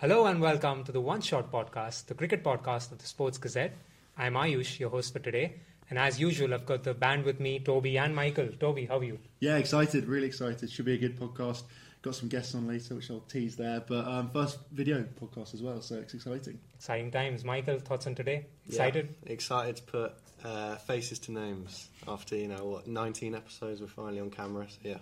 Hello 0.00 0.24
and 0.24 0.40
welcome 0.40 0.82
to 0.84 0.92
the 0.92 1.00
One 1.02 1.20
Short 1.20 1.52
Podcast, 1.52 2.06
the 2.06 2.14
cricket 2.14 2.42
podcast 2.42 2.90
of 2.90 2.96
the 2.96 3.06
Sports 3.06 3.36
Gazette. 3.36 3.76
I'm 4.16 4.32
Aayush, 4.32 4.78
your 4.78 4.88
host 4.88 5.12
for 5.12 5.18
today. 5.18 5.56
And 5.90 5.98
as 5.98 6.18
usual, 6.18 6.54
I've 6.54 6.64
got 6.64 6.84
the 6.84 6.94
band 6.94 7.24
with 7.24 7.38
me, 7.38 7.58
Toby 7.58 7.98
and 7.98 8.16
Michael. 8.16 8.48
Toby, 8.58 8.86
how 8.86 8.96
are 8.96 9.04
you? 9.04 9.18
Yeah, 9.40 9.58
excited, 9.58 10.06
really 10.06 10.28
excited. 10.28 10.70
Should 10.70 10.86
be 10.86 10.94
a 10.94 10.96
good 10.96 11.20
podcast. 11.20 11.64
Got 12.00 12.14
some 12.14 12.30
guests 12.30 12.54
on 12.54 12.66
later, 12.66 12.94
which 12.94 13.10
I'll 13.10 13.20
tease 13.20 13.56
there. 13.56 13.84
But 13.86 14.08
um, 14.08 14.30
first 14.30 14.60
video 14.72 15.04
podcast 15.20 15.52
as 15.52 15.60
well, 15.60 15.82
so 15.82 15.96
it's 15.96 16.14
exciting. 16.14 16.58
Exciting 16.76 17.10
times. 17.10 17.44
Michael, 17.44 17.78
thoughts 17.78 18.06
on 18.06 18.14
today? 18.14 18.46
Excited? 18.66 19.14
Yeah, 19.26 19.32
excited 19.32 19.76
to 19.76 19.82
put 19.82 20.12
uh, 20.42 20.76
faces 20.76 21.18
to 21.18 21.32
names 21.32 21.90
after, 22.08 22.36
you 22.36 22.48
know, 22.48 22.64
what, 22.64 22.86
19 22.86 23.34
episodes, 23.34 23.82
we're 23.82 23.88
finally 23.88 24.20
on 24.20 24.30
camera. 24.30 24.66
So, 24.66 24.78
yeah, 24.82 24.96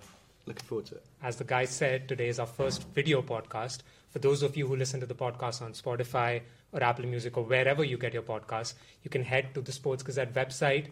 looking 0.47 0.67
forward 0.67 0.87
to 0.87 0.97
it. 0.97 1.05
As 1.23 1.37
the 1.37 1.45
guy 1.45 1.67
said, 1.67 2.09
today 2.09 2.27
is 2.27 2.41
our 2.41 2.47
first 2.47 2.83
video 2.97 3.23
podcast. 3.23 3.83
For 4.19 4.22
those 4.22 4.42
of 4.42 4.56
you 4.56 4.66
who 4.66 4.74
listen 4.74 4.98
to 4.98 5.06
the 5.06 5.14
podcast 5.14 5.62
on 5.62 5.74
Spotify 5.74 6.41
or 6.72 6.83
Apple 6.83 7.06
Music 7.06 7.36
or 7.36 7.44
wherever 7.44 7.84
you 7.84 7.97
get 7.97 8.12
your 8.12 8.24
podcasts, 8.24 8.74
you 9.05 9.11
can 9.11 9.22
head 9.22 9.55
to 9.55 9.61
the 9.61 9.70
Sports 9.70 10.02
Gazette 10.02 10.34
website 10.34 10.86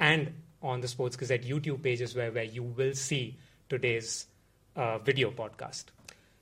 and 0.00 0.32
on 0.60 0.80
the 0.80 0.88
Sports 0.88 1.14
Gazette 1.14 1.44
YouTube 1.44 1.80
pages 1.80 2.16
where, 2.16 2.32
where 2.32 2.42
you 2.42 2.64
will 2.64 2.92
see 2.94 3.38
today's 3.68 4.26
uh, 4.74 4.98
video 4.98 5.30
podcast. 5.30 5.84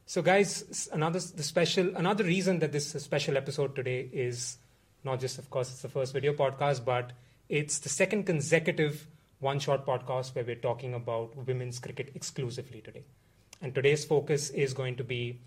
So, 0.07 0.23
guys, 0.23 0.89
another 0.95 1.19
the 1.19 1.43
special 1.43 1.95
another 1.95 2.25
reason 2.25 2.61
that 2.61 2.73
this 2.73 2.89
special 2.89 3.37
episode 3.37 3.77
today 3.77 4.09
is 4.11 4.57
not 5.05 5.21
just, 5.21 5.39
of 5.39 5.51
course, 5.51 5.71
it's 5.71 5.83
the 5.83 5.91
first 5.91 6.15
video 6.15 6.33
podcast, 6.33 6.87
but 6.87 7.13
it's 7.51 7.81
the 7.81 7.91
second 7.91 8.25
consecutive 8.25 9.07
one 9.41 9.59
short 9.59 9.85
podcast 9.85 10.35
where 10.35 10.45
we're 10.45 10.55
talking 10.55 10.95
about 10.95 11.37
women's 11.47 11.79
cricket 11.79 12.13
exclusively 12.15 12.81
today. 12.81 13.05
And 13.61 13.75
today's 13.75 14.07
focus 14.07 14.49
is 14.49 14.73
going 14.73 14.97
to 14.97 15.05
be 15.05 15.41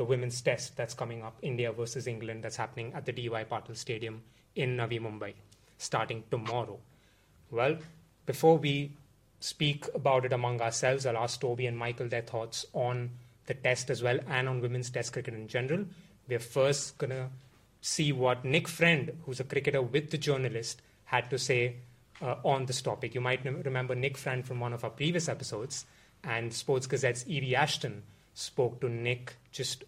the 0.00 0.04
women's 0.06 0.40
test 0.40 0.78
that's 0.78 0.94
coming 0.94 1.22
up, 1.22 1.36
India 1.42 1.70
versus 1.70 2.06
England, 2.06 2.42
that's 2.42 2.56
happening 2.56 2.90
at 2.94 3.04
the 3.04 3.12
DY 3.12 3.44
Patil 3.44 3.76
Stadium 3.76 4.22
in 4.56 4.74
Navi 4.74 4.98
Mumbai, 4.98 5.34
starting 5.76 6.24
tomorrow. 6.30 6.78
Well, 7.50 7.76
before 8.24 8.56
we 8.56 8.92
speak 9.40 9.84
about 9.94 10.24
it 10.24 10.32
among 10.32 10.62
ourselves, 10.62 11.04
I'll 11.04 11.18
ask 11.18 11.38
Toby 11.38 11.66
and 11.66 11.76
Michael 11.76 12.08
their 12.08 12.22
thoughts 12.22 12.64
on 12.72 13.10
the 13.44 13.52
test 13.52 13.90
as 13.90 14.02
well 14.02 14.18
and 14.26 14.48
on 14.48 14.62
women's 14.62 14.88
test 14.88 15.12
cricket 15.12 15.34
in 15.34 15.48
general. 15.48 15.84
We're 16.26 16.38
first 16.38 16.96
going 16.96 17.10
to 17.10 17.28
see 17.82 18.10
what 18.10 18.42
Nick 18.42 18.68
Friend, 18.68 19.12
who's 19.26 19.38
a 19.38 19.44
cricketer 19.44 19.82
with 19.82 20.10
the 20.10 20.16
journalist, 20.16 20.80
had 21.04 21.28
to 21.28 21.38
say 21.38 21.74
uh, 22.22 22.36
on 22.42 22.64
this 22.64 22.80
topic. 22.80 23.14
You 23.14 23.20
might 23.20 23.44
remember 23.44 23.94
Nick 23.94 24.16
Friend 24.16 24.46
from 24.46 24.60
one 24.60 24.72
of 24.72 24.82
our 24.82 24.88
previous 24.88 25.28
episodes, 25.28 25.84
and 26.24 26.54
Sports 26.54 26.86
Gazette's 26.86 27.26
Evie 27.26 27.54
Ashton 27.54 28.02
spoke 28.32 28.80
to 28.80 28.88
Nick 28.88 29.34
just 29.52 29.84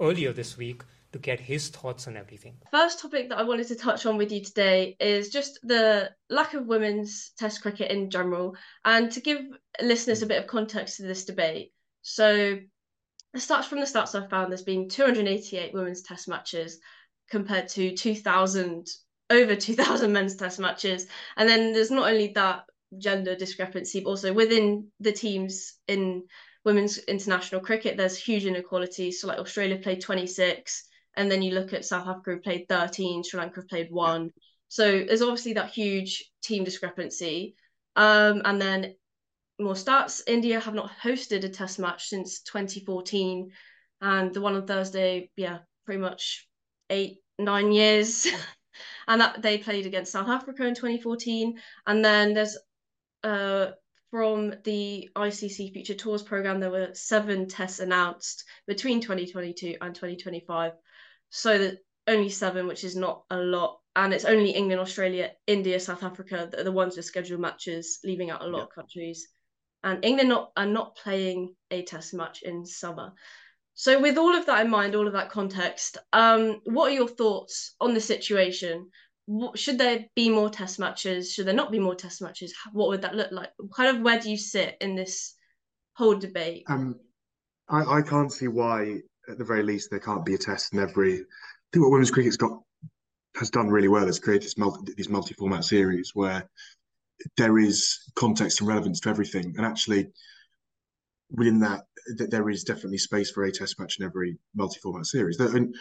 earlier 0.00 0.32
this 0.32 0.56
week 0.56 0.82
to 1.12 1.18
get 1.18 1.40
his 1.40 1.68
thoughts 1.68 2.06
on 2.06 2.16
everything. 2.16 2.56
First 2.70 3.00
topic 3.00 3.28
that 3.28 3.38
I 3.38 3.44
wanted 3.44 3.68
to 3.68 3.76
touch 3.76 4.06
on 4.06 4.16
with 4.16 4.32
you 4.32 4.42
today 4.42 4.96
is 5.00 5.30
just 5.30 5.58
the 5.62 6.10
lack 6.28 6.54
of 6.54 6.66
women's 6.66 7.30
test 7.38 7.62
cricket 7.62 7.90
in 7.90 8.10
general 8.10 8.56
and 8.84 9.10
to 9.12 9.20
give 9.20 9.40
listeners 9.80 10.22
a 10.22 10.26
bit 10.26 10.42
of 10.42 10.46
context 10.46 10.96
to 10.96 11.04
this 11.04 11.24
debate. 11.24 11.72
So 12.02 12.58
it 13.34 13.40
starts 13.40 13.66
from 13.66 13.80
the 13.80 13.86
stats 13.86 14.14
I've 14.14 14.30
found 14.30 14.50
there's 14.50 14.62
been 14.62 14.88
288 14.88 15.74
women's 15.74 16.02
test 16.02 16.28
matches 16.28 16.78
compared 17.30 17.68
to 17.68 17.94
2000 17.94 18.86
over 19.30 19.56
2000 19.56 20.12
men's 20.12 20.36
test 20.36 20.58
matches 20.58 21.06
and 21.36 21.48
then 21.48 21.72
there's 21.72 21.90
not 21.90 22.10
only 22.10 22.28
that 22.28 22.64
gender 22.98 23.34
discrepancy 23.34 24.00
but 24.00 24.10
also 24.10 24.32
within 24.32 24.88
the 25.00 25.12
teams 25.12 25.74
in 25.88 26.22
women's 26.66 26.98
international 26.98 27.60
cricket, 27.60 27.96
there's 27.96 28.18
huge 28.18 28.44
inequalities. 28.44 29.20
So 29.20 29.28
like 29.28 29.38
Australia 29.38 29.78
played 29.78 30.02
26, 30.02 30.84
and 31.16 31.30
then 31.30 31.40
you 31.40 31.54
look 31.54 31.72
at 31.72 31.84
South 31.84 32.08
Africa 32.08 32.32
who 32.32 32.40
played 32.40 32.66
13, 32.68 33.22
Sri 33.22 33.40
Lanka 33.40 33.62
played 33.62 33.88
one. 33.90 34.32
So 34.68 35.04
there's 35.04 35.22
obviously 35.22 35.54
that 35.54 35.70
huge 35.70 36.28
team 36.42 36.64
discrepancy. 36.64 37.54
Um, 37.94 38.42
and 38.44 38.60
then 38.60 38.96
more 39.60 39.74
stats, 39.74 40.20
India 40.26 40.58
have 40.58 40.74
not 40.74 40.90
hosted 41.02 41.44
a 41.44 41.48
test 41.48 41.78
match 41.78 42.08
since 42.08 42.42
2014. 42.42 43.52
And 44.02 44.34
the 44.34 44.40
one 44.40 44.56
on 44.56 44.66
Thursday, 44.66 45.30
yeah, 45.36 45.58
pretty 45.84 46.00
much 46.00 46.48
eight, 46.90 47.18
nine 47.38 47.70
years. 47.70 48.26
and 49.08 49.20
that 49.20 49.40
they 49.40 49.58
played 49.58 49.86
against 49.86 50.12
South 50.12 50.28
Africa 50.28 50.66
in 50.66 50.74
2014. 50.74 51.58
And 51.86 52.04
then 52.04 52.34
there's 52.34 52.58
uh, 53.22 53.70
from 54.16 54.54
the 54.64 55.10
ICC 55.14 55.74
Future 55.74 55.92
Tours 55.92 56.22
program, 56.22 56.58
there 56.58 56.70
were 56.70 56.88
seven 56.94 57.46
tests 57.46 57.80
announced 57.80 58.44
between 58.66 59.02
2022 59.02 59.76
and 59.78 59.94
2025. 59.94 60.72
So 61.28 61.58
that 61.58 61.80
only 62.06 62.30
seven, 62.30 62.66
which 62.66 62.82
is 62.82 62.96
not 62.96 63.24
a 63.28 63.36
lot. 63.36 63.78
And 63.94 64.14
it's 64.14 64.24
only 64.24 64.52
England, 64.52 64.80
Australia, 64.80 65.32
India, 65.46 65.78
South 65.78 66.02
Africa 66.02 66.48
that 66.50 66.58
are 66.58 66.64
the 66.64 66.72
ones 66.72 66.96
with 66.96 67.04
scheduled 67.04 67.42
matches, 67.42 67.98
leaving 68.04 68.30
out 68.30 68.42
a 68.42 68.46
lot 68.46 68.62
of 68.62 68.74
countries. 68.74 69.28
And 69.84 70.02
England 70.02 70.30
not, 70.30 70.50
are 70.56 70.64
not 70.64 70.96
playing 70.96 71.54
a 71.70 71.82
test 71.82 72.14
match 72.14 72.40
in 72.40 72.64
summer. 72.64 73.12
So, 73.74 74.00
with 74.00 74.16
all 74.16 74.34
of 74.34 74.46
that 74.46 74.64
in 74.64 74.70
mind, 74.70 74.94
all 74.94 75.06
of 75.06 75.12
that 75.12 75.28
context, 75.28 75.98
um, 76.14 76.62
what 76.64 76.90
are 76.90 76.94
your 76.94 77.08
thoughts 77.08 77.74
on 77.82 77.92
the 77.92 78.00
situation? 78.00 78.88
Should 79.54 79.78
there 79.78 80.06
be 80.14 80.30
more 80.30 80.50
test 80.50 80.78
matches? 80.78 81.32
Should 81.32 81.46
there 81.46 81.54
not 81.54 81.72
be 81.72 81.80
more 81.80 81.94
test 81.94 82.22
matches? 82.22 82.54
What 82.72 82.88
would 82.88 83.02
that 83.02 83.14
look 83.14 83.32
like? 83.32 83.50
Kind 83.74 83.96
of 83.96 84.02
where 84.02 84.20
do 84.20 84.30
you 84.30 84.36
sit 84.36 84.76
in 84.80 84.94
this 84.94 85.34
whole 85.94 86.16
debate? 86.16 86.64
Um, 86.68 86.96
I, 87.68 87.98
I 87.98 88.02
can't 88.02 88.32
see 88.32 88.48
why, 88.48 89.00
at 89.28 89.38
the 89.38 89.44
very 89.44 89.62
least, 89.62 89.90
there 89.90 89.98
can't 90.00 90.24
be 90.24 90.34
a 90.34 90.38
test 90.38 90.72
in 90.72 90.78
every. 90.78 91.14
I 91.14 91.68
think 91.72 91.84
what 91.84 91.90
women's 91.90 92.10
cricket's 92.10 92.36
got 92.36 92.60
has 93.36 93.50
done 93.50 93.68
really 93.68 93.88
well 93.88 94.08
is 94.08 94.18
create 94.18 94.42
this 94.42 94.56
multi, 94.56 94.92
these 94.96 95.08
multi-format 95.08 95.64
series 95.64 96.12
where 96.14 96.48
there 97.36 97.58
is 97.58 97.98
context 98.14 98.60
and 98.60 98.68
relevance 98.68 99.00
to 99.00 99.08
everything, 99.08 99.54
and 99.56 99.66
actually 99.66 100.08
within 101.30 101.58
that, 101.60 101.82
that 102.18 102.30
there 102.30 102.48
is 102.48 102.62
definitely 102.62 102.98
space 102.98 103.32
for 103.32 103.44
a 103.44 103.50
test 103.50 103.80
match 103.80 103.98
in 103.98 104.06
every 104.06 104.38
multi-format 104.54 105.06
series. 105.06 105.40
And 105.40 105.74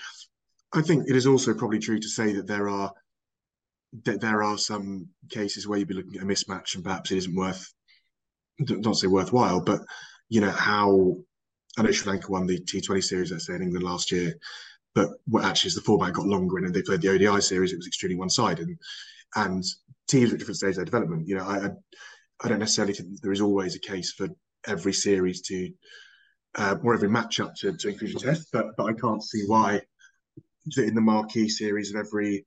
I 0.74 0.82
think 0.82 1.08
it 1.08 1.16
is 1.16 1.28
also 1.28 1.54
probably 1.54 1.80
true 1.80 2.00
to 2.00 2.10
say 2.10 2.34
that 2.34 2.48
there 2.48 2.68
are 2.68 2.92
that 4.04 4.22
there 4.22 4.44
are 4.44 4.58
some 4.58 5.08
cases 5.30 5.68
where 5.68 5.80
you'd 5.80 5.88
be 5.88 5.94
looking 5.94 6.16
at 6.18 6.24
a 6.24 6.26
mismatch 6.26 6.76
and 6.76 6.84
perhaps 6.84 7.12
it 7.12 7.18
isn't 7.18 7.36
worth, 7.36 7.74
not 8.60 8.98
say 8.98 9.08
worthwhile, 9.08 9.62
but 9.62 9.82
you 10.30 10.42
know 10.42 10.52
how 10.52 11.16
I 11.78 11.84
know 11.84 11.92
Sri 11.92 12.12
Lanka 12.12 12.32
won 12.32 12.48
the 12.48 12.60
T20 12.60 13.04
series, 13.04 13.32
let's 13.32 13.48
say 13.48 13.56
in 13.56 13.62
England 13.62 13.86
last 13.86 14.12
year, 14.12 14.34
but 14.94 15.10
what 15.28 15.44
actually 15.44 15.70
is 15.70 15.76
the 15.76 15.82
format 15.82 16.14
got 16.14 16.26
longer 16.26 16.58
and 16.58 16.74
they 16.74 16.82
played 16.82 17.02
the 17.02 17.10
ODI 17.10 17.42
series, 17.42 17.74
it 17.74 17.78
was 17.78 17.88
extremely 17.88 18.18
one-sided, 18.18 18.68
and, 18.68 18.78
and 19.36 19.64
teams 20.08 20.32
at 20.32 20.40
different 20.40 20.58
stages 20.58 20.78
of 20.78 20.86
development. 20.86 21.28
You 21.28 21.36
know, 21.36 21.44
I, 21.44 21.70
I 22.42 22.48
don't 22.48 22.60
necessarily 22.60 22.94
think 22.94 23.22
there 23.22 23.34
is 23.34 23.42
always 23.42 23.76
a 23.76 23.80
case 23.80 24.14
for 24.14 24.30
every 24.68 24.94
series 24.94 25.42
to 25.44 25.70
uh, 26.58 26.78
or 26.84 26.94
every 26.94 27.10
matchup 27.10 27.54
to, 27.56 27.76
to 27.76 27.90
include 27.90 28.16
a 28.16 28.20
test, 28.20 28.48
but 28.54 28.68
but 28.78 28.86
I 28.86 28.94
can't 28.94 29.24
see 29.24 29.44
why 29.46 29.82
in 30.78 30.96
the 30.96 31.02
marquee 31.02 31.50
series 31.50 31.94
of 31.94 31.98
every 31.98 32.46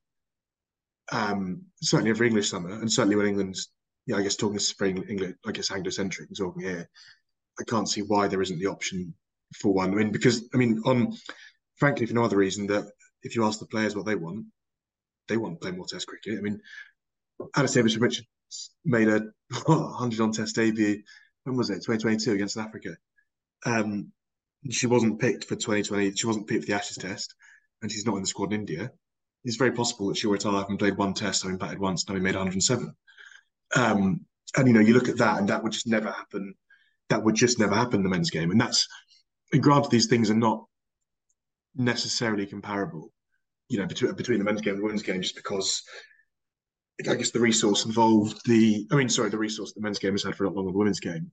Um, 1.11 1.63
certainly 1.81 2.11
every 2.11 2.27
English 2.27 2.49
summer, 2.49 2.71
and 2.71 2.91
certainly 2.91 3.15
when 3.15 3.27
England's, 3.27 3.69
yeah, 4.05 4.17
I 4.17 4.21
guess 4.21 4.35
talking 4.35 4.59
for 4.59 4.85
England, 4.85 5.35
I 5.45 5.51
guess 5.51 5.71
Anglo-centric 5.71 6.29
talking 6.37 6.63
here, 6.63 6.89
I 7.59 7.63
can't 7.63 7.89
see 7.89 8.01
why 8.01 8.27
there 8.27 8.41
isn't 8.41 8.59
the 8.59 8.67
option 8.67 9.13
for 9.55 9.73
one. 9.73 9.91
I 9.91 9.95
mean, 9.95 10.11
because 10.11 10.47
I 10.53 10.57
mean, 10.57 10.81
on 10.85 11.13
frankly, 11.77 12.05
for 12.05 12.13
no 12.13 12.23
other 12.23 12.37
reason 12.37 12.67
that 12.67 12.85
if 13.23 13.35
you 13.35 13.45
ask 13.45 13.59
the 13.59 13.65
players 13.65 13.95
what 13.95 14.05
they 14.05 14.15
want, 14.15 14.45
they 15.27 15.37
want 15.37 15.59
to 15.59 15.65
play 15.65 15.75
more 15.75 15.85
Test 15.87 16.07
cricket. 16.07 16.37
I 16.37 16.41
mean, 16.41 16.61
Alice 17.55 17.73
Davidson-Richards 17.73 18.27
made 18.85 19.07
a 19.07 19.21
100 19.65 20.19
on 20.19 20.31
Test 20.31 20.55
debut. 20.55 21.01
When 21.43 21.55
was 21.55 21.69
it? 21.69 21.75
2022 21.75 22.33
against 22.33 22.55
South 22.55 22.67
Africa. 22.67 22.97
Um, 23.65 24.11
she 24.69 24.87
wasn't 24.87 25.19
picked 25.19 25.45
for 25.45 25.55
2020. 25.55 26.15
She 26.15 26.27
wasn't 26.27 26.47
picked 26.47 26.63
for 26.63 26.67
the 26.67 26.75
Ashes 26.77 26.97
Test, 26.97 27.33
and 27.81 27.91
she's 27.91 28.05
not 28.05 28.15
in 28.15 28.21
the 28.21 28.27
squad 28.27 28.53
in 28.53 28.61
India. 28.61 28.91
It's 29.43 29.57
very 29.57 29.71
possible 29.71 30.07
that 30.07 30.17
she'll 30.17 30.31
retire 30.31 30.53
having 30.53 30.77
played 30.77 30.97
one 30.97 31.13
Test, 31.13 31.43
having 31.43 31.57
batted 31.57 31.79
once, 31.79 32.03
and 32.03 32.09
having 32.09 32.23
made 32.23 32.35
107. 32.35 32.93
Um, 33.75 34.25
and 34.57 34.67
you 34.67 34.73
know, 34.73 34.79
you 34.79 34.93
look 34.93 35.09
at 35.09 35.17
that, 35.17 35.39
and 35.39 35.47
that 35.49 35.63
would 35.63 35.71
just 35.71 35.87
never 35.87 36.11
happen. 36.11 36.53
That 37.09 37.23
would 37.23 37.35
just 37.35 37.59
never 37.59 37.75
happen 37.75 37.97
in 37.97 38.03
the 38.03 38.09
men's 38.09 38.29
game, 38.29 38.51
and 38.51 38.59
that's. 38.59 38.87
And 39.51 39.63
granted, 39.63 39.89
these 39.89 40.07
things 40.07 40.29
are 40.29 40.35
not 40.35 40.65
necessarily 41.75 42.45
comparable, 42.45 43.11
you 43.67 43.79
know, 43.79 43.85
between 43.85 44.13
between 44.13 44.39
the 44.39 44.45
men's 44.45 44.61
game 44.61 44.73
and 44.73 44.81
the 44.81 44.85
women's 44.85 45.03
game, 45.03 45.21
just 45.21 45.35
because 45.35 45.81
I 47.07 47.15
guess 47.15 47.31
the 47.31 47.39
resource 47.39 47.85
involved 47.85 48.41
the 48.45 48.87
I 48.91 48.95
mean, 48.95 49.09
sorry, 49.09 49.29
the 49.29 49.37
resource 49.37 49.73
the 49.73 49.81
men's 49.81 49.99
game 49.99 50.13
has 50.13 50.23
had 50.23 50.35
for 50.35 50.43
a 50.43 50.47
lot 50.47 50.55
longer 50.55 50.69
than 50.69 50.73
the 50.73 50.79
women's 50.79 50.99
game. 50.99 51.31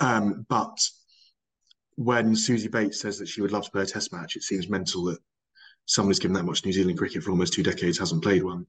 Um, 0.00 0.46
but 0.48 0.78
when 1.96 2.32
Suzie 2.34 2.70
Bates 2.70 3.00
says 3.00 3.18
that 3.18 3.28
she 3.28 3.40
would 3.40 3.52
love 3.52 3.64
to 3.64 3.70
play 3.70 3.82
a 3.82 3.86
test 3.86 4.12
match, 4.12 4.36
it 4.36 4.42
seems 4.42 4.68
mental 4.68 5.04
that 5.04 5.18
someone 5.86 6.10
who's 6.10 6.18
given 6.18 6.34
that 6.34 6.44
much 6.44 6.64
New 6.64 6.72
Zealand 6.72 6.98
cricket 6.98 7.22
for 7.22 7.30
almost 7.30 7.52
two 7.52 7.62
decades 7.62 7.98
hasn't 7.98 8.22
played 8.22 8.42
one. 8.42 8.66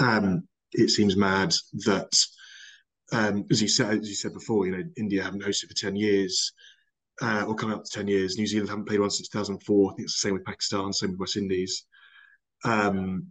Um, 0.00 0.46
it 0.72 0.90
seems 0.90 1.16
mad 1.16 1.54
that, 1.84 2.12
um, 3.12 3.46
as 3.50 3.60
you 3.60 3.68
said, 3.68 3.98
as 3.98 4.08
you 4.08 4.14
said 4.14 4.32
before, 4.32 4.66
you 4.66 4.72
know, 4.72 4.82
India 4.96 5.22
haven't 5.22 5.42
hosted 5.42 5.68
for 5.68 5.74
ten 5.74 5.96
years, 5.96 6.52
uh, 7.22 7.44
or 7.46 7.54
coming 7.54 7.76
up 7.76 7.84
to 7.84 7.90
ten 7.90 8.08
years. 8.08 8.36
New 8.36 8.46
Zealand 8.46 8.68
haven't 8.68 8.86
played 8.86 9.00
one 9.00 9.10
since 9.10 9.28
2004. 9.28 9.90
I 9.90 9.94
think 9.94 10.04
it's 10.06 10.20
the 10.20 10.28
same 10.28 10.34
with 10.34 10.44
Pakistan, 10.44 10.92
same 10.92 11.10
with 11.10 11.20
West 11.20 11.36
Indies. 11.36 11.86
Um, 12.64 13.28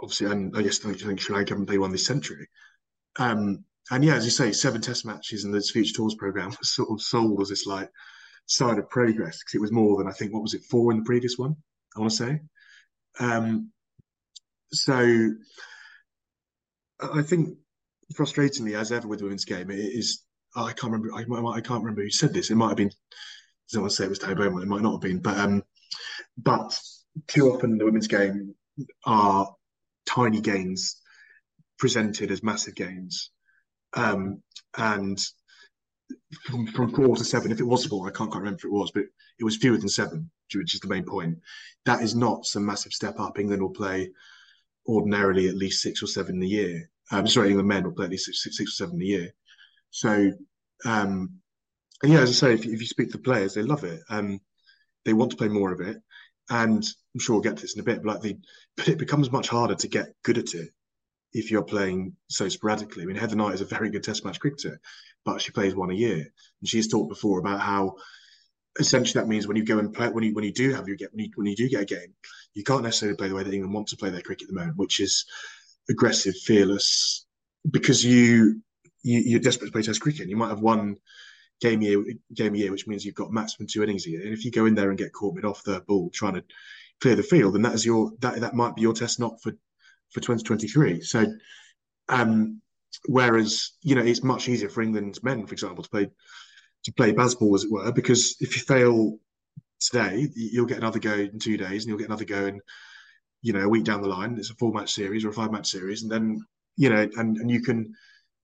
obviously, 0.00 0.26
and 0.30 0.56
I 0.56 0.62
guess 0.62 0.84
I 0.84 0.92
think 0.92 1.20
Sri 1.20 1.34
Lanka 1.34 1.52
haven't 1.52 1.66
played 1.66 1.78
one 1.78 1.92
this 1.92 2.06
century. 2.06 2.48
Um, 3.18 3.64
and 3.90 4.04
yeah, 4.04 4.14
as 4.14 4.24
you 4.24 4.30
say, 4.30 4.52
seven 4.52 4.80
test 4.80 5.04
matches 5.04 5.44
and 5.44 5.52
this 5.52 5.70
future 5.70 5.94
tours 5.94 6.14
program 6.14 6.50
was 6.58 6.70
sort 6.70 6.90
of 6.90 7.02
sold 7.02 7.40
as 7.42 7.48
this 7.48 7.66
like 7.66 7.90
sign 8.46 8.78
of 8.78 8.88
progress 8.90 9.38
because 9.38 9.54
it 9.54 9.60
was 9.60 9.72
more 9.72 9.98
than 9.98 10.08
I 10.08 10.12
think 10.12 10.32
what 10.32 10.42
was 10.42 10.54
it 10.54 10.64
four 10.64 10.92
in 10.92 10.98
the 10.98 11.04
previous 11.04 11.36
one. 11.38 11.56
I 11.96 12.00
want 12.00 12.12
to 12.12 12.16
say. 12.16 12.40
Um, 13.18 13.70
so 14.72 15.30
I 17.00 17.22
think 17.22 17.56
frustratingly, 18.14 18.78
as 18.78 18.92
ever 18.92 19.08
with 19.08 19.22
women's 19.22 19.44
game, 19.44 19.70
it 19.70 19.78
is. 19.78 20.24
I 20.56 20.72
can't 20.72 20.92
remember. 20.92 21.14
I, 21.14 21.56
I 21.56 21.60
can't 21.60 21.82
remember 21.82 22.02
who 22.02 22.10
said 22.10 22.34
this. 22.34 22.50
It 22.50 22.56
might 22.56 22.68
have 22.68 22.76
been. 22.76 22.90
I 22.90 23.72
don't 23.72 23.82
want 23.82 23.92
to 23.92 23.96
say 23.96 24.04
it 24.04 24.10
was 24.10 24.18
Tony 24.18 24.34
Beaumont. 24.34 24.64
It 24.64 24.68
might 24.68 24.82
not 24.82 24.92
have 24.92 25.00
been, 25.00 25.20
but 25.20 25.38
um, 25.38 25.62
but 26.36 26.78
too 27.28 27.52
often 27.52 27.78
the 27.78 27.84
women's 27.84 28.08
game 28.08 28.54
are 29.06 29.48
tiny 30.06 30.40
gains 30.40 31.00
presented 31.78 32.30
as 32.30 32.42
massive 32.42 32.74
gains, 32.74 33.30
um, 33.94 34.42
and 34.76 35.18
from, 36.44 36.66
from 36.68 36.92
four 36.94 37.16
to 37.16 37.24
seven, 37.24 37.52
if 37.52 37.60
it 37.60 37.64
was 37.64 37.86
four, 37.86 38.08
I 38.08 38.12
can't 38.12 38.30
quite 38.30 38.40
remember 38.40 38.58
if 38.58 38.64
it 38.64 38.72
was, 38.72 38.90
but 38.92 39.04
it 39.38 39.44
was 39.44 39.56
fewer 39.56 39.78
than 39.78 39.88
seven, 39.88 40.30
which 40.58 40.74
is 40.74 40.80
the 40.80 40.88
main 40.88 41.04
point. 41.04 41.38
That 41.86 42.02
is 42.02 42.14
not 42.14 42.46
some 42.46 42.66
massive 42.66 42.92
step 42.92 43.18
up. 43.18 43.38
England 43.38 43.62
will 43.62 43.70
play 43.70 44.10
ordinarily 44.86 45.48
at 45.48 45.56
least 45.56 45.82
six 45.82 46.02
or 46.02 46.06
seven 46.06 46.42
a 46.42 46.46
year. 46.46 46.90
Um, 47.12 47.26
sorry, 47.26 47.48
England 47.48 47.68
men 47.68 47.84
will 47.84 47.92
play 47.92 48.06
at 48.06 48.10
least 48.10 48.26
six, 48.26 48.56
six 48.56 48.72
or 48.72 48.84
seven 48.86 49.00
a 49.00 49.04
year. 49.04 49.34
So, 49.90 50.32
um, 50.84 51.40
and 52.02 52.12
yeah, 52.12 52.20
as 52.20 52.30
I 52.30 52.32
say, 52.32 52.54
if, 52.54 52.64
if 52.64 52.80
you 52.80 52.86
speak 52.86 53.10
to 53.12 53.18
players, 53.18 53.54
they 53.54 53.62
love 53.62 53.84
it. 53.84 54.00
Um, 54.08 54.40
they 55.04 55.12
want 55.12 55.30
to 55.32 55.36
play 55.36 55.48
more 55.48 55.72
of 55.72 55.80
it, 55.80 55.96
and 56.48 56.84
I'm 57.14 57.20
sure 57.20 57.36
we'll 57.36 57.42
get 57.42 57.56
to 57.56 57.62
this 57.62 57.74
in 57.74 57.80
a 57.80 57.84
bit. 57.84 58.02
But 58.02 58.14
like 58.14 58.22
the, 58.22 58.38
but 58.76 58.88
it 58.88 58.98
becomes 58.98 59.32
much 59.32 59.48
harder 59.48 59.74
to 59.74 59.88
get 59.88 60.14
good 60.22 60.38
at 60.38 60.54
it 60.54 60.70
if 61.32 61.50
you're 61.50 61.62
playing 61.62 62.16
so 62.28 62.48
sporadically. 62.48 63.02
I 63.02 63.06
mean, 63.06 63.16
Heather 63.16 63.36
Knight 63.36 63.54
is 63.54 63.60
a 63.60 63.66
very 63.66 63.90
good 63.90 64.02
Test 64.02 64.24
match 64.24 64.40
cricketer, 64.40 64.80
but 65.24 65.40
she 65.40 65.52
plays 65.52 65.74
one 65.74 65.90
a 65.90 65.94
year, 65.94 66.18
and 66.18 66.68
she's 66.68 66.88
talked 66.88 67.08
before 67.08 67.38
about 67.38 67.60
how 67.60 67.96
essentially 68.80 69.20
that 69.20 69.28
means 69.28 69.46
when 69.46 69.56
you 69.56 69.64
go 69.64 69.78
and 69.78 69.92
play 69.92 70.08
when 70.08 70.24
you 70.24 70.34
when 70.34 70.44
you 70.44 70.52
do 70.52 70.72
have 70.72 70.88
your 70.88 70.96
get 70.96 71.12
when 71.12 71.24
you 71.24 71.30
when 71.36 71.46
you 71.46 71.56
do 71.56 71.68
get 71.68 71.82
a 71.82 71.84
game, 71.84 72.14
you 72.54 72.64
can't 72.64 72.82
necessarily 72.82 73.16
play 73.16 73.28
the 73.28 73.34
way 73.34 73.42
that 73.42 73.52
England 73.52 73.74
want 73.74 73.88
to 73.88 73.96
play 73.96 74.10
their 74.10 74.22
cricket 74.22 74.48
at 74.48 74.54
the 74.54 74.58
moment, 74.58 74.76
which 74.76 75.00
is 75.00 75.24
aggressive, 75.88 76.34
fearless, 76.36 77.26
because 77.70 78.04
you, 78.04 78.60
you 79.02 79.36
are 79.36 79.40
desperate 79.40 79.66
to 79.68 79.72
play 79.72 79.82
Test 79.82 80.00
cricket. 80.00 80.22
And 80.22 80.30
you 80.30 80.36
might 80.36 80.48
have 80.48 80.60
one 80.60 80.96
game 81.60 81.82
year 81.82 82.02
game 82.34 82.54
a 82.54 82.58
year, 82.58 82.70
which 82.70 82.86
means 82.86 83.04
you've 83.04 83.14
got 83.14 83.32
maximum 83.32 83.68
two 83.68 83.82
innings 83.82 84.06
a 84.06 84.10
year. 84.10 84.22
And 84.22 84.32
if 84.32 84.44
you 84.44 84.50
go 84.50 84.66
in 84.66 84.74
there 84.74 84.88
and 84.88 84.98
get 84.98 85.12
caught 85.12 85.34
mid 85.34 85.44
off 85.44 85.62
the 85.62 85.80
ball 85.86 86.10
trying 86.12 86.34
to 86.34 86.44
clear 87.00 87.16
the 87.16 87.22
field, 87.22 87.54
then 87.54 87.62
that 87.62 87.74
is 87.74 87.84
your 87.84 88.12
that 88.20 88.40
that 88.40 88.54
might 88.54 88.74
be 88.74 88.82
your 88.82 88.94
test 88.94 89.20
not 89.20 89.40
for 89.42 89.52
for 90.10 90.20
2023. 90.20 91.02
So, 91.02 91.26
um, 92.08 92.60
whereas 93.06 93.72
you 93.82 93.94
know 93.94 94.02
it's 94.02 94.24
much 94.24 94.48
easier 94.48 94.68
for 94.68 94.82
England's 94.82 95.22
men, 95.22 95.46
for 95.46 95.52
example, 95.52 95.84
to 95.84 95.90
play 95.90 96.10
to 96.84 96.92
play 96.92 97.12
Bazball 97.12 97.54
as 97.54 97.64
it 97.64 97.70
were, 97.70 97.92
because 97.92 98.36
if 98.40 98.56
you 98.56 98.62
fail 98.62 99.18
today, 99.80 100.28
you'll 100.34 100.66
get 100.66 100.78
another 100.78 100.98
go 100.98 101.14
in 101.14 101.38
two 101.38 101.56
days, 101.56 101.82
and 101.82 101.88
you'll 101.88 101.98
get 101.98 102.08
another 102.08 102.24
go 102.24 102.46
in 102.46 102.60
you 103.42 103.52
know 103.52 103.60
a 103.60 103.68
week 103.68 103.84
down 103.84 104.02
the 104.02 104.08
line. 104.08 104.36
It's 104.38 104.50
a 104.50 104.54
four 104.54 104.72
match 104.72 104.92
series 104.92 105.24
or 105.24 105.30
a 105.30 105.34
five 105.34 105.52
match 105.52 105.68
series, 105.68 106.02
and 106.02 106.10
then 106.10 106.44
you 106.76 106.90
know 106.90 107.08
and 107.16 107.36
and 107.36 107.50
you 107.50 107.62
can 107.62 107.94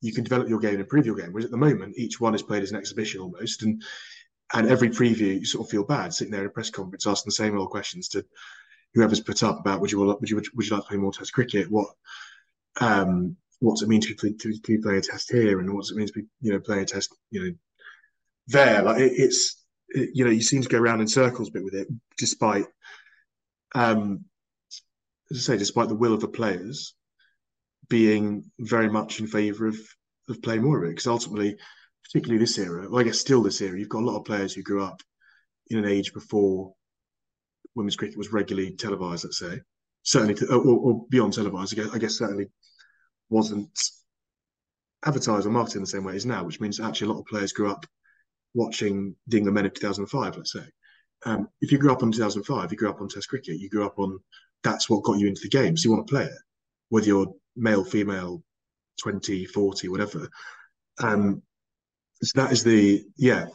you 0.01 0.13
can 0.13 0.25
develop 0.25 0.49
your 0.49 0.59
game 0.59 0.73
and 0.73 0.81
improve 0.81 1.07
your 1.07 1.17
game. 1.17 1.33
Whereas 1.33 1.47
at 1.47 1.51
the 1.51 1.57
moment, 1.57 1.97
each 1.97 2.21
one 2.21 2.35
is 2.35 2.43
played 2.43 2.63
as 2.63 2.71
an 2.71 2.79
exhibition 2.79 3.21
almost, 3.21 3.63
and 3.63 3.83
and 4.55 4.69
every 4.69 4.89
preview 4.89 5.41
you 5.41 5.45
sort 5.45 5.67
of 5.67 5.71
feel 5.71 5.85
bad 5.85 6.15
sitting 6.15 6.31
there 6.31 6.43
in 6.43 6.47
a 6.47 6.51
press 6.51 6.71
conference 6.71 7.07
asking 7.07 7.31
the 7.31 7.35
same 7.35 7.59
old 7.59 7.71
questions 7.71 8.09
to 8.09 8.25
whoever's 8.95 9.21
put 9.21 9.43
up 9.43 9.59
about 9.59 9.81
would 9.81 9.91
you 9.91 9.99
would 9.99 10.31
you 10.31 10.37
would 10.37 10.67
you 10.67 10.75
like 10.75 10.83
to 10.83 10.89
play 10.89 10.97
more 10.97 11.13
Test 11.13 11.33
cricket? 11.33 11.71
What 11.71 11.89
um, 12.81 13.37
what's 13.61 13.83
it 13.83 13.89
mean 13.89 14.03
to, 14.03 14.15
to, 14.15 14.59
to 14.59 14.83
play 14.83 14.99
a 14.99 15.01
Test 15.01 15.33
here, 15.33 15.61
and 15.61 15.75
what's 15.75 15.91
it 15.91 15.97
mean 15.97 16.07
to 16.07 16.13
be 16.13 16.25
you 16.41 16.53
know 16.53 16.61
play 16.61 16.83
a 16.83 16.85
Test 16.85 17.15
you 17.31 17.45
know 17.45 17.53
there? 18.49 18.83
Like 18.83 19.01
it, 19.01 19.13
it's 19.17 19.65
it, 19.89 20.11
you 20.15 20.25
know 20.25 20.31
you 20.31 20.43
seem 20.43 20.63
to 20.63 20.69
go 20.69 20.79
around 20.79 21.01
in 21.01 21.09
circles 21.09 21.49
a 21.49 21.53
bit 21.53 21.65
with 21.65 21.75
it, 21.75 21.89
despite 22.19 22.67
um, 23.75 24.25
as 25.31 25.39
I 25.39 25.41
say, 25.41 25.59
despite 25.59 25.89
the 25.89 25.95
will 25.95 26.15
of 26.15 26.21
the 26.21 26.29
players 26.29 26.95
being 27.89 28.51
very 28.59 28.89
much 28.89 29.21
in 29.21 29.27
favour 29.27 29.67
of 29.67 29.77
of 30.29 30.43
playing 30.43 30.63
more 30.63 30.83
of 30.83 30.85
it, 30.85 30.93
because 30.93 31.07
ultimately, 31.07 31.57
particularly 32.05 32.39
this 32.39 32.59
era, 32.59 32.89
well, 32.89 33.01
I 33.01 33.05
guess 33.05 33.21
still 33.21 33.43
this 33.43 33.61
era, 33.61 33.79
you've 33.79 33.89
got 33.89 34.03
a 34.03 34.07
lot 34.07 34.19
of 34.19 34.25
players 34.25 34.55
who 34.55 34.63
grew 34.63 34.83
up 34.83 35.03
in 35.69 35.79
an 35.79 35.85
age 35.85 36.13
before 36.13 36.73
women's 37.75 37.97
cricket 37.97 38.19
was 38.19 38.33
regularly 38.33 38.75
televised, 38.75 39.25
let's 39.25 39.39
say, 39.39 39.61
certainly, 40.03 40.35
to, 40.35 40.47
or, 40.53 40.65
or, 40.65 41.07
beyond 41.11 41.33
televised, 41.33 41.79
I 41.79 41.83
guess, 41.83 41.95
I 41.95 41.99
guess 41.99 42.19
certainly 42.19 42.47
wasn't 43.29 43.71
advertised 45.05 45.47
or 45.47 45.51
marketed 45.51 45.77
in 45.77 45.83
the 45.83 45.89
same 45.89 46.05
way 46.05 46.17
as 46.17 46.27
now, 46.27 46.43
which 46.43 46.61
means 46.61 46.81
actually 46.81 47.09
a 47.09 47.13
lot 47.13 47.21
of 47.21 47.27
players 47.27 47.53
grew 47.53 47.71
up 47.71 47.87
watching 48.57 49.15
the 49.29 49.37
England 49.37 49.55
men 49.55 49.67
of 49.67 49.75
2005, 49.75 50.37
let's 50.37 50.53
say. 50.53 50.65
Um, 51.25 51.49
if 51.61 51.71
you 51.71 51.79
grew 51.79 51.93
up 51.93 52.03
on 52.03 52.11
2005, 52.11 52.73
you 52.73 52.77
grew 52.77 52.91
up 52.91 53.01
on 53.01 53.09
Test 53.09 53.29
cricket, 53.29 53.61
you 53.61 53.69
grew 53.69 53.85
up 53.87 53.99
on 53.99 54.19
that's 54.65 54.91
what 54.91 55.05
got 55.05 55.19
you 55.19 55.29
into 55.29 55.43
the 55.43 55.49
game. 55.49 55.77
So 55.77 55.89
you 55.89 55.95
want 55.95 56.07
to 56.07 56.13
play 56.13 56.25
it, 56.25 56.39
whether 56.89 57.07
you're 57.07 57.33
male, 57.55 57.85
female, 57.85 58.43
20, 59.01 59.45
40, 59.45 59.89
whatever. 59.89 60.29
Um, 60.99 61.43
so 62.23 62.41
that 62.41 62.53
is 62.53 62.65
the, 62.65 63.05
yeah, 63.17 63.47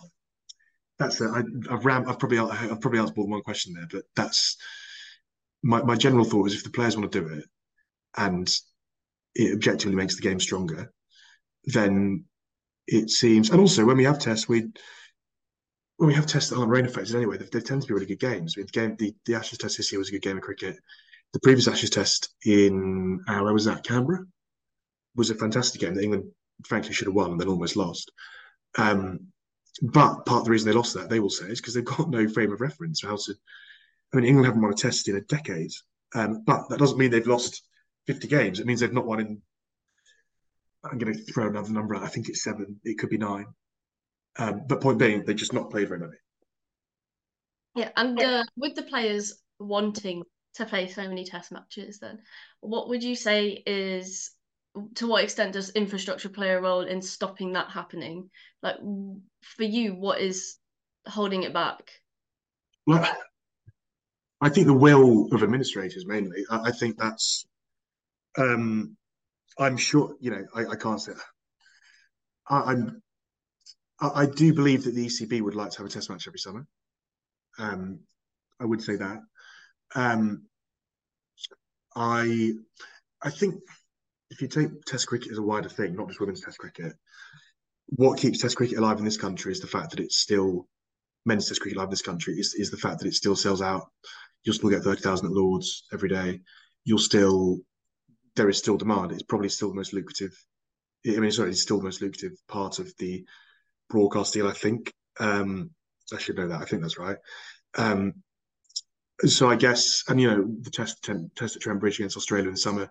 that's 1.00 1.20
it. 1.20 1.30
I, 1.30 1.44
have 1.72 1.86
ram, 1.86 2.08
I've 2.08 2.20
probably 2.20 2.38
I've 2.38 2.80
probably 2.80 3.00
answered 3.00 3.18
more 3.18 3.26
than 3.26 3.32
one 3.32 3.42
question 3.42 3.74
there, 3.74 3.88
but 3.92 4.04
that's 4.16 4.58
my 5.64 5.82
my 5.82 5.96
general 5.96 6.26
thought 6.26 6.48
is 6.48 6.54
if 6.54 6.64
the 6.64 6.70
players 6.70 6.96
want 6.96 7.12
to 7.12 7.22
do 7.22 7.28
it 7.28 7.46
and 8.18 8.54
it 9.34 9.54
objectively 9.54 9.96
makes 9.96 10.16
the 10.16 10.22
game 10.22 10.40
stronger, 10.40 10.92
then 11.66 12.26
it 12.88 13.10
seems. 13.10 13.50
And 13.50 13.60
also 13.60 13.86
when 13.86 13.98
we 13.98 14.04
have 14.04 14.20
tests, 14.20 14.48
we 14.48 14.72
when 15.98 16.08
we 16.08 16.14
have 16.16 16.26
tests 16.26 16.50
that 16.50 16.58
aren't 16.58 16.72
rain 16.72 16.86
affected 16.86 17.16
anyway, 17.16 17.38
they, 17.38 17.46
they, 17.46 17.60
tend 17.60 17.82
to 17.84 17.88
be 17.88 17.94
really 17.94 18.08
good 18.08 18.20
games. 18.20 18.56
I 18.56 18.60
mean, 18.60 18.66
the 18.66 18.72
game 18.72 18.96
the, 18.98 19.14
the 19.26 19.36
Ashes 19.36 19.60
test 19.60 19.78
this 19.78 19.92
year 19.92 20.00
was 20.00 20.10
a 20.10 20.14
good 20.14 20.24
game 20.24 20.38
of 20.38 20.44
cricket. 20.44 20.78
The 21.34 21.40
previous 21.40 21.68
Ashes 21.68 21.92
test 21.92 22.34
in 22.44 23.20
uh, 23.28 23.40
where 23.40 23.54
was 23.54 23.66
that 23.66 23.84
Canberra 23.84 24.26
was 25.16 25.30
a 25.30 25.36
fantastic 25.36 25.80
game 25.82 25.94
that 25.94 26.04
England 26.04 26.32
frankly 26.66 26.94
should 26.94 27.08
have 27.08 27.16
won 27.16 27.32
and 27.32 27.40
then 27.40 27.48
almost 27.48 27.76
lost. 27.76 28.12
Um, 28.78 29.32
but 29.82 30.26
part 30.26 30.40
of 30.40 30.46
the 30.46 30.52
reason 30.52 30.70
they 30.70 30.76
lost 30.76 30.94
that, 30.96 31.10
they 31.10 31.20
will 31.20 31.30
say, 31.30 31.46
is 31.46 31.62
because 31.62 31.74
they've 31.74 31.86
got 31.86 32.10
no 32.10 32.28
frame 32.28 32.52
of 32.52 32.62
reference 32.62 33.04
how 33.04 33.16
to. 33.16 33.34
I 34.14 34.18
mean, 34.18 34.26
England 34.26 34.46
haven't 34.48 34.62
won 34.62 34.72
a 34.72 34.76
test 34.76 35.08
in 35.08 35.16
a 35.16 35.22
decade, 35.22 35.72
um, 36.14 36.44
but 36.46 36.68
that 36.70 36.80
doesn't 36.80 36.98
mean 36.98 37.12
they've 37.12 37.26
lost 37.26 37.64
50 38.08 38.28
games. 38.28 38.60
It 38.60 38.66
means 38.66 38.82
they've 38.82 38.92
not 38.92 39.06
won 39.06 39.20
in. 39.20 39.42
I'm 40.84 40.98
going 40.98 41.14
to 41.14 41.24
throw 41.32 41.48
another 41.48 41.72
number 41.72 41.96
out. 41.96 42.04
I 42.04 42.08
think 42.08 42.30
it's 42.30 42.44
seven. 42.44 42.80
It 42.84 42.98
could 42.98 43.10
be 43.10 43.18
nine. 43.18 43.46
Um, 44.38 44.64
but 44.68 44.82
point 44.82 44.98
being, 44.98 45.24
they 45.26 45.34
just 45.34 45.54
not 45.54 45.70
played 45.70 45.90
very 45.90 46.00
many. 46.00 46.14
Yeah, 47.76 47.90
and 47.96 48.22
uh, 48.22 48.44
with 48.58 48.76
the 48.76 48.84
players 48.84 49.42
wanting 49.60 50.24
to 50.56 50.66
play 50.66 50.88
so 50.88 51.08
many 51.08 51.24
test 51.24 51.52
matches 51.52 52.00
then 52.00 52.20
what 52.60 52.90
would 52.90 53.04
you 53.04 53.16
say 53.16 53.64
is 53.66 54.32
to 54.96 55.08
what 55.08 55.24
extent 55.24 55.54
does 55.54 55.70
infrastructure 55.72 56.30
play 56.30 56.50
a 56.50 56.62
role 56.62 56.82
in 56.82 57.02
stopping 57.02 57.54
that 57.54 57.70
happening 57.70 58.30
like 58.62 58.78
for 59.42 59.64
you 59.64 59.94
what 59.94 60.20
is 60.20 60.58
holding 61.08 61.44
it 61.44 61.54
back 61.54 61.92
well 62.86 63.06
i 64.42 64.50
think 64.50 64.68
the 64.68 64.74
will 64.74 65.28
of 65.34 65.44
administrators 65.44 66.06
mainly 66.06 66.44
i, 66.50 66.68
I 66.68 66.72
think 66.72 66.98
that's 66.98 67.46
um 68.38 68.96
i'm 69.60 69.78
sure 69.78 70.16
you 70.20 70.32
know 70.32 70.46
i, 70.56 70.66
I 70.66 70.76
can't 70.76 71.02
say 71.02 71.14
I, 72.50 72.62
i'm 72.62 73.02
I, 74.00 74.22
I 74.22 74.26
do 74.26 74.54
believe 74.54 74.84
that 74.84 74.96
the 74.96 75.06
ecb 75.08 75.42
would 75.42 75.56
like 75.56 75.72
to 75.72 75.78
have 75.80 75.88
a 75.88 75.90
test 75.90 76.10
match 76.10 76.28
every 76.28 76.40
summer 76.40 76.66
um 77.60 78.00
i 78.60 78.66
would 78.66 78.82
say 78.82 78.96
that 78.96 79.20
um, 79.96 80.44
I 81.96 82.54
I 83.22 83.30
think 83.30 83.56
if 84.30 84.42
you 84.42 84.48
take 84.48 84.84
Test 84.86 85.08
cricket 85.08 85.32
as 85.32 85.38
a 85.38 85.44
wider 85.44 85.70
thing, 85.70 85.96
not 85.96 86.08
just 86.08 86.20
women's 86.20 86.42
Test 86.42 86.58
cricket, 86.58 86.94
what 87.88 88.20
keeps 88.20 88.40
Test 88.40 88.56
cricket 88.56 88.78
alive 88.78 89.00
in 89.00 89.06
this 89.06 89.18
country 89.18 89.52
is 89.52 89.60
the 89.60 89.68
fact 89.68 89.92
that 89.92 90.00
it's 90.00 90.18
still 90.18 90.68
men's 91.26 91.48
Test 91.48 91.62
cricket 91.62 91.78
alive 91.78 91.88
in 91.88 91.92
this 91.92 92.02
country 92.02 92.36
is 92.36 92.54
is 92.56 92.72
the 92.72 92.78
fact 92.78 93.00
that 93.00 93.08
it 93.08 93.14
still 93.14 93.36
sells 93.36 93.62
out. 93.62 93.88
You'll 94.44 94.56
still 94.56 94.70
get 94.70 94.84
thirty 94.84 95.02
thousand 95.02 95.28
at 95.28 95.34
Lords 95.34 95.84
every 95.94 96.10
day. 96.10 96.42
You'll 96.86 97.00
still 97.00 97.60
there 98.36 98.50
is 98.50 98.58
still 98.58 98.78
demand. 98.78 99.12
It's 99.12 99.24
probably 99.24 99.50
still 99.50 99.70
the 99.70 99.76
most 99.76 99.94
lucrative. 99.94 100.34
I 101.06 101.20
mean, 101.20 101.32
sorry, 101.32 101.50
it's 101.50 101.62
still 101.62 101.78
the 101.78 101.84
most 101.84 102.02
lucrative 102.02 102.34
part 102.48 102.80
of 102.80 102.92
the 102.98 103.26
broadcast 103.90 104.34
deal. 104.34 104.48
I 104.48 104.54
think. 104.54 104.94
Um, 105.20 105.72
I 106.14 106.18
should 106.18 106.38
know 106.38 106.48
that. 106.48 106.62
I 106.62 106.66
think 106.66 106.82
that's 106.82 106.98
right. 106.98 107.18
Um, 107.78 108.16
so 109.26 109.50
I 109.50 109.56
guess, 109.56 110.04
and 110.08 110.20
you 110.20 110.28
know, 110.28 110.56
the 110.62 110.72
test 110.72 111.08
test 111.36 111.56
at 111.56 111.62
Trent 111.62 111.80
Bridge 111.80 112.00
against 112.00 112.18
Australia 112.18 112.48
in 112.48 112.54
the 112.54 112.60
summer, 112.60 112.90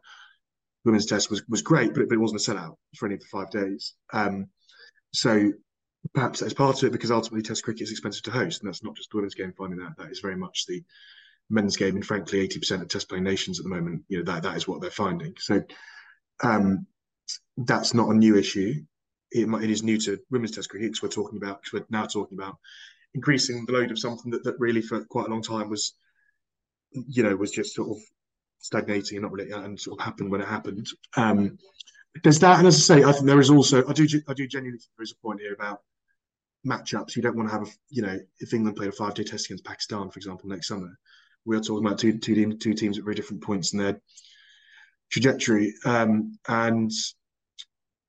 women's 0.85 1.07
test 1.07 1.31
was 1.31 1.43
was 1.49 1.63
great, 1.63 1.93
but 1.93 2.03
it, 2.03 2.09
but 2.09 2.15
it 2.15 2.21
wasn't 2.21 2.41
a 2.41 2.51
sellout 2.51 2.77
for 2.97 3.07
any 3.07 3.15
of 3.15 3.21
the 3.21 3.27
five 3.27 3.51
days. 3.51 3.95
Um, 4.13 4.47
so 5.13 5.53
perhaps 6.15 6.41
that's 6.41 6.55
part 6.55 6.83
of 6.83 6.89
it 6.89 6.93
because 6.93 7.11
ultimately 7.11 7.43
Test 7.43 7.65
cricket 7.65 7.83
is 7.83 7.91
expensive 7.91 8.23
to 8.25 8.31
host, 8.31 8.63
and 8.63 8.69
that's 8.69 8.85
not 8.85 8.97
just 8.97 9.11
the 9.11 9.17
women's 9.17 9.35
game 9.35 9.53
finding 9.57 9.81
that. 9.81 9.97
That 9.99 10.11
is 10.11 10.21
very 10.21 10.37
much 10.37 10.67
the 10.67 10.83
men's 11.51 11.77
game, 11.77 11.97
and 11.97 12.07
frankly, 12.07 12.41
eighty 12.41 12.59
percent 12.59 12.83
of 12.83 12.89
Test 12.89 13.09
playing 13.09 13.25
nations 13.25 13.59
at 13.59 13.65
the 13.65 13.71
moment, 13.71 14.05
you 14.09 14.19
know, 14.19 14.25
that 14.25 14.43
that 14.45 14.57
is 14.57 14.67
what 14.67 14.81
they're 14.81 14.91
finding. 14.91 15.35
So 15.39 15.63
um, 16.43 16.87
that's 17.57 17.95
not 17.95 18.09
a 18.09 18.15
new 18.15 18.37
issue. 18.37 18.75
It, 19.33 19.49
it 19.49 19.71
is 19.71 19.83
new 19.83 19.99
to 19.99 20.19
women's 20.31 20.53
Test 20.53 20.71
cricket 20.71 20.91
because 20.91 21.03
we're 21.03 21.23
talking 21.23 21.39
about 21.39 21.63
because 21.63 21.81
we're 21.81 21.87
now 21.91 22.07
talking 22.07 22.39
about 22.39 22.57
increasing 23.15 23.65
the 23.67 23.73
load 23.73 23.91
of 23.91 23.99
something 23.99 24.31
that, 24.31 24.45
that 24.45 24.59
really 24.59 24.83
for 24.83 25.05
quite 25.05 25.27
a 25.27 25.31
long 25.31 25.43
time 25.43 25.69
was 25.69 25.95
you 26.93 27.23
know, 27.23 27.35
was 27.37 27.51
just 27.51 27.75
sort 27.75 27.91
of 27.91 28.03
stagnating 28.59 29.17
and 29.17 29.23
not 29.23 29.33
really 29.33 29.51
and 29.51 29.81
sort 29.81 29.99
of 29.99 30.05
happened 30.05 30.31
when 30.31 30.41
it 30.41 30.49
happened. 30.49 30.87
Um, 31.17 31.59
there's 32.23 32.41
that, 32.41 32.59
and 32.59 32.67
as 32.67 32.77
I 32.77 32.97
say, 32.97 33.05
I 33.05 33.13
think 33.13 33.27
there 33.27 33.41
is 33.41 33.51
also 33.51 33.87
I 33.87 33.93
do 33.93 34.07
I 34.29 34.35
do 34.35 34.47
genuinely 34.47 34.79
think 34.79 34.91
there 34.97 35.05
is 35.05 35.13
a 35.13 35.27
point 35.27 35.41
here 35.41 35.55
about 35.55 35.81
matchups. 36.67 37.15
You 37.15 37.23
don't 37.23 37.37
want 37.37 37.49
to 37.49 37.55
have 37.55 37.69
a 37.69 37.71
you 37.89 38.03
know 38.03 38.19
if 38.41 38.53
England 38.53 38.77
played 38.77 38.89
a 38.89 38.93
five 38.93 39.15
day 39.15 39.25
test 39.25 39.47
against 39.47 39.65
Pakistan, 39.65 40.11
for 40.11 40.19
example, 40.19 40.49
next 40.49 40.69
summer, 40.69 40.99
we 41.51 41.57
are 41.57 41.61
talking 41.61 41.85
about 41.85 41.99
two 41.99 42.17
two, 42.17 42.35
team, 42.35 42.59
two 42.59 42.75
teams 42.75 42.97
at 42.97 43.05
very 43.05 43.17
different 43.17 43.43
points 43.43 43.73
in 43.73 43.81
their 43.81 44.01
trajectory. 45.11 45.75
Um, 45.85 46.39
and 46.49 46.93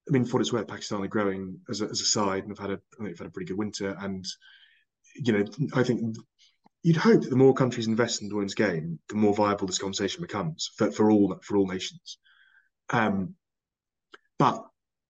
I 0.08 0.12
mean, 0.12 0.26
for 0.26 0.40
it's 0.40 0.54
worth, 0.54 0.68
Pakistan 0.68 1.02
are 1.02 1.08
growing 1.08 1.60
as 1.68 1.82
a, 1.82 1.86
as 1.86 2.02
a 2.02 2.06
side 2.06 2.44
and 2.44 2.52
have 2.52 2.60
had 2.60 2.70
a 2.70 2.74
I 2.74 2.98
think 2.98 3.10
they've 3.10 3.18
had 3.18 3.28
a 3.28 3.32
pretty 3.32 3.48
good 3.48 3.58
winter. 3.58 3.98
And 4.00 4.24
you 5.16 5.34
know, 5.34 5.46
I 5.74 5.82
think 5.82 6.16
you'd 6.84 6.98
hope 6.98 7.22
that 7.22 7.32
the 7.32 7.36
more 7.36 7.56
countries 7.56 7.88
invest 7.88 8.22
in 8.22 8.30
the 8.30 8.36
women's 8.36 8.54
game, 8.54 9.00
the 9.10 9.16
more 9.16 9.34
viable 9.34 9.66
this 9.66 9.80
conversation 9.80 10.22
becomes 10.22 10.70
for, 10.78 10.92
for 10.92 11.10
all 11.10 11.40
for 11.42 11.58
all 11.58 11.68
nations. 11.68 12.20
Um, 12.92 13.34
but 14.38 14.64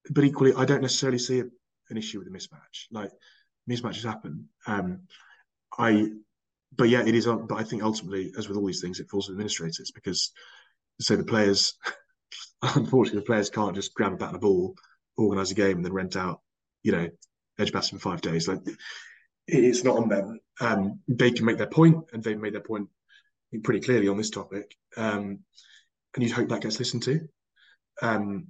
but 0.09 0.23
equally, 0.23 0.53
I 0.53 0.63
don't 0.63 0.81
necessarily 0.81 1.19
see 1.19 1.41
a, 1.41 1.45
an 1.89 1.97
issue 1.97 2.19
with 2.19 2.29
a 2.29 2.31
mismatch. 2.31 2.87
Like 2.91 3.11
mismatches 3.69 4.05
happen. 4.05 4.47
Um, 4.65 5.01
I, 5.77 6.11
but 6.77 6.89
yeah, 6.89 7.05
it 7.05 7.15
is. 7.15 7.25
But 7.25 7.55
I 7.55 7.63
think 7.63 7.83
ultimately, 7.83 8.31
as 8.37 8.47
with 8.47 8.57
all 8.57 8.65
these 8.65 8.81
things, 8.81 8.99
it 8.99 9.09
falls 9.09 9.27
to 9.27 9.33
administrators 9.33 9.91
because, 9.91 10.31
say, 10.99 11.15
the 11.15 11.23
players, 11.23 11.75
unfortunately, 12.61 13.19
the 13.19 13.25
players 13.25 13.49
can't 13.49 13.75
just 13.75 13.93
grab 13.93 14.13
a 14.13 14.17
bat 14.17 14.29
and 14.29 14.37
a 14.37 14.39
ball, 14.39 14.75
organise 15.17 15.51
a 15.51 15.55
game, 15.55 15.77
and 15.77 15.85
then 15.85 15.93
rent 15.93 16.15
out, 16.15 16.41
you 16.83 16.91
know, 16.91 17.09
Edgbaston 17.59 17.99
for 17.99 18.09
five 18.09 18.21
days. 18.21 18.47
Like 18.47 18.59
it's 19.47 19.83
not 19.83 19.97
on 19.97 20.09
them. 20.09 20.39
Um, 20.59 20.99
they 21.07 21.31
can 21.31 21.45
make 21.45 21.57
their 21.57 21.67
point, 21.67 21.97
and 22.13 22.23
they've 22.23 22.39
made 22.39 22.53
their 22.53 22.61
point 22.61 22.87
pretty 23.63 23.81
clearly 23.81 24.07
on 24.07 24.17
this 24.17 24.29
topic. 24.29 24.75
Um, 24.97 25.39
and 26.13 26.23
you'd 26.23 26.31
hope 26.31 26.49
that 26.49 26.61
gets 26.61 26.79
listened 26.79 27.03
to. 27.03 27.27
Um, 28.01 28.47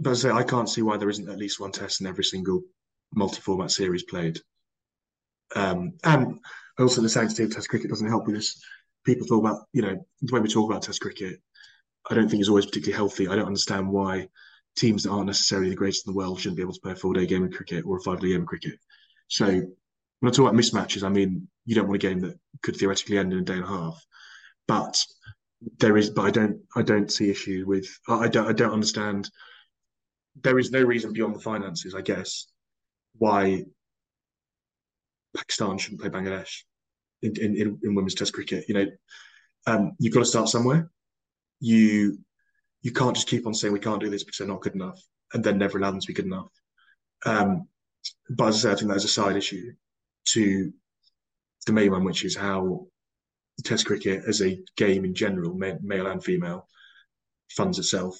but 0.00 0.10
as 0.10 0.24
I 0.24 0.30
say, 0.30 0.34
I 0.34 0.42
can't 0.42 0.68
see 0.68 0.82
why 0.82 0.96
there 0.96 1.10
isn't 1.10 1.28
at 1.28 1.38
least 1.38 1.60
one 1.60 1.72
test 1.72 2.00
in 2.00 2.06
every 2.06 2.24
single 2.24 2.62
multi-format 3.14 3.70
series 3.70 4.02
played. 4.02 4.38
Um, 5.54 5.94
and 6.02 6.40
also, 6.78 7.00
the 7.00 7.08
sanctity 7.08 7.44
of 7.44 7.54
Test 7.54 7.68
cricket 7.68 7.90
doesn't 7.90 8.08
help 8.08 8.26
with 8.26 8.34
this. 8.34 8.62
People 9.04 9.26
talk 9.26 9.40
about, 9.40 9.66
you 9.72 9.82
know, 9.82 10.04
the 10.22 10.34
way 10.34 10.40
we 10.40 10.48
talk 10.48 10.70
about 10.70 10.82
Test 10.82 11.00
cricket, 11.00 11.40
I 12.10 12.14
don't 12.14 12.28
think 12.28 12.40
is 12.40 12.48
always 12.48 12.66
particularly 12.66 12.96
healthy. 12.96 13.28
I 13.28 13.36
don't 13.36 13.46
understand 13.46 13.88
why 13.88 14.28
teams 14.76 15.04
that 15.04 15.10
aren't 15.10 15.26
necessarily 15.26 15.70
the 15.70 15.76
greatest 15.76 16.06
in 16.06 16.12
the 16.12 16.16
world 16.16 16.40
shouldn't 16.40 16.56
be 16.56 16.62
able 16.62 16.72
to 16.72 16.80
play 16.80 16.92
a 16.92 16.96
four-day 16.96 17.26
game 17.26 17.44
of 17.44 17.52
cricket 17.52 17.84
or 17.86 17.98
a 17.98 18.02
five-day 18.02 18.28
game 18.28 18.42
of 18.42 18.46
cricket. 18.46 18.78
So 19.28 19.46
when 19.46 19.66
I 20.24 20.30
talk 20.30 20.48
about 20.48 20.54
mismatches, 20.54 21.02
I 21.02 21.08
mean 21.08 21.48
you 21.64 21.74
don't 21.74 21.86
want 21.86 22.02
a 22.02 22.06
game 22.06 22.20
that 22.20 22.38
could 22.62 22.76
theoretically 22.76 23.18
end 23.18 23.32
in 23.32 23.38
a 23.38 23.42
day 23.42 23.54
and 23.54 23.64
a 23.64 23.68
half. 23.68 24.04
But 24.66 25.02
there 25.78 25.96
is, 25.96 26.10
but 26.10 26.22
I 26.22 26.30
don't, 26.30 26.60
I 26.76 26.82
don't 26.82 27.10
see 27.10 27.30
issue 27.30 27.64
with. 27.66 27.86
I 28.08 28.28
don't, 28.28 28.48
I 28.48 28.52
don't 28.52 28.72
understand. 28.72 29.30
There 30.42 30.58
is 30.58 30.70
no 30.70 30.82
reason 30.82 31.12
beyond 31.12 31.36
the 31.36 31.40
finances, 31.40 31.94
I 31.94 32.00
guess, 32.00 32.46
why 33.16 33.64
Pakistan 35.36 35.78
shouldn't 35.78 36.00
play 36.00 36.10
Bangladesh 36.10 36.62
in, 37.22 37.36
in, 37.36 37.78
in 37.82 37.94
women's 37.94 38.14
Test 38.14 38.32
cricket. 38.32 38.64
You 38.68 38.74
know, 38.74 38.86
um, 39.66 39.92
you've 39.98 40.14
got 40.14 40.20
to 40.20 40.26
start 40.26 40.48
somewhere. 40.48 40.90
You 41.60 42.18
you 42.82 42.92
can't 42.92 43.16
just 43.16 43.28
keep 43.28 43.46
on 43.46 43.54
saying 43.54 43.72
we 43.72 43.80
can't 43.80 44.00
do 44.00 44.10
this 44.10 44.24
because 44.24 44.38
they're 44.38 44.46
not 44.46 44.60
good 44.60 44.74
enough, 44.74 45.00
and 45.32 45.42
then 45.42 45.58
never 45.58 45.78
allow 45.78 45.90
them 45.90 46.00
to 46.00 46.06
be 46.06 46.12
good 46.12 46.26
enough. 46.26 46.48
Um, 47.24 47.68
but 48.28 48.48
as 48.48 48.56
I 48.56 48.58
say, 48.68 48.72
I 48.72 48.76
think 48.76 48.90
that's 48.90 49.04
a 49.04 49.08
side 49.08 49.36
issue 49.36 49.72
to 50.26 50.72
the 51.66 51.72
main 51.72 51.90
one, 51.90 52.04
which 52.04 52.24
is 52.24 52.36
how 52.36 52.86
Test 53.62 53.86
cricket 53.86 54.24
as 54.26 54.42
a 54.42 54.60
game 54.76 55.04
in 55.04 55.14
general, 55.14 55.54
male 55.54 56.06
and 56.08 56.22
female, 56.22 56.68
funds 57.52 57.78
itself 57.78 58.18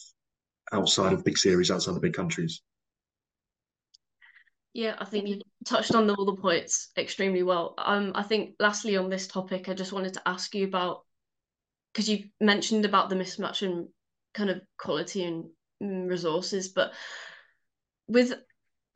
outside 0.72 1.12
of 1.12 1.24
big 1.24 1.36
series, 1.36 1.70
outside 1.70 1.94
the 1.94 2.00
big 2.00 2.14
countries. 2.14 2.62
Yeah, 4.74 4.96
I 4.98 5.04
think 5.04 5.28
you 5.28 5.40
touched 5.64 5.94
on 5.94 6.10
all 6.10 6.24
the 6.24 6.34
points 6.34 6.90
extremely 6.98 7.44
well. 7.44 7.74
Um, 7.78 8.10
I 8.16 8.24
think 8.24 8.56
lastly 8.58 8.96
on 8.96 9.08
this 9.08 9.28
topic, 9.28 9.68
I 9.68 9.74
just 9.74 9.92
wanted 9.92 10.14
to 10.14 10.28
ask 10.28 10.52
you 10.52 10.64
about 10.66 11.04
because 11.92 12.08
you 12.08 12.24
mentioned 12.40 12.84
about 12.84 13.08
the 13.08 13.14
mismatch 13.14 13.62
in 13.62 13.88
kind 14.34 14.50
of 14.50 14.60
quality 14.76 15.24
and 15.24 15.44
mm, 15.80 16.10
resources, 16.10 16.68
but 16.68 16.92
with 18.08 18.34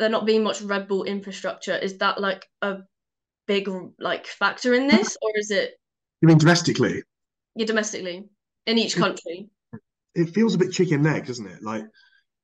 there 0.01 0.09
not 0.09 0.27
being 0.27 0.43
much 0.43 0.61
red 0.63 0.89
ball 0.89 1.05
infrastructure, 1.05 1.77
is 1.77 1.99
that 1.99 2.21
like 2.21 2.45
a 2.61 2.79
big 3.47 3.71
like 4.01 4.27
factor 4.27 4.75
in 4.75 4.89
this, 4.89 5.17
or 5.23 5.31
is 5.37 5.53
it? 5.53 5.79
You 6.21 6.27
mean 6.27 6.39
domestically? 6.39 7.05
Yeah, 7.55 7.67
domestically 7.67 8.25
in 8.67 8.79
each 8.79 8.97
country. 8.97 9.49
It 10.17 10.31
feels 10.31 10.57
a 10.57 10.59
bit 10.59 10.73
chicken 10.73 11.03
neck, 11.03 11.27
doesn't 11.27 11.47
it? 11.47 11.63
Like 11.63 11.85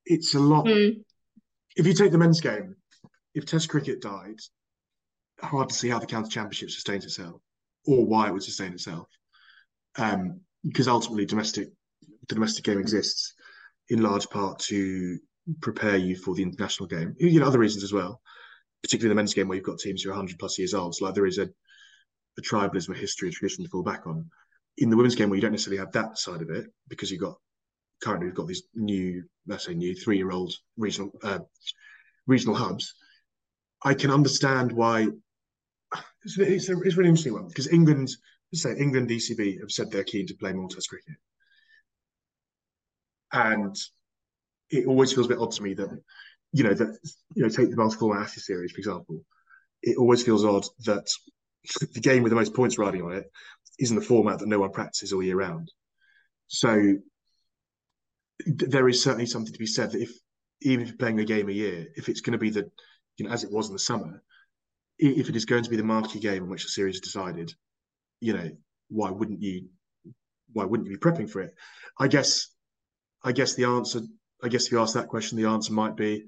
it's 0.07 0.37
a 0.37 0.41
lot. 0.41 0.67
Mm. 0.67 1.03
If 1.76 1.85
you 1.85 1.95
take 1.95 2.12
the 2.12 2.19
men's 2.19 2.41
game, 2.41 2.76
if 3.35 3.47
Test 3.47 3.69
cricket 3.69 4.00
died, 4.00 4.38
hard 5.41 5.69
to 5.69 5.75
see 5.75 5.88
how 5.88 5.99
the 5.99 6.07
county 6.07 6.29
championship 6.29 6.71
sustains 6.71 7.05
itself, 7.05 7.41
or 7.87 8.07
why 8.07 8.29
it 8.29 8.33
would 8.33 8.43
sustain 8.43 8.73
itself. 8.73 9.09
Um, 9.97 10.41
because 10.64 10.88
ultimately, 10.88 11.26
domestic 11.26 11.69
the 12.29 12.35
domestic 12.35 12.64
game 12.64 12.79
exists 12.79 13.35
in 13.88 14.03
large 14.03 14.29
part 14.31 14.59
to 14.59 15.19
prepare 15.61 15.97
you 15.97 16.17
for 16.17 16.35
the 16.35 16.43
international 16.43 16.87
game. 16.87 17.14
You 17.19 17.41
know, 17.41 17.47
other 17.47 17.59
reasons 17.59 17.85
as 17.85 17.93
well, 17.93 18.21
particularly 18.83 19.11
the 19.11 19.17
men's 19.17 19.35
game 19.35 19.49
where 19.49 19.57
you've 19.57 19.64
got 19.64 19.79
teams 19.79 20.03
who 20.03 20.11
are 20.11 20.14
100 20.14 20.38
plus 20.38 20.59
years 20.59 20.75
old. 20.75 20.95
So 20.95 21.05
like 21.05 21.14
there 21.14 21.26
is 21.26 21.38
a, 21.38 21.49
a 22.38 22.43
tribalism, 22.43 22.95
a 22.95 22.99
history, 22.99 23.29
a 23.29 23.33
tradition 23.33 23.64
to 23.64 23.71
fall 23.71 23.83
back 23.83 24.07
on. 24.07 24.31
In 24.79 24.91
the 24.91 24.97
women's 24.97 25.14
game 25.14 25.29
where 25.29 25.37
you 25.37 25.43
don't 25.43 25.53
necessarily 25.53 25.79
have 25.79 25.93
that 25.93 26.19
side 26.19 26.43
of 26.43 26.50
it 26.50 26.67
because 26.88 27.11
you've 27.11 27.21
got 27.21 27.37
currently 28.03 28.26
we've 28.26 28.35
got 28.35 28.49
these 28.49 28.64
new, 28.75 29.23
let's 29.47 29.67
say 29.67 29.75
new 29.75 29.95
three 29.95 30.17
year 30.17 30.33
old 30.33 30.53
regional 30.76 31.12
uh, 31.23 31.41
regional 32.26 32.57
hubs. 32.57 32.95
I 33.85 33.95
can 33.95 34.11
understand 34.11 34.73
why 34.73 35.09
it's, 36.25 36.38
it's, 36.38 36.69
a, 36.71 36.81
it's 36.81 36.95
a 36.95 36.97
really 36.97 37.11
interesting 37.11 37.35
one 37.35 37.49
because 37.49 37.69
England, 37.69 38.11
say 38.53 38.76
England, 38.76 39.11
ECB 39.11 39.61
have 39.61 39.71
said 39.71 39.91
they're 39.91 40.05
keen 40.05 40.26
to 40.26 40.35
play 40.35 40.53
more 40.53 40.69
Test 40.69 40.88
cricket, 40.88 41.17
and 43.33 43.76
it 44.71 44.87
always 44.87 45.12
feels 45.12 45.26
a 45.26 45.29
bit 45.29 45.38
odd 45.38 45.53
to 45.53 45.62
me 45.62 45.75
that 45.75 45.91
you 46.53 46.64
know 46.64 46.75
that 46.75 46.97
you 47.35 47.43
know 47.43 47.49
take 47.49 47.71
the 47.71 47.76
multi-format 47.76 48.23
Ashes 48.23 48.47
series 48.47 48.73
for 48.73 48.79
example. 48.79 49.21
It 49.83 49.99
always 49.99 50.23
feels 50.23 50.45
odd 50.45 50.64
that 50.87 51.07
the 51.93 52.00
game 52.00 52.23
with 52.23 52.31
the 52.31 52.37
most 52.37 52.55
points 52.55 52.79
riding 52.79 53.03
on 53.03 53.12
it 53.12 53.26
is 53.79 53.91
in 53.91 53.97
the 53.97 54.03
format 54.03 54.38
that 54.38 54.49
no 54.49 54.61
one 54.61 54.71
practices 54.71 55.12
all 55.12 55.23
year 55.23 55.37
round. 55.37 55.71
So 56.47 56.95
there 58.47 58.88
is 58.88 59.03
certainly 59.03 59.26
something 59.26 59.53
to 59.53 59.59
be 59.59 59.67
said 59.67 59.93
that 59.93 60.03
if 60.03 60.11
even 60.62 60.83
if 60.83 60.88
you're 60.88 60.97
playing 60.97 61.21
a 61.21 61.25
game 61.25 61.49
a 61.49 61.53
year, 61.53 61.88
if 61.97 62.09
it's 62.09 62.21
going 62.21 62.33
to 62.33 62.38
be 62.38 62.50
the 62.50 62.71
you 63.16 63.26
know 63.26 63.33
as 63.33 63.44
it 63.44 63.52
was 63.52 63.68
in 63.68 63.73
the 63.73 63.78
summer, 63.78 64.23
if 64.99 65.28
it 65.28 65.37
is 65.37 65.44
going 65.44 65.64
to 65.64 65.71
be 65.71 65.76
the 65.76 65.83
marquee 65.83 66.21
game 66.21 66.44
in 66.44 66.50
which 66.50 66.64
the 66.64 66.71
series 66.71 66.97
is 66.97 67.00
decided, 67.00 67.52
you 68.21 68.33
know 68.33 68.50
why 68.88 69.11
wouldn't 69.11 69.42
you 69.42 69.68
why 70.52 70.64
wouldn't 70.64 70.88
you 70.88 70.97
be 70.97 71.00
prepping 71.00 71.28
for 71.28 71.40
it? 71.40 71.54
I 71.99 72.09
guess 72.09 72.49
I 73.23 73.33
guess 73.33 73.54
the 73.54 73.64
answer 73.64 74.00
I 74.42 74.49
guess 74.49 74.66
if 74.66 74.73
you 74.73 74.80
ask 74.80 74.94
that 74.94 75.09
question, 75.09 75.38
the 75.38 75.49
answer 75.49 75.73
might 75.73 75.97
be, 75.97 76.26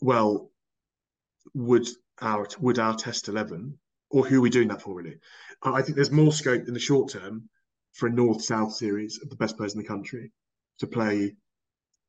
well, 0.00 0.50
would 1.54 1.86
our 2.20 2.46
would 2.60 2.78
our 2.78 2.96
test 2.96 3.28
eleven 3.28 3.78
or 4.10 4.26
who 4.26 4.38
are 4.38 4.42
we 4.42 4.50
doing 4.50 4.68
that 4.68 4.82
for 4.82 4.94
really? 4.94 5.18
I 5.62 5.82
think 5.82 5.96
there's 5.96 6.10
more 6.10 6.32
scope 6.32 6.66
in 6.66 6.74
the 6.74 6.80
short 6.80 7.10
term 7.10 7.48
for 7.92 8.08
a 8.08 8.12
north 8.12 8.42
south 8.42 8.74
series 8.74 9.20
of 9.22 9.30
the 9.30 9.36
best 9.36 9.56
players 9.56 9.74
in 9.74 9.80
the 9.80 9.86
country 9.86 10.32
to 10.78 10.86
play 10.86 11.34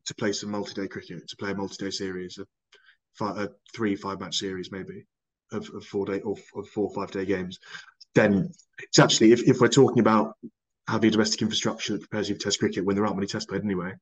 to 0.06 0.16
play 0.16 0.32
some 0.32 0.52
multi-day 0.52 0.88
cricket, 0.88 1.28
to 1.28 1.36
play 1.38 1.52
a 1.52 1.56
multi-day 1.56 1.92
series, 1.92 2.38
a, 2.38 2.46
five, 3.18 3.38
a 3.38 3.50
three 3.74 3.96
five 3.96 4.20
match 4.20 4.38
series 4.38 4.72
maybe 4.72 5.06
of, 5.52 5.70
of 5.74 5.86
four 5.86 6.06
day 6.06 6.22
or 6.22 6.36
of 6.56 6.68
four 6.70 6.94
five 6.94 7.12
day 7.12 7.26
games. 7.26 7.60
Then 8.16 8.52
it's 8.80 9.00
actually 9.00 9.32
if, 9.32 9.48
if 9.48 9.60
we're 9.60 9.68
talking 9.68 10.00
about 10.00 10.36
having 10.88 11.10
a 11.10 11.12
domestic 11.12 11.42
infrastructure 11.42 11.94
that 11.94 12.02
prepares 12.02 12.30
you 12.30 12.36
for 12.36 12.42
Test 12.42 12.60
cricket 12.60 12.86
when 12.86 12.96
there 12.96 13.06
aren't 13.06 13.18
many 13.18 13.28
Test 13.28 13.50
played 13.50 13.64
anyway, 13.64 13.94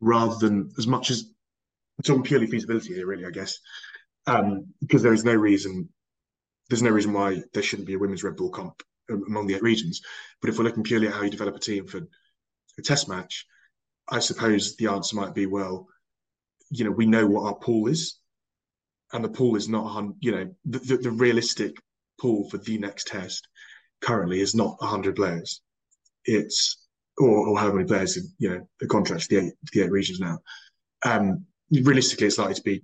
rather 0.00 0.36
than 0.36 0.72
as 0.78 0.86
much 0.86 1.10
as 1.10 1.30
it's 1.98 2.10
on 2.10 2.22
purely 2.22 2.46
feasibility 2.46 2.94
here, 2.94 3.06
really, 3.06 3.26
I 3.26 3.30
guess, 3.30 3.58
um, 4.26 4.66
because 4.80 5.02
there 5.02 5.12
is 5.12 5.24
no 5.24 5.34
reason 5.34 5.90
there's 6.70 6.82
no 6.82 6.90
reason 6.90 7.12
why 7.12 7.42
there 7.52 7.62
shouldn't 7.62 7.88
be 7.88 7.94
a 7.94 7.98
women's 7.98 8.22
red 8.22 8.36
ball 8.36 8.50
comp 8.50 8.82
among 9.10 9.48
the 9.48 9.54
eight 9.54 9.62
regions. 9.62 10.00
But 10.40 10.50
if 10.50 10.56
we're 10.58 10.64
looking 10.64 10.84
purely 10.84 11.08
at 11.08 11.14
how 11.14 11.22
you 11.22 11.30
develop 11.30 11.56
a 11.56 11.58
team 11.58 11.86
for 11.86 11.98
a 12.78 12.82
test 12.82 13.08
match, 13.08 13.44
I 14.08 14.20
suppose 14.20 14.76
the 14.76 14.86
answer 14.86 15.16
might 15.16 15.34
be, 15.34 15.46
well, 15.46 15.88
you 16.70 16.84
know, 16.84 16.92
we 16.92 17.06
know 17.06 17.26
what 17.26 17.44
our 17.44 17.56
pool 17.56 17.88
is, 17.88 18.19
and 19.12 19.24
the 19.24 19.28
pool 19.28 19.56
is 19.56 19.68
not, 19.68 20.04
you 20.20 20.32
know, 20.32 20.54
the, 20.64 20.78
the, 20.80 20.96
the 20.96 21.10
realistic 21.10 21.76
pool 22.20 22.48
for 22.50 22.58
the 22.58 22.78
next 22.78 23.08
test 23.08 23.48
currently 24.00 24.40
is 24.40 24.54
not 24.54 24.80
100 24.80 25.16
players. 25.16 25.62
It's 26.24 26.86
or, 27.18 27.48
or 27.48 27.58
how 27.58 27.72
many 27.72 27.86
players, 27.86 28.16
in, 28.16 28.24
you 28.38 28.50
know, 28.50 28.68
the 28.78 28.86
contracts 28.86 29.26
the 29.26 29.38
eight, 29.38 29.52
the 29.72 29.82
eight 29.82 29.90
regions 29.90 30.20
now. 30.20 30.38
Um, 31.04 31.44
realistically, 31.70 32.28
it's 32.28 32.38
likely 32.38 32.54
to 32.54 32.62
be 32.62 32.82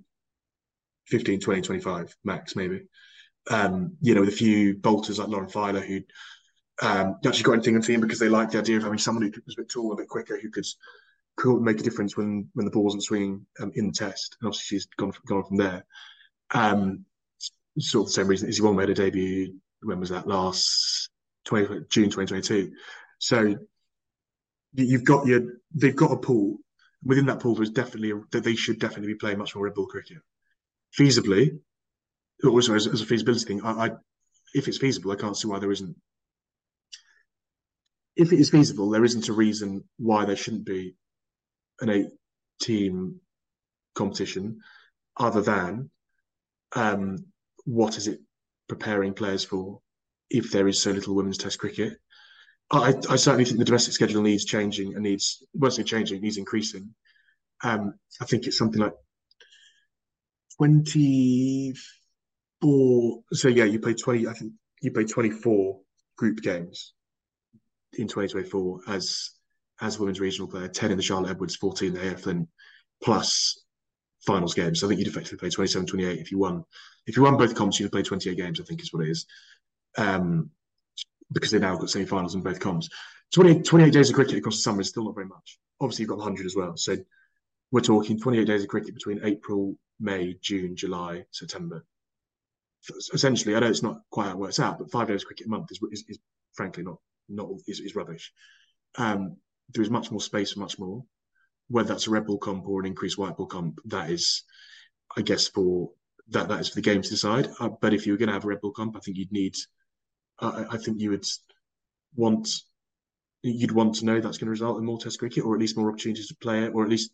15, 1.07 1.39
20, 1.39 1.61
25 1.61 2.15
max, 2.23 2.55
maybe 2.55 2.81
um, 3.49 3.95
you 4.01 4.13
know, 4.13 4.21
with 4.21 4.29
a 4.29 4.33
few 4.33 4.75
bolters 4.75 5.19
like 5.19 5.27
Lauren 5.27 5.49
Filer 5.49 5.79
who 5.79 6.01
um, 6.81 7.17
actually 7.25 7.43
got 7.43 7.53
anything 7.53 7.75
the 7.75 7.81
team 7.81 8.01
because 8.01 8.19
they 8.19 8.29
liked 8.29 8.51
the 8.51 8.59
idea 8.59 8.77
of 8.77 8.83
having 8.83 8.99
someone 8.99 9.23
who 9.23 9.31
was 9.45 9.55
a 9.57 9.61
bit 9.61 9.69
taller, 9.69 9.93
a 9.93 9.97
bit 9.97 10.09
quicker, 10.09 10.39
who 10.39 10.49
could 10.49 10.65
could 11.37 11.61
make 11.61 11.79
a 11.79 11.83
difference 11.83 12.17
when 12.17 12.49
when 12.53 12.65
the 12.65 12.71
ball 12.71 12.83
wasn't 12.83 13.03
swinging 13.03 13.45
um, 13.61 13.71
in 13.75 13.87
the 13.87 13.93
test. 13.93 14.37
And 14.39 14.47
obviously, 14.47 14.77
she's 14.77 14.87
gone 14.97 15.13
gone 15.27 15.43
from 15.43 15.57
there. 15.57 15.85
Um, 16.53 17.05
sort 17.79 18.03
of 18.03 18.07
the 18.07 18.13
same 18.13 18.27
reason. 18.27 18.49
Izzy 18.49 18.61
Wong 18.61 18.75
made 18.75 18.89
a 18.89 18.93
debut. 18.93 19.55
When 19.81 19.99
was 19.99 20.09
that? 20.09 20.27
Last 20.27 21.09
20, 21.45 21.85
June 21.89 22.09
2022. 22.09 22.71
So 23.19 23.55
you've 24.73 25.03
got 25.03 25.25
your 25.25 25.41
they've 25.73 25.95
got 25.95 26.11
a 26.11 26.17
pool. 26.17 26.57
Within 27.03 27.27
that 27.27 27.39
pool, 27.39 27.55
there's 27.55 27.69
definitely 27.69 28.13
that 28.31 28.43
they 28.43 28.55
should 28.55 28.79
definitely 28.79 29.07
be 29.07 29.15
playing 29.15 29.37
much 29.37 29.55
more 29.55 29.65
red 29.65 29.75
ball 29.75 29.85
cricket. 29.85 30.17
Feasibly, 30.97 31.59
also 32.43 32.73
as, 32.73 32.87
as 32.87 33.01
a 33.01 33.05
feasibility 33.05 33.45
thing, 33.45 33.61
I, 33.63 33.87
I, 33.87 33.91
if 34.53 34.67
it's 34.67 34.79
feasible, 34.79 35.11
I 35.11 35.15
can't 35.15 35.37
see 35.37 35.47
why 35.47 35.59
there 35.59 35.71
isn't. 35.71 35.95
If 38.15 38.33
it 38.33 38.39
is 38.39 38.49
feasible, 38.49 38.89
there 38.89 39.05
isn't 39.05 39.29
a 39.29 39.33
reason 39.33 39.83
why 39.97 40.25
there 40.25 40.35
shouldn't 40.35 40.65
be 40.65 40.95
an 41.81 41.89
eight-team 41.89 43.21
competition, 43.93 44.59
other 45.17 45.41
than 45.41 45.91
um, 46.75 47.17
what 47.65 47.97
is 47.97 48.07
it 48.07 48.19
preparing 48.67 49.13
players 49.13 49.43
for? 49.43 49.81
If 50.29 50.51
there 50.51 50.67
is 50.67 50.81
so 50.81 50.91
little 50.91 51.15
women's 51.15 51.37
Test 51.37 51.59
cricket, 51.59 51.93
I, 52.71 52.93
I 53.09 53.15
certainly 53.15 53.45
think 53.45 53.59
the 53.59 53.65
domestic 53.65 53.93
schedule 53.93 54.21
needs 54.21 54.43
changing 54.43 54.93
and 54.93 55.03
needs, 55.03 55.41
well, 55.53 55.71
changing, 55.71 56.21
needs 56.21 56.37
increasing. 56.37 56.93
Um, 57.63 57.93
I 58.21 58.25
think 58.25 58.45
it's 58.45 58.57
something 58.57 58.81
like 58.81 58.93
24. 60.57 63.19
So 63.33 63.47
yeah, 63.47 63.65
you 63.65 63.79
played 63.79 63.99
twenty. 63.99 64.27
I 64.27 64.33
think 64.33 64.53
you 64.81 64.91
twenty 64.91 65.29
four 65.29 65.79
group 66.17 66.41
games 66.41 66.93
in 67.93 68.07
2024 68.07 68.81
as 68.87 69.31
as 69.79 69.99
women's 69.99 70.19
regional 70.19 70.47
player. 70.47 70.67
Ten 70.67 70.89
in 70.91 70.97
the 70.97 71.03
Charlotte 71.03 71.29
Edwards, 71.29 71.55
fourteen 71.55 71.89
in 71.89 71.93
the 71.93 71.99
Heyhoe 72.01 72.17
Flint, 72.17 72.49
plus 73.03 73.63
finals 74.27 74.53
games. 74.53 74.79
So 74.79 74.85
I 74.85 74.89
think 74.89 74.99
you'd 74.99 75.07
effectively 75.07 75.39
play 75.39 75.49
27, 75.49 75.87
28 75.87 76.19
if 76.19 76.31
you 76.31 76.37
won. 76.37 76.63
If 77.07 77.17
you 77.17 77.23
won 77.23 77.37
both 77.37 77.55
comps, 77.55 77.79
you'd 77.79 77.91
play 77.91 78.03
28 78.03 78.37
games. 78.37 78.59
I 78.59 78.63
think 78.63 78.81
is 78.81 78.93
what 78.93 79.05
it 79.05 79.09
is. 79.09 79.25
Um, 79.97 80.51
because 81.31 81.51
they 81.51 81.59
now 81.59 81.75
got 81.75 81.89
semi-finals 81.89 82.35
in 82.35 82.41
both 82.41 82.59
comps. 82.59 82.89
28, 83.33 83.65
28 83.65 83.91
days 83.91 84.09
of 84.09 84.15
cricket 84.15 84.37
across 84.37 84.57
the 84.57 84.61
summer 84.61 84.81
is 84.81 84.89
still 84.89 85.05
not 85.05 85.15
very 85.15 85.27
much. 85.27 85.57
Obviously, 85.81 86.03
you've 86.03 86.09
got 86.09 86.19
100 86.19 86.45
as 86.45 86.55
well. 86.55 86.77
So 86.77 86.95
we're 87.71 87.81
talking 87.81 88.19
28 88.19 88.45
days 88.45 88.63
of 88.63 88.69
cricket 88.69 88.93
between 88.93 89.19
April, 89.23 89.75
May, 89.99 90.37
June, 90.41 90.75
July, 90.75 91.25
September 91.31 91.83
essentially, 93.13 93.55
I 93.55 93.59
know 93.59 93.67
it's 93.67 93.83
not 93.83 94.01
quite 94.09 94.25
how 94.25 94.31
it 94.31 94.37
works 94.37 94.59
out, 94.59 94.77
but 94.77 94.91
five 94.91 95.07
days 95.07 95.21
of 95.23 95.27
cricket 95.27 95.47
a 95.47 95.49
month 95.49 95.71
is, 95.71 95.79
is, 95.91 96.05
is 96.07 96.19
frankly 96.53 96.83
not 96.83 96.97
not 97.29 97.49
is, 97.67 97.79
is 97.79 97.95
rubbish. 97.95 98.31
Um, 98.97 99.37
there 99.73 99.83
is 99.83 99.89
much 99.89 100.11
more 100.11 100.21
space 100.21 100.53
for 100.53 100.59
much 100.59 100.79
more. 100.79 101.03
Whether 101.69 101.89
that's 101.89 102.07
a 102.07 102.11
red 102.11 102.25
ball 102.25 102.37
comp 102.37 102.67
or 102.67 102.79
an 102.79 102.85
increased 102.85 103.17
white 103.17 103.35
ball 103.35 103.47
comp, 103.47 103.79
that 103.85 104.09
is, 104.09 104.43
I 105.15 105.21
guess, 105.21 105.47
for 105.47 105.91
that 106.29 106.47
that 106.49 106.59
is 106.59 106.69
for 106.69 106.75
the 106.75 106.81
game 106.81 107.01
to 107.01 107.09
decide. 107.09 107.49
Uh, 107.59 107.69
but 107.81 107.93
if 107.93 108.05
you 108.05 108.13
were 108.13 108.17
going 108.17 108.27
to 108.27 108.33
have 108.33 108.45
a 108.45 108.47
red 108.47 108.61
ball 108.61 108.71
comp, 108.71 108.95
I 108.95 108.99
think 108.99 109.17
you'd 109.17 109.31
need. 109.31 109.55
Uh, 110.39 110.65
I 110.69 110.77
think 110.77 110.99
you 110.99 111.09
would 111.11 111.25
want 112.15 112.49
you'd 113.43 113.71
want 113.71 113.95
to 113.95 114.05
know 114.05 114.19
that's 114.19 114.37
going 114.37 114.47
to 114.47 114.51
result 114.51 114.77
in 114.77 114.85
more 114.85 114.99
Test 114.99 115.19
cricket, 115.19 115.43
or 115.43 115.53
at 115.53 115.61
least 115.61 115.77
more 115.77 115.89
opportunities 115.89 116.27
to 116.27 116.35
play 116.35 116.63
it, 116.63 116.73
or 116.73 116.83
at 116.83 116.89
least 116.89 117.11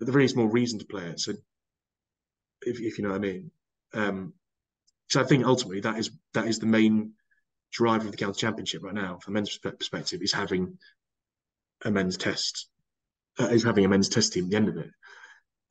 at 0.00 0.06
the 0.06 0.12
very 0.12 0.24
least 0.24 0.36
more 0.36 0.50
reason 0.50 0.78
to 0.78 0.86
play 0.86 1.04
it. 1.06 1.20
So, 1.20 1.32
if 2.62 2.80
if 2.80 2.98
you 2.98 3.04
know 3.04 3.10
what 3.10 3.16
I 3.16 3.20
mean. 3.20 3.50
Um, 3.92 4.34
so 5.08 5.20
I 5.20 5.24
think 5.24 5.44
ultimately 5.44 5.80
that 5.80 5.98
is 5.98 6.10
that 6.34 6.46
is 6.46 6.58
the 6.58 6.66
main 6.66 7.12
driver 7.72 8.06
of 8.06 8.12
the 8.12 8.16
county 8.16 8.38
championship 8.38 8.82
right 8.82 8.94
now, 8.94 9.18
from 9.18 9.32
a 9.32 9.34
men's 9.34 9.58
perspective, 9.58 10.22
is 10.22 10.32
having 10.32 10.78
a 11.84 11.90
men's 11.90 12.16
test, 12.16 12.68
uh, 13.40 13.48
is 13.48 13.64
having 13.64 13.84
a 13.84 13.88
men's 13.88 14.08
test 14.08 14.32
team 14.32 14.44
at 14.44 14.50
the 14.50 14.56
end 14.56 14.68
of 14.68 14.76
it. 14.76 14.90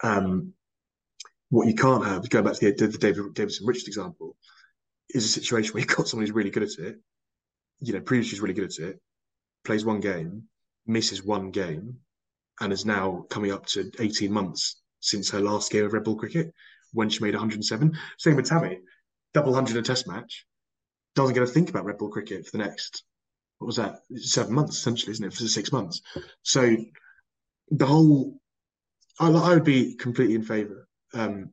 Um, 0.04 0.54
what 1.50 1.68
you 1.68 1.76
can't 1.76 2.06
have, 2.06 2.30
going 2.30 2.46
back 2.46 2.56
to 2.56 2.72
the, 2.72 2.88
the 2.88 2.98
David 2.98 3.34
Davidson 3.34 3.66
Richards 3.66 3.88
example, 3.88 4.36
is 5.10 5.26
a 5.26 5.28
situation 5.28 5.74
where 5.74 5.82
you've 5.82 5.96
got 5.96 6.08
someone 6.08 6.26
who's 6.26 6.36
really 6.36 6.52
good 6.52 6.64
at 6.64 6.78
it. 6.78 6.98
You 7.82 7.94
know, 7.94 8.02
previously 8.02 8.36
is 8.36 8.42
really 8.42 8.54
good 8.54 8.66
at 8.66 8.78
it, 8.78 9.00
plays 9.64 9.86
one 9.86 10.00
game, 10.00 10.44
misses 10.86 11.24
one 11.24 11.52
game, 11.52 11.98
and 12.60 12.74
is 12.74 12.86
now 12.86 13.26
coming 13.30 13.52
up 13.52 13.66
to 13.68 13.92
18 14.00 14.32
months 14.32 14.82
since 15.00 15.30
her 15.30 15.40
last 15.40 15.72
game 15.72 15.86
of 15.86 15.94
red 15.94 16.04
ball 16.04 16.16
cricket 16.16 16.54
when 16.92 17.10
she 17.10 17.24
made 17.24 17.34
107. 17.34 17.98
Same 18.18 18.36
with 18.36 18.48
Tammy 18.48 18.80
double 19.34 19.54
hundred 19.54 19.76
in 19.76 19.84
a 19.84 19.84
test 19.84 20.08
match, 20.08 20.46
doesn't 21.16 21.36
get 21.36 21.42
to 21.42 21.48
think 21.48 21.70
about 21.70 21.86
red 21.86 22.00
ball 22.00 22.10
cricket 22.10 22.46
for 22.46 22.58
the 22.58 22.64
next 22.64 23.04
what 23.60 23.68
was 23.68 23.76
that 23.76 24.00
seven 24.16 24.54
months 24.54 24.78
essentially, 24.78 25.12
isn't 25.12 25.26
it? 25.26 25.34
For 25.34 25.44
six 25.44 25.72
months. 25.72 26.02
So 26.44 26.78
the 27.72 27.86
whole, 27.86 28.40
I, 29.20 29.30
I 29.30 29.54
would 29.54 29.64
be 29.64 29.96
completely 29.96 30.36
in 30.36 30.44
favour. 30.44 30.88
Um, 31.14 31.52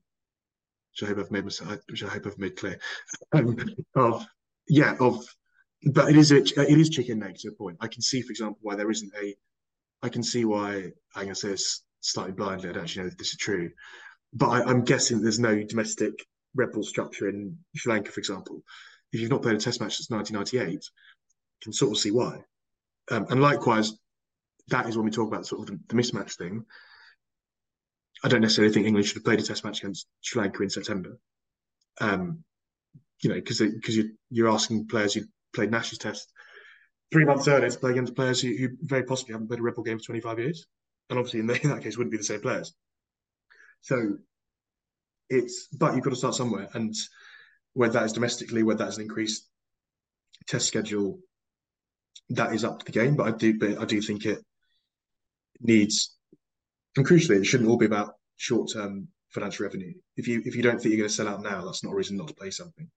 which 0.93 1.09
I 1.09 1.13
hope 1.13 1.25
I've 1.25 1.31
made 1.31 1.45
myself, 1.45 1.79
which 1.91 2.03
I 2.03 2.09
hope 2.09 2.27
I've 2.27 2.39
made 2.39 2.57
clear. 2.57 2.79
Um, 3.33 3.57
of 3.95 4.27
yeah, 4.69 4.97
of 5.01 5.25
but 5.93 6.09
it 6.09 6.17
is 6.17 6.33
a, 6.33 6.39
it 6.39 6.79
is 6.79 6.91
chicken 6.91 7.23
egg 7.23 7.37
to 7.39 7.49
a 7.49 7.53
point. 7.53 7.77
I 7.81 7.89
can 7.89 8.03
see, 8.03 8.23
for 8.23 8.31
example, 8.31 8.59
why 8.63 8.77
there 8.77 8.91
isn't 8.91 9.13
a. 9.21 9.35
I 10.03 10.09
can 10.09 10.23
see 10.23 10.45
why 10.45 10.93
I'm 11.15 11.25
gonna 11.25 11.35
say 11.35 11.49
this 11.49 11.83
slightly 12.01 12.33
blindly. 12.33 12.71
I 12.71 12.73
don't 12.73 12.83
actually 12.83 13.03
know 13.03 13.09
if 13.09 13.19
this 13.19 13.31
is 13.31 13.37
true, 13.37 13.71
but 14.33 14.49
I, 14.49 14.71
am 14.71 14.85
guessing 14.85 15.21
there's 15.21 15.39
no 15.39 15.63
domestic 15.63 16.13
red 16.55 16.73
ball 16.73 16.83
structure 16.83 17.29
in 17.29 17.57
Sri 17.75 17.93
Lanka, 17.93 18.11
for 18.11 18.21
example, 18.21 18.63
if 19.13 19.21
you've 19.21 19.31
not 19.31 19.43
played 19.43 19.57
a 19.57 19.61
test 19.61 19.81
match 19.81 19.97
since 19.97 20.11
1998, 20.11 20.73
you 20.73 20.81
can 21.63 21.73
sort 21.73 21.93
of 21.93 21.99
see 21.99 22.11
why. 22.11 22.39
Um, 23.11 23.27
and 23.31 23.41
likewise, 23.41 23.93
that 24.69 24.89
is 24.89 24.97
when 24.97 25.05
we 25.05 25.11
talk 25.11 25.29
about 25.29 25.47
sort 25.47 25.69
of 25.69 25.79
the, 25.89 25.95
mismatch 25.95 26.37
thing. 26.37 26.65
I 28.25 28.29
don't 28.29 28.41
necessarily 28.41 28.73
think 28.73 28.87
England 28.87 29.07
should 29.07 29.17
have 29.17 29.25
played 29.25 29.41
a 29.41 29.43
test 29.43 29.65
match 29.65 29.81
against 29.81 30.07
Sri 30.23 30.41
Lanka 30.41 30.63
in 30.63 30.71
September. 30.71 31.19
Um, 32.01 32.45
you 33.23 33.31
know, 33.31 33.37
because 33.37 33.61
because 33.61 33.97
you, 33.97 34.13
you're 34.31 34.51
asking 34.51 34.89
players 34.89 35.15
who 35.15 35.23
played 35.55 35.69
an 35.69 35.75
Ashes 35.75 35.99
test 35.99 36.31
three 37.13 37.25
months 37.25 37.49
earlier 37.49 37.71
to 37.71 37.79
play 37.79 37.93
against 37.93 38.17
players 38.17 38.41
who, 38.41 38.55
who 38.57 38.69
very 38.81 39.05
possibly 39.05 39.33
haven't 39.33 39.49
played 39.49 39.61
a 39.61 39.63
red 39.63 39.75
ball 39.75 39.85
game 39.85 39.99
for 39.99 40.07
25 40.07 40.39
years. 40.39 40.67
And 41.09 41.19
obviously, 41.19 41.41
in, 41.41 41.47
the, 41.47 41.61
in 41.63 41.71
that 41.71 41.83
case, 41.83 41.97
wouldn't 41.97 42.13
be 42.13 42.19
the 42.19 42.25
same 42.25 42.41
players. 42.41 42.75
So 43.83 44.17
it's 45.29 45.69
but 45.69 45.95
you've 45.95 46.05
got 46.05 46.11
to 46.11 46.17
start 46.17 46.35
somewhere, 46.35 46.69
and 46.75 46.95
whether 47.75 47.95
that 47.95 48.05
is 48.05 48.13
domestically, 48.13 48.63
whether 48.63 48.85
that's 48.85 48.97
an 48.97 49.03
increased 49.03 49.49
test 50.49 50.67
schedule, 50.67 51.19
that 52.31 52.55
is 52.55 52.65
up 52.65 52.81
to 52.81 52.87
the 52.87 52.93
game. 52.93 53.17
But 53.17 53.29
I 53.29 53.31
do, 53.33 53.59
but 53.59 53.79
I 53.79 53.85
do 53.85 54.01
think 54.01 54.25
it 54.25 54.39
needs, 55.61 56.17
and 56.97 57.07
crucially, 57.07 57.37
it 57.37 57.45
shouldn't 57.45 57.69
all 57.69 57.79
be 57.79 57.87
about 57.87 58.15
short 58.37 58.71
term 58.73 59.09
financial 59.31 59.65
revenue. 59.65 59.93
If 60.17 60.29
you 60.29 60.43
if 60.45 60.57
you 60.57 60.63
don't 60.63 60.81
think 60.81 60.93
you're 60.93 60.99
going 60.99 61.09
to 61.09 61.15
sell 61.15 61.29
out 61.29 61.43
now, 61.43 61.65
that's 61.65 61.85
not 61.85 61.93
a 61.93 61.97
reason 61.97 62.17
not 62.17 62.29
to 62.29 62.35
play 62.35 62.51
something. 62.51 62.89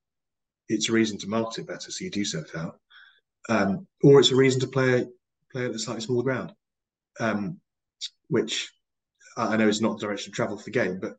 It's 0.67 0.89
a 0.89 0.93
reason 0.93 1.17
to 1.19 1.27
market 1.27 1.61
it 1.61 1.67
better, 1.67 1.91
so 1.91 2.03
you 2.03 2.11
do 2.11 2.23
sell 2.23 2.41
it 2.41 2.55
out, 2.55 2.79
um, 3.49 3.87
or 4.03 4.19
it's 4.19 4.31
a 4.31 4.35
reason 4.35 4.59
to 4.61 4.67
play 4.67 5.05
play 5.51 5.65
at 5.65 5.71
a 5.71 5.79
slightly 5.79 6.01
smaller 6.01 6.23
ground, 6.23 6.53
um, 7.19 7.59
which 8.27 8.71
I 9.35 9.57
know 9.57 9.67
is 9.67 9.81
not 9.81 9.99
the 9.99 10.05
direction 10.05 10.31
of 10.31 10.35
travel 10.35 10.57
for 10.57 10.65
the 10.65 10.71
game. 10.71 10.99
But 10.99 11.17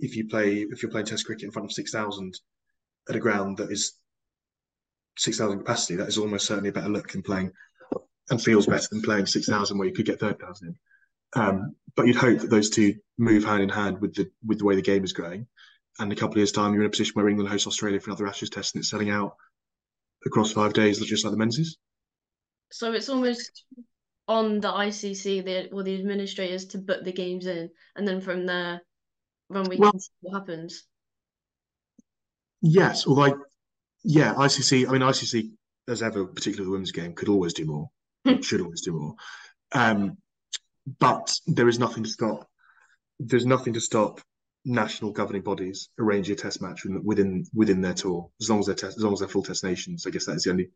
if 0.00 0.16
you 0.16 0.28
play 0.28 0.66
if 0.70 0.82
you're 0.82 0.90
playing 0.90 1.06
Test 1.06 1.26
cricket 1.26 1.44
in 1.44 1.50
front 1.50 1.66
of 1.66 1.72
six 1.72 1.90
thousand 1.90 2.38
at 3.08 3.16
a 3.16 3.20
ground 3.20 3.58
that 3.58 3.70
is 3.70 3.94
six 5.16 5.38
thousand 5.38 5.58
capacity, 5.58 5.96
that 5.96 6.08
is 6.08 6.18
almost 6.18 6.46
certainly 6.46 6.70
a 6.70 6.72
better 6.72 6.88
look 6.88 7.10
than 7.12 7.22
playing 7.22 7.52
and 8.30 8.42
feels 8.42 8.66
better 8.66 8.86
than 8.90 9.02
playing 9.02 9.26
six 9.26 9.46
thousand 9.46 9.78
where 9.78 9.88
you 9.88 9.94
could 9.94 10.06
get 10.06 10.20
third 10.20 10.38
thousand 10.38 10.68
in. 10.68 11.42
Um, 11.42 11.74
but 11.96 12.06
you'd 12.06 12.16
hope 12.16 12.40
that 12.40 12.50
those 12.50 12.70
two 12.70 12.94
move 13.18 13.44
hand 13.44 13.62
in 13.62 13.68
hand 13.68 14.00
with 14.00 14.14
the 14.14 14.30
with 14.44 14.58
the 14.58 14.64
way 14.64 14.76
the 14.76 14.82
game 14.82 15.04
is 15.04 15.12
going. 15.12 15.46
And 15.98 16.12
a 16.12 16.16
couple 16.16 16.32
of 16.32 16.38
years' 16.38 16.52
time, 16.52 16.72
you're 16.72 16.82
in 16.82 16.88
a 16.88 16.90
position 16.90 17.12
where 17.14 17.28
England 17.28 17.50
hosts 17.50 17.66
Australia 17.66 18.00
for 18.00 18.10
another 18.10 18.26
Ashes 18.26 18.50
test, 18.50 18.74
and 18.74 18.80
it's 18.80 18.90
selling 18.90 19.10
out 19.10 19.36
across 20.26 20.52
five 20.52 20.72
days, 20.72 20.98
just 21.00 21.24
like 21.24 21.32
the 21.32 21.38
men'ses. 21.38 21.76
So 22.72 22.92
it's 22.92 23.08
almost 23.08 23.64
on 24.26 24.60
the 24.60 24.72
ICC, 24.72 25.44
the 25.44 25.70
or 25.70 25.82
the 25.82 25.94
administrators, 25.94 26.64
to 26.66 26.78
put 26.78 27.04
the 27.04 27.12
games 27.12 27.46
in, 27.46 27.70
and 27.94 28.08
then 28.08 28.20
from 28.20 28.46
there, 28.46 28.80
when 29.48 29.64
we 29.64 29.76
well, 29.76 29.92
can 29.92 30.00
see 30.00 30.10
what 30.22 30.40
happens. 30.40 30.84
Yes, 32.60 33.06
although, 33.06 33.22
I, 33.22 33.32
yeah, 34.02 34.34
ICC. 34.34 34.88
I 34.88 34.92
mean, 34.92 35.02
ICC, 35.02 35.50
as 35.86 36.02
ever, 36.02 36.26
particularly 36.26 36.64
the 36.64 36.72
women's 36.72 36.92
game, 36.92 37.12
could 37.12 37.28
always 37.28 37.52
do 37.52 37.66
more. 37.66 37.90
should 38.42 38.60
always 38.60 38.82
do 38.82 38.92
more. 38.92 39.14
Um, 39.72 40.18
but 40.98 41.34
there 41.46 41.68
is 41.68 41.78
nothing 41.78 42.04
to 42.04 42.10
stop. 42.10 42.48
There's 43.18 43.46
nothing 43.46 43.72
to 43.74 43.80
stop 43.80 44.20
national 44.64 45.12
governing 45.12 45.42
bodies 45.42 45.90
arranging 45.98 46.32
a 46.32 46.36
test 46.36 46.62
match 46.62 46.84
within 47.02 47.44
within 47.54 47.80
their 47.80 47.94
tour, 47.94 48.30
as 48.40 48.50
long 48.50 48.60
as 48.60 48.66
they're 48.66 48.74
test, 48.74 48.96
as 48.96 49.04
long 49.04 49.12
as 49.12 49.20
they're 49.20 49.28
full 49.28 49.42
test 49.42 49.64
nations. 49.64 50.06
I 50.06 50.10
guess 50.10 50.26
that's 50.26 50.44
the 50.44 50.50
only, 50.50 50.70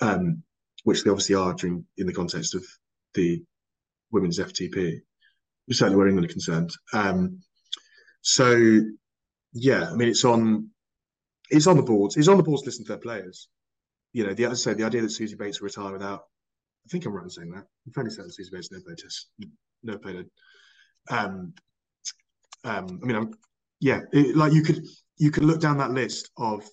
um, 0.00 0.42
which 0.84 1.04
they 1.04 1.10
obviously 1.10 1.34
are 1.34 1.54
during 1.54 1.84
in 1.96 2.06
the 2.06 2.12
context 2.12 2.54
of 2.54 2.64
the 3.14 3.42
women's 4.10 4.38
FTP. 4.38 5.00
Certainly, 5.70 5.96
where 5.96 6.08
England 6.08 6.30
are 6.30 6.32
concerned. 6.32 6.70
Um, 6.94 7.40
so, 8.22 8.80
yeah, 9.52 9.90
I 9.90 9.94
mean, 9.94 10.08
it's 10.08 10.24
on 10.24 10.70
it's 11.50 11.66
on 11.66 11.76
the 11.76 11.82
boards. 11.82 12.16
It's 12.16 12.28
on 12.28 12.36
the 12.36 12.42
boards 12.42 12.62
to 12.62 12.68
listen 12.68 12.84
to 12.84 12.92
their 12.92 12.98
players. 12.98 13.48
You 14.12 14.26
know, 14.26 14.34
the 14.34 14.46
as 14.46 14.66
I 14.66 14.72
say, 14.72 14.74
the 14.74 14.84
idea 14.84 15.02
that 15.02 15.08
Suzie 15.08 15.36
Bates 15.36 15.60
will 15.60 15.66
retire 15.66 15.92
without 15.92 16.24
I 16.88 16.90
think 16.90 17.04
I'm 17.04 17.12
right 17.12 17.24
in 17.24 17.30
saying 17.30 17.50
that. 17.50 17.64
I'm 17.86 17.92
fairly 17.92 18.10
certain 18.10 18.30
Suzie 18.30 18.50
Bates 18.50 18.72
no 18.72 18.80
played 18.80 18.96
test, 18.96 19.28
played 20.02 20.26
a. 21.10 21.14
Um, 21.14 21.52
um, 22.64 23.00
I 23.02 23.06
mean, 23.06 23.16
I'm, 23.16 23.34
yeah, 23.78 24.00
it, 24.10 24.34
like 24.34 24.54
you 24.54 24.62
could 24.62 24.82
you 25.18 25.30
could 25.30 25.44
look 25.44 25.60
down 25.60 25.76
that 25.78 25.90
list 25.90 26.30
of 26.38 26.66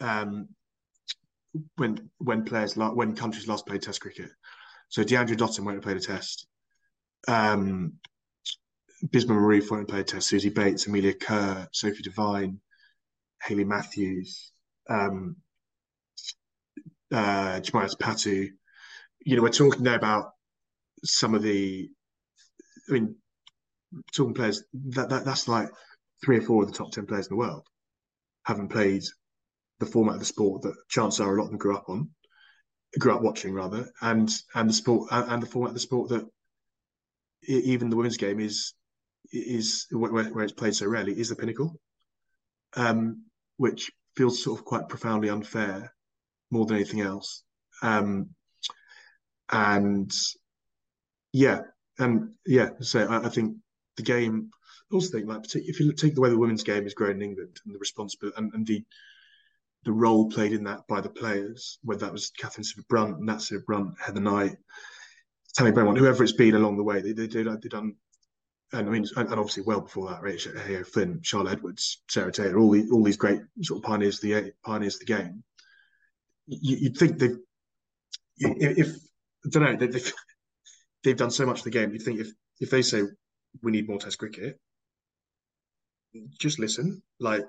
um, 0.00 0.48
when 1.76 2.10
when 2.16 2.44
players 2.44 2.78
like 2.78 2.94
when 2.94 3.14
countries 3.14 3.46
last 3.46 3.66
played 3.66 3.82
Test 3.82 4.00
cricket. 4.00 4.30
So 4.88 5.04
Deandra 5.04 5.36
Dottin 5.36 5.64
won't 5.64 5.76
have 5.76 5.84
played 5.84 5.98
a 5.98 6.00
Test. 6.00 6.46
Um, 7.28 7.94
Bismah 9.04 9.32
Maroof 9.36 9.70
won't 9.70 9.82
have 9.82 9.88
played 9.88 10.00
a 10.00 10.04
Test. 10.04 10.32
Suzie 10.32 10.54
Bates, 10.54 10.86
Amelia 10.86 11.12
Kerr, 11.12 11.68
Sophie 11.72 12.02
Devine, 12.02 12.58
Hayley 13.42 13.64
Matthews, 13.64 14.50
um, 14.88 15.36
uh, 17.12 17.60
Chamari 17.60 17.94
Athapaththu. 17.94 18.50
You 19.24 19.36
know, 19.36 19.42
we're 19.42 19.50
talking 19.50 19.82
there 19.82 19.96
about 19.96 20.32
some 21.04 21.34
of 21.34 21.42
the. 21.42 21.88
I 22.88 22.92
mean, 22.92 23.16
talking 24.14 24.34
players 24.34 24.64
that, 24.72 25.08
that 25.10 25.24
that's 25.24 25.48
like 25.48 25.68
three 26.24 26.38
or 26.38 26.42
four 26.42 26.62
of 26.62 26.70
the 26.70 26.76
top 26.76 26.92
ten 26.92 27.06
players 27.06 27.26
in 27.26 27.36
the 27.36 27.38
world 27.38 27.66
haven't 28.44 28.68
played 28.68 29.02
the 29.80 29.86
format 29.86 30.14
of 30.14 30.20
the 30.20 30.26
sport 30.26 30.62
that 30.62 30.74
chances 30.88 31.20
are 31.20 31.34
a 31.34 31.38
lot 31.38 31.44
of 31.44 31.50
them 31.50 31.58
grew 31.58 31.76
up 31.76 31.88
on, 31.88 32.10
grew 32.98 33.14
up 33.14 33.22
watching 33.22 33.52
rather, 33.52 33.90
and 34.00 34.30
and 34.54 34.68
the 34.68 34.74
sport 34.74 35.08
and 35.10 35.42
the 35.42 35.46
format 35.46 35.70
of 35.70 35.74
the 35.74 35.80
sport 35.80 36.08
that 36.10 36.26
even 37.46 37.90
the 37.90 37.96
women's 37.96 38.16
game 38.16 38.40
is 38.40 38.74
is 39.32 39.86
where, 39.90 40.10
where 40.10 40.44
it's 40.44 40.52
played 40.52 40.74
so 40.74 40.86
rarely 40.86 41.18
is 41.18 41.28
the 41.28 41.36
pinnacle, 41.36 41.80
um, 42.76 43.24
which 43.56 43.90
feels 44.16 44.42
sort 44.42 44.58
of 44.58 44.64
quite 44.64 44.88
profoundly 44.88 45.30
unfair 45.30 45.92
more 46.50 46.66
than 46.66 46.76
anything 46.76 47.00
else. 47.00 47.42
Um, 47.82 48.30
and 49.50 50.12
yeah, 51.32 51.60
and 51.98 52.30
yeah, 52.46 52.70
so 52.80 53.06
I, 53.06 53.26
I, 53.26 53.28
think 53.28 53.56
the 53.96 54.02
game. 54.02 54.50
I 54.90 54.94
also 54.94 55.10
think 55.10 55.28
like 55.28 55.42
if 55.54 55.80
you 55.80 55.92
take 55.92 56.14
the 56.14 56.20
way 56.20 56.30
the 56.30 56.38
women's 56.38 56.62
game 56.62 56.86
is 56.86 56.94
grown 56.94 57.16
in 57.16 57.22
England 57.22 57.58
and 57.64 57.74
the 57.74 57.78
responsibility 57.78 58.36
and, 58.38 58.52
and 58.54 58.66
the 58.66 58.84
the 59.84 59.92
role 59.92 60.30
played 60.30 60.52
in 60.52 60.64
that 60.64 60.86
by 60.88 61.00
the 61.00 61.08
players, 61.08 61.78
whether 61.82 62.06
that 62.06 62.12
was 62.12 62.30
Katherine 62.38 62.64
Sciver-Brunt, 62.64 63.20
Nat 63.20 63.38
Sciver-Brunt, 63.38 63.94
Heather 64.00 64.20
Knight, 64.20 64.56
Tammy 65.54 65.72
Beaumont, 65.72 65.98
whoever 65.98 66.22
it's 66.22 66.32
been 66.32 66.54
along 66.54 66.76
the 66.76 66.84
way, 66.84 67.02
they, 67.02 67.12
they 67.12 67.26
did 67.26 67.46
they 67.46 67.68
done, 67.68 67.94
and 68.72 68.88
I 68.88 68.90
mean, 68.90 69.06
and, 69.16 69.28
obviously 69.28 69.64
well 69.64 69.80
before 69.80 70.08
that, 70.10 70.22
Rachael 70.22 70.58
Heyhoe 70.58 70.84
Flint, 70.84 71.26
Charlotte 71.26 71.54
Edwards, 71.54 72.02
Sarah 72.08 72.32
Taylor, 72.32 72.58
all 72.58 72.70
these 72.70 72.90
all 72.90 73.02
these 73.02 73.16
great 73.16 73.40
sort 73.62 73.78
of 73.78 73.84
pioneers 73.84 74.20
the 74.20 74.52
pioneers 74.64 74.94
of 74.94 75.00
the 75.00 75.06
game. 75.06 75.42
You, 76.46 76.90
would 76.90 76.96
think 76.96 77.18
they, 77.18 77.30
if 78.38 78.96
I 79.44 79.48
don't 79.50 79.62
know, 79.62 79.86
they, 79.86 79.98
have 79.98 80.12
they've 81.02 81.16
done 81.16 81.30
so 81.30 81.46
much 81.46 81.58
of 81.58 81.64
the 81.64 81.70
game. 81.70 81.92
You'd 81.92 82.02
think 82.02 82.20
if 82.20 82.28
if 82.60 82.70
they 82.70 82.82
say 82.82 83.02
we 83.62 83.72
need 83.72 83.88
more 83.88 83.98
Test 83.98 84.18
cricket. 84.18 84.58
Just 86.38 86.58
listen, 86.58 87.02
like 87.20 87.44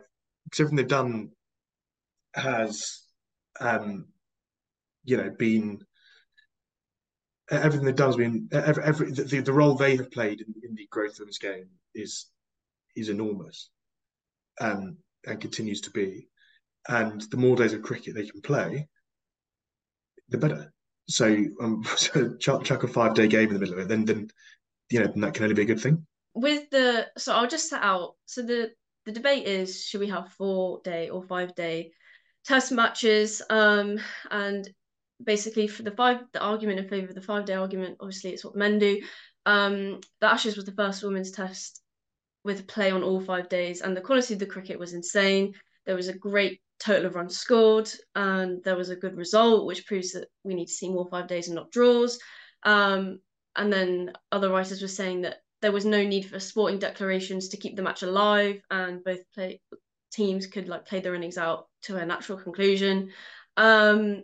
because 0.45 0.61
everything 0.61 0.77
they've 0.77 0.87
done 0.87 1.31
has, 2.33 3.01
um, 3.59 4.07
you 5.03 5.17
know, 5.17 5.29
been 5.37 5.81
everything 7.51 7.85
they've 7.85 7.95
done 7.95 8.07
has 8.07 8.15
been 8.15 8.49
every, 8.51 8.83
every 8.83 9.11
the, 9.11 9.41
the 9.41 9.53
role 9.53 9.75
they 9.75 9.95
have 9.97 10.11
played 10.11 10.41
in, 10.41 10.53
in 10.63 10.75
the 10.75 10.87
growth 10.91 11.19
of 11.19 11.27
this 11.27 11.37
game 11.37 11.67
is 11.93 12.27
is 12.95 13.09
enormous, 13.09 13.69
um, 14.61 14.97
and 15.25 15.41
continues 15.41 15.81
to 15.81 15.91
be. 15.91 16.27
And 16.87 17.21
the 17.31 17.37
more 17.37 17.55
days 17.55 17.73
of 17.73 17.81
cricket 17.81 18.13
they 18.13 18.27
can 18.27 18.41
play, 18.41 18.87
the 20.29 20.37
better. 20.37 20.73
So, 21.07 21.27
um, 21.61 21.83
so 21.95 22.35
chuck, 22.37 22.63
chuck 22.63 22.83
a 22.83 22.87
five 22.87 23.13
day 23.13 23.27
game 23.27 23.49
in 23.49 23.53
the 23.53 23.59
middle 23.59 23.75
of 23.75 23.79
it, 23.81 23.87
then 23.87 24.05
then 24.05 24.29
you 24.89 24.99
know, 24.99 25.11
that 25.15 25.33
can 25.33 25.43
only 25.43 25.55
be 25.55 25.63
a 25.63 25.65
good 25.65 25.79
thing. 25.79 26.05
With 26.33 26.69
the 26.69 27.07
so 27.17 27.33
I'll 27.33 27.47
just 27.47 27.69
set 27.69 27.81
out. 27.81 28.15
So 28.25 28.41
the 28.41 28.71
the 29.05 29.11
debate 29.11 29.47
is 29.47 29.85
should 29.85 29.99
we 29.99 30.09
have 30.09 30.31
four 30.33 30.81
day 30.83 31.09
or 31.09 31.23
five 31.23 31.55
day 31.55 31.91
test 32.45 32.71
matches? 32.71 33.41
Um, 33.49 33.99
and 34.31 34.69
basically 35.23 35.67
for 35.67 35.83
the 35.83 35.91
five 35.91 36.21
the 36.31 36.41
argument 36.41 36.79
in 36.79 36.87
favour 36.87 37.09
of 37.09 37.15
the 37.15 37.21
five 37.21 37.45
day 37.45 37.53
argument, 37.53 37.97
obviously 37.99 38.31
it's 38.31 38.45
what 38.45 38.55
men 38.55 38.79
do. 38.79 39.01
Um, 39.45 39.99
the 40.21 40.31
Ashes 40.31 40.55
was 40.55 40.65
the 40.65 40.71
first 40.71 41.03
women's 41.03 41.31
test 41.31 41.81
with 42.43 42.67
play 42.67 42.91
on 42.91 43.03
all 43.03 43.19
five 43.19 43.49
days, 43.49 43.81
and 43.81 43.95
the 43.95 44.01
quality 44.01 44.33
of 44.33 44.39
the 44.39 44.45
cricket 44.45 44.79
was 44.79 44.93
insane. 44.93 45.53
There 45.85 45.95
was 45.95 46.07
a 46.07 46.17
great 46.17 46.61
total 46.79 47.05
of 47.05 47.15
runs 47.15 47.37
scored, 47.37 47.89
and 48.15 48.63
there 48.63 48.75
was 48.75 48.89
a 48.89 48.95
good 48.95 49.15
result, 49.15 49.65
which 49.65 49.85
proves 49.85 50.11
that 50.13 50.27
we 50.43 50.53
need 50.53 50.67
to 50.67 50.73
see 50.73 50.89
more 50.89 51.07
five 51.09 51.27
days 51.27 51.47
and 51.47 51.55
not 51.55 51.71
draws. 51.71 52.19
Um, 52.63 53.19
and 53.55 53.71
then 53.71 54.13
other 54.31 54.49
writers 54.49 54.81
were 54.81 54.87
saying 54.87 55.21
that 55.21 55.37
there 55.61 55.71
was 55.71 55.85
no 55.85 56.03
need 56.03 56.23
for 56.23 56.39
sporting 56.39 56.79
declarations 56.79 57.49
to 57.49 57.57
keep 57.57 57.75
the 57.75 57.83
match 57.83 58.03
alive, 58.03 58.61
and 58.69 59.03
both 59.03 59.19
play 59.33 59.61
teams 60.11 60.47
could 60.47 60.67
like 60.67 60.85
play 60.85 60.99
their 60.99 61.15
innings 61.15 61.37
out 61.37 61.67
to 61.83 61.97
a 61.97 62.05
natural 62.05 62.37
conclusion. 62.37 63.11
Um, 63.57 64.23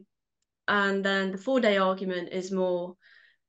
and 0.67 1.03
then 1.03 1.31
the 1.31 1.37
four 1.37 1.59
day 1.59 1.77
argument 1.77 2.29
is 2.31 2.51
more 2.51 2.95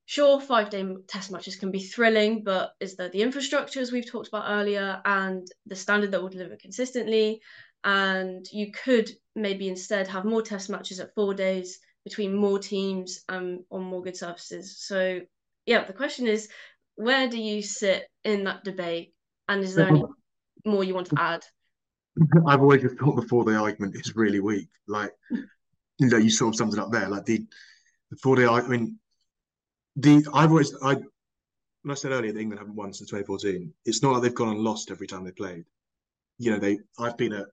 sure 0.05 0.41
five 0.41 0.69
day 0.69 0.83
test 1.07 1.31
matches 1.31 1.55
can 1.55 1.71
be 1.71 1.79
thrilling 1.79 2.43
but 2.43 2.73
is 2.79 2.95
there 2.95 3.09
the 3.09 3.21
infrastructure 3.21 3.79
as 3.79 3.91
we've 3.91 4.09
talked 4.09 4.27
about 4.27 4.49
earlier 4.49 4.99
and 5.05 5.47
the 5.67 5.75
standard 5.75 6.11
that 6.11 6.21
will 6.21 6.29
deliver 6.29 6.57
consistently 6.57 7.39
and 7.83 8.45
you 8.51 8.71
could 8.71 9.09
maybe 9.35 9.67
instead 9.67 10.07
have 10.07 10.25
more 10.25 10.41
test 10.41 10.69
matches 10.69 10.99
at 10.99 11.13
four 11.15 11.33
days 11.33 11.79
between 12.03 12.35
more 12.35 12.59
teams 12.59 13.21
and 13.29 13.59
on 13.71 13.81
more 13.81 14.01
good 14.01 14.17
surfaces 14.17 14.79
so 14.79 15.21
yeah, 15.65 15.83
the 15.83 15.93
question 15.93 16.27
is, 16.27 16.49
where 16.95 17.27
do 17.27 17.39
you 17.39 17.61
sit 17.61 18.07
in 18.23 18.43
that 18.45 18.63
debate, 18.63 19.13
and 19.47 19.63
is 19.63 19.75
there 19.75 19.87
any 19.87 20.03
more 20.65 20.83
you 20.83 20.93
want 20.93 21.07
to 21.07 21.15
add? 21.19 21.43
I've 22.47 22.61
always 22.61 22.81
just 22.81 22.97
thought 22.97 23.15
the 23.15 23.27
four 23.27 23.45
day 23.45 23.55
argument 23.55 23.95
is 23.95 24.15
really 24.15 24.39
weak. 24.39 24.69
Like, 24.87 25.11
you 25.29 26.07
know, 26.07 26.17
you 26.17 26.29
sort 26.29 26.53
of 26.53 26.57
summed 26.57 26.73
it 26.73 26.79
up 26.79 26.91
there. 26.91 27.07
Like 27.07 27.25
the 27.25 27.45
the 28.09 28.17
four 28.17 28.35
day. 28.35 28.45
I 28.45 28.61
mean, 28.67 28.99
the 29.95 30.25
I've 30.33 30.51
always 30.51 30.75
I 30.83 30.95
when 30.95 31.91
I 31.91 31.93
said 31.93 32.11
earlier 32.11 32.33
that 32.33 32.39
England 32.39 32.59
haven't 32.59 32.75
won 32.75 32.93
since 32.93 33.09
2014. 33.09 33.73
It's 33.85 34.03
not 34.03 34.13
like 34.13 34.23
they've 34.23 34.35
gone 34.35 34.49
and 34.49 34.59
lost 34.59 34.91
every 34.91 35.07
time 35.07 35.23
they 35.23 35.31
played. 35.31 35.65
You 36.37 36.51
know, 36.51 36.59
they 36.59 36.79
I've 36.99 37.17
been 37.17 37.33
at, 37.33 37.47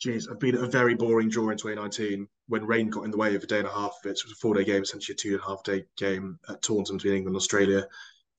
geez, 0.00 0.28
I've 0.28 0.40
been 0.40 0.56
a 0.56 0.66
very 0.66 0.94
boring 0.94 1.28
draw 1.28 1.50
in 1.50 1.58
2019 1.58 2.26
when 2.48 2.66
rain 2.66 2.90
got 2.90 3.04
in 3.04 3.10
the 3.10 3.16
way 3.16 3.34
of 3.34 3.42
a 3.42 3.46
day 3.46 3.58
and 3.58 3.68
a 3.68 3.72
half 3.72 3.96
of 4.04 4.10
it. 4.10 4.18
So 4.18 4.24
it 4.24 4.28
was 4.28 4.32
a 4.32 4.40
four 4.40 4.54
day 4.54 4.64
game, 4.64 4.82
essentially 4.82 5.14
a 5.14 5.16
two 5.16 5.32
and 5.32 5.40
a 5.40 5.46
half 5.46 5.62
day 5.62 5.84
game 5.96 6.38
at 6.48 6.62
Taunton 6.62 6.96
between 6.96 7.14
England 7.14 7.34
and 7.34 7.36
Australia. 7.36 7.86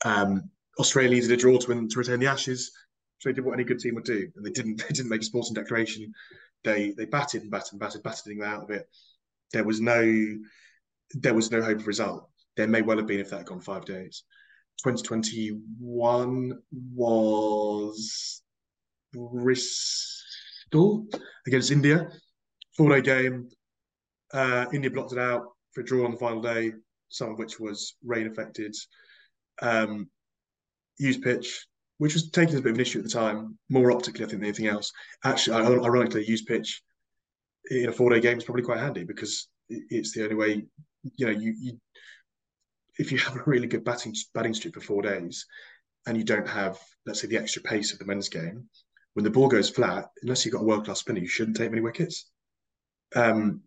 Um, 0.05 0.49
Australia 0.79 1.11
needed 1.11 1.31
a 1.31 1.37
draw 1.37 1.57
to 1.57 1.67
win 1.67 1.89
to 1.89 1.99
retain 1.99 2.19
the 2.19 2.27
Ashes. 2.27 2.71
So 3.19 3.29
they 3.29 3.33
did 3.33 3.45
what 3.45 3.53
any 3.53 3.63
good 3.63 3.79
team 3.79 3.95
would 3.95 4.03
do, 4.03 4.29
and 4.35 4.45
they 4.45 4.51
didn't. 4.51 4.83
They 4.87 4.93
didn't 4.93 5.09
make 5.09 5.21
a 5.21 5.25
sporting 5.25 5.55
declaration. 5.55 6.13
They 6.63 6.91
they 6.91 7.05
batted 7.05 7.41
and 7.41 7.51
batted 7.51 7.73
and 7.73 7.79
batted, 7.79 8.03
batted 8.03 8.31
England 8.31 8.53
out 8.53 8.63
of 8.63 8.69
it. 8.69 8.87
There 9.53 9.63
was 9.63 9.81
no 9.81 10.37
there 11.11 11.33
was 11.33 11.51
no 11.51 11.61
hope 11.61 11.79
of 11.79 11.87
result. 11.87 12.29
There 12.57 12.67
may 12.67 12.81
well 12.81 12.97
have 12.97 13.07
been 13.07 13.19
if 13.19 13.29
that 13.29 13.37
had 13.37 13.45
gone 13.47 13.61
five 13.61 13.85
days. 13.85 14.23
2021 14.83 16.53
was 16.93 18.41
Bristol 20.69 21.08
against 21.45 21.71
India, 21.71 22.10
four 22.75 22.89
day 22.89 23.01
game. 23.01 23.49
Uh, 24.34 24.65
India 24.73 24.91
blocked 24.91 25.13
it 25.13 25.19
out 25.19 25.43
for 25.71 25.82
a 25.82 25.86
draw 25.86 26.06
on 26.06 26.12
the 26.12 26.17
final 26.17 26.41
day, 26.41 26.71
some 27.10 27.32
of 27.32 27.38
which 27.38 27.60
was 27.60 27.95
rain 28.03 28.27
affected. 28.27 28.75
Um, 29.62 30.10
used 30.99 31.21
pitch, 31.21 31.65
which 31.97 32.13
was 32.13 32.30
taken 32.30 32.53
as 32.53 32.60
a 32.60 32.63
bit 32.63 32.71
of 32.71 32.75
an 32.75 32.82
issue 32.82 32.99
at 32.99 33.06
the 33.06 33.10
time, 33.10 33.58
more 33.69 33.91
optically, 33.91 34.25
I 34.25 34.27
think, 34.27 34.41
than 34.41 34.47
anything 34.47 34.67
else. 34.67 34.91
Actually, 35.23 35.63
ironically, 35.86 36.25
used 36.25 36.47
pitch 36.47 36.82
in 37.69 37.89
a 37.89 37.93
four 37.93 38.10
day 38.10 38.19
game 38.19 38.38
is 38.38 38.43
probably 38.43 38.63
quite 38.63 38.80
handy 38.80 39.03
because 39.03 39.47
it's 39.69 40.13
the 40.13 40.23
only 40.23 40.36
way, 40.36 40.65
you 41.15 41.25
know, 41.25 41.32
you, 41.32 41.53
you 41.60 41.80
if 42.99 43.12
you 43.12 43.19
have 43.19 43.36
a 43.36 43.43
really 43.45 43.67
good 43.67 43.84
batting 43.84 44.13
batting 44.34 44.53
streak 44.53 44.73
for 44.73 44.82
four 44.82 45.01
days 45.01 45.45
and 46.08 46.17
you 46.17 46.23
don't 46.23 46.47
have, 46.47 46.80
let's 47.06 47.21
say, 47.21 47.27
the 47.27 47.38
extra 47.38 47.62
pace 47.62 47.93
of 47.93 47.99
the 47.99 48.06
men's 48.06 48.30
game, 48.30 48.67
when 49.17 49.23
the 49.23 49.32
ball 49.32 49.47
goes 49.47 49.67
flat, 49.67 50.12
unless 50.21 50.45
you've 50.45 50.53
got 50.53 50.62
a 50.62 50.65
world 50.65 50.86
class 50.86 50.99
spinner, 50.99 51.17
you 51.17 51.27
shouldn't 51.27 51.58
take 51.58 51.71
many 51.71 51.82
wickets. 51.82 52.30
Um, 53.15 53.63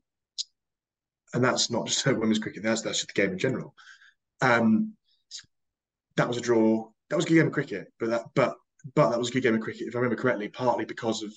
and 1.34 1.42
that's 1.42 1.72
not 1.72 1.88
just 1.88 2.06
women's 2.06 2.38
cricket; 2.38 2.62
that's 2.62 2.82
that's 2.82 2.98
just 2.98 3.12
the 3.12 3.20
game 3.20 3.32
in 3.32 3.38
general. 3.38 3.74
Um, 4.40 4.92
that 6.16 6.28
was 6.28 6.36
a 6.36 6.40
draw. 6.40 6.88
That 7.08 7.16
was 7.16 7.24
a 7.24 7.28
good 7.28 7.34
game 7.34 7.48
of 7.48 7.52
cricket, 7.52 7.88
but 7.98 8.10
that 8.10 8.26
but 8.36 8.54
but 8.94 9.10
that 9.10 9.18
was 9.18 9.30
a 9.30 9.32
good 9.32 9.42
game 9.42 9.56
of 9.56 9.60
cricket, 9.60 9.88
if 9.88 9.96
I 9.96 9.98
remember 9.98 10.22
correctly, 10.22 10.46
partly 10.46 10.84
because 10.84 11.24
of 11.24 11.32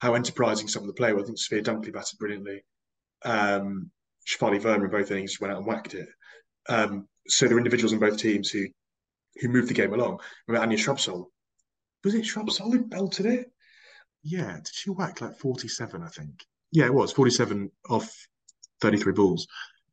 how 0.00 0.14
enterprising 0.14 0.66
some 0.66 0.82
of 0.82 0.88
the 0.88 0.94
play 0.94 1.12
were. 1.12 1.20
I 1.20 1.24
think 1.24 1.38
Sophia 1.38 1.62
Dunkley 1.62 1.92
batted 1.92 2.18
brilliantly. 2.18 2.64
Um, 3.24 3.92
Shafali 4.26 4.60
Verma 4.60 4.86
in 4.86 4.90
both 4.90 5.12
innings 5.12 5.40
went 5.40 5.52
out 5.52 5.58
and 5.58 5.66
whacked 5.68 5.94
it. 5.94 6.08
Um, 6.68 7.06
so 7.28 7.46
there 7.46 7.54
were 7.54 7.60
individuals 7.60 7.92
in 7.92 8.00
both 8.00 8.18
teams 8.18 8.50
who 8.50 8.66
who 9.40 9.50
moved 9.50 9.68
the 9.68 9.74
game 9.74 9.94
along. 9.94 10.18
Remember 10.48 10.64
Anya 10.64 10.78
Shrubsole? 10.78 11.26
Was 12.04 12.14
it 12.14 12.24
Shrubsole 12.24 12.72
who 12.72 12.84
belted 12.84 13.26
it? 13.26 13.52
Yeah, 14.22 14.54
did 14.54 14.70
she 14.72 14.90
whack 14.90 15.20
like 15.20 15.38
47, 15.38 16.02
I 16.02 16.08
think? 16.08 16.44
Yeah, 16.72 16.86
it 16.86 16.94
was 16.94 17.12
47 17.12 17.70
off 17.88 18.14
33 18.80 19.12
balls. 19.12 19.46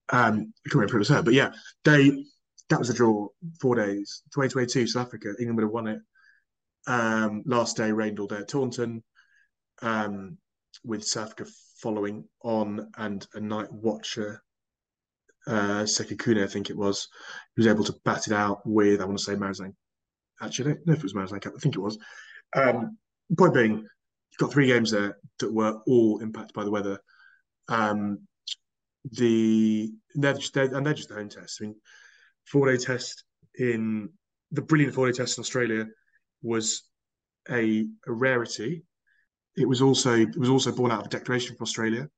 Um, 0.09 0.53
I 0.65 0.69
can't 0.69 0.75
remember 0.75 0.85
if 0.85 0.95
it 0.95 0.99
was 0.99 1.09
her, 1.09 1.21
but 1.21 1.33
yeah, 1.33 1.51
they 1.83 2.25
that 2.69 2.79
was 2.79 2.89
a 2.89 2.93
draw. 2.93 3.27
Four 3.59 3.75
days, 3.75 4.23
2022, 4.33 4.87
South 4.87 5.07
Africa. 5.07 5.33
England 5.39 5.57
would 5.57 5.63
have 5.63 5.71
won 5.71 5.87
it. 5.87 5.99
Um, 6.85 7.43
last 7.45 7.77
day 7.77 7.91
rained 7.91 8.19
all 8.19 8.27
day 8.27 8.37
at 8.37 8.47
Taunton, 8.47 9.03
um, 9.81 10.37
with 10.83 11.05
South 11.05 11.27
Africa 11.27 11.49
following 11.77 12.25
on 12.41 12.89
and 12.97 13.25
a 13.33 13.39
night 13.39 13.71
watcher 13.71 14.41
uh, 15.47 15.83
Sekhukhune, 15.83 16.43
I 16.43 16.47
think 16.47 16.69
it 16.69 16.77
was, 16.77 17.07
who 17.55 17.61
was 17.61 17.67
able 17.67 17.83
to 17.85 17.95
bat 18.03 18.27
it 18.27 18.33
out 18.33 18.61
with, 18.65 19.01
I 19.01 19.05
want 19.05 19.17
to 19.17 19.23
say 19.23 19.35
Marizanne. 19.35 19.73
Actually, 20.41 20.71
I 20.71 20.73
don't 20.73 20.87
know 20.87 20.93
if 20.93 20.99
it 20.99 21.03
was 21.03 21.13
Marizanne 21.13 21.47
I 21.47 21.59
think 21.59 21.75
it 21.75 21.79
was. 21.79 21.97
Um, 22.55 22.97
point 23.37 23.53
being, 23.53 23.73
you've 23.73 24.39
got 24.39 24.51
three 24.51 24.67
games 24.67 24.91
there 24.91 25.17
that 25.39 25.53
were 25.53 25.79
all 25.87 26.19
impacted 26.19 26.53
by 26.53 26.63
the 26.63 26.71
weather. 26.71 26.99
Um, 27.67 28.19
the 29.11 29.91
they're 30.15 30.33
just 30.33 30.53
they're, 30.53 30.73
and 30.75 30.85
they're 30.85 30.93
just 30.93 31.09
the 31.09 31.15
home 31.15 31.29
tests. 31.29 31.59
I 31.61 31.65
mean, 31.65 31.75
four 32.45 32.69
day 32.69 32.77
test 32.77 33.23
in 33.55 34.09
the 34.51 34.61
brilliant 34.61 34.93
four 34.93 35.07
day 35.07 35.17
test 35.17 35.37
in 35.37 35.41
Australia 35.41 35.87
was 36.41 36.83
a, 37.49 37.87
a 38.07 38.11
rarity. 38.11 38.83
It 39.55 39.67
was 39.67 39.81
also 39.81 40.13
it 40.13 40.37
was 40.37 40.49
also 40.49 40.71
born 40.71 40.91
out 40.91 41.01
of 41.01 41.07
a 41.07 41.09
declaration 41.09 41.55
from 41.55 41.63
Australia 41.63 42.09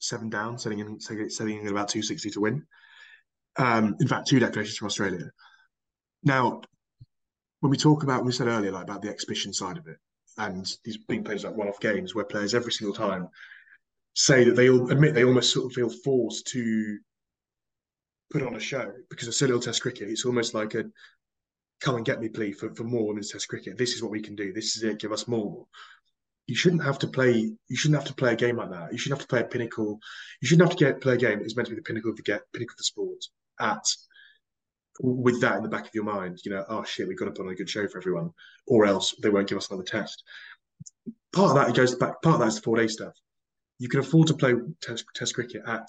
seven 0.00 0.30
down, 0.30 0.58
setting 0.58 0.80
in 0.80 0.98
setting 0.98 1.60
in 1.60 1.68
about 1.68 1.88
two 1.88 2.02
sixty 2.02 2.30
to 2.30 2.40
win. 2.40 2.66
Um, 3.56 3.96
in 4.00 4.08
fact, 4.08 4.28
two 4.28 4.40
declarations 4.40 4.78
from 4.78 4.86
Australia. 4.86 5.30
Now, 6.22 6.62
when 7.60 7.70
we 7.70 7.76
talk 7.76 8.02
about, 8.02 8.24
we 8.24 8.32
said 8.32 8.48
earlier 8.48 8.72
like, 8.72 8.84
about 8.84 9.02
the 9.02 9.08
exhibition 9.08 9.52
side 9.52 9.78
of 9.78 9.86
it, 9.86 9.98
and 10.38 10.70
these 10.84 10.96
big 10.96 11.24
played 11.24 11.36
as 11.36 11.44
like 11.44 11.56
one-off 11.56 11.80
games 11.80 12.14
where 12.14 12.24
players 12.24 12.54
every 12.54 12.72
single 12.72 12.94
time 12.94 13.28
say 14.14 14.44
that 14.44 14.56
they 14.56 14.70
all 14.70 14.90
admit 14.90 15.14
they 15.14 15.24
almost 15.24 15.52
sort 15.52 15.66
of 15.66 15.72
feel 15.72 15.90
forced 15.90 16.46
to 16.48 16.98
put 18.32 18.42
on 18.42 18.56
a 18.56 18.60
show 18.60 18.92
because 19.08 19.28
of 19.28 19.48
little 19.48 19.60
Test 19.60 19.82
cricket. 19.82 20.08
It's 20.08 20.24
almost 20.24 20.54
like 20.54 20.74
a 20.74 20.84
come 21.80 21.96
and 21.96 22.04
get 22.04 22.20
me 22.20 22.28
plea 22.28 22.52
for, 22.52 22.74
for 22.74 22.84
more 22.84 23.06
women's 23.06 23.30
Test 23.30 23.48
cricket. 23.48 23.78
This 23.78 23.94
is 23.94 24.02
what 24.02 24.12
we 24.12 24.20
can 24.20 24.36
do. 24.36 24.52
This 24.52 24.76
is 24.76 24.82
it. 24.82 24.98
Give 24.98 25.12
us 25.12 25.28
more 25.28 25.66
you 26.50 26.56
shouldn't 26.56 26.82
have 26.82 26.98
to 26.98 27.06
play. 27.06 27.52
You 27.68 27.76
shouldn't 27.76 28.00
have 28.00 28.08
to 28.08 28.14
play 28.14 28.32
a 28.32 28.36
game 28.36 28.56
like 28.56 28.70
that. 28.70 28.90
You 28.90 28.98
shouldn't 28.98 29.20
have 29.20 29.28
to 29.28 29.30
play 29.30 29.40
a 29.40 29.44
pinnacle. 29.44 30.00
You 30.42 30.48
shouldn't 30.48 30.68
have 30.68 30.76
to 30.76 30.84
get 30.84 31.00
play 31.00 31.14
a 31.14 31.16
game 31.16 31.38
that's 31.38 31.54
meant 31.54 31.68
to 31.68 31.70
be 31.70 31.76
the 31.76 31.84
pinnacle 31.84 32.10
of 32.10 32.16
the 32.16 32.24
get 32.24 32.42
pinnacle 32.52 32.74
of 32.74 32.78
the 32.78 32.82
sport. 32.82 33.18
At 33.60 33.84
with 35.02 35.40
that 35.40 35.56
in 35.56 35.62
the 35.62 35.68
back 35.68 35.86
of 35.86 35.94
your 35.94 36.04
mind, 36.04 36.38
you 36.44 36.50
know, 36.50 36.64
oh 36.68 36.84
shit, 36.84 37.08
we've 37.08 37.18
got 37.18 37.26
to 37.26 37.32
put 37.32 37.46
on 37.46 37.52
a 37.52 37.56
good 37.56 37.70
show 37.70 37.86
for 37.88 37.98
everyone, 37.98 38.30
or 38.66 38.86
else 38.86 39.14
they 39.22 39.30
won't 39.30 39.48
give 39.48 39.58
us 39.58 39.70
another 39.70 39.84
test. 39.84 40.22
Part 41.32 41.56
of 41.56 41.66
that 41.66 41.74
goes 41.74 41.94
back. 41.94 42.20
Part 42.22 42.34
of 42.34 42.40
that 42.40 42.48
is 42.48 42.56
the 42.56 42.62
four 42.62 42.76
day 42.76 42.88
stuff. 42.88 43.14
You 43.78 43.88
can 43.88 44.00
afford 44.00 44.28
to 44.28 44.34
play 44.34 44.54
test, 44.82 45.04
test 45.14 45.34
cricket 45.34 45.62
at 45.66 45.88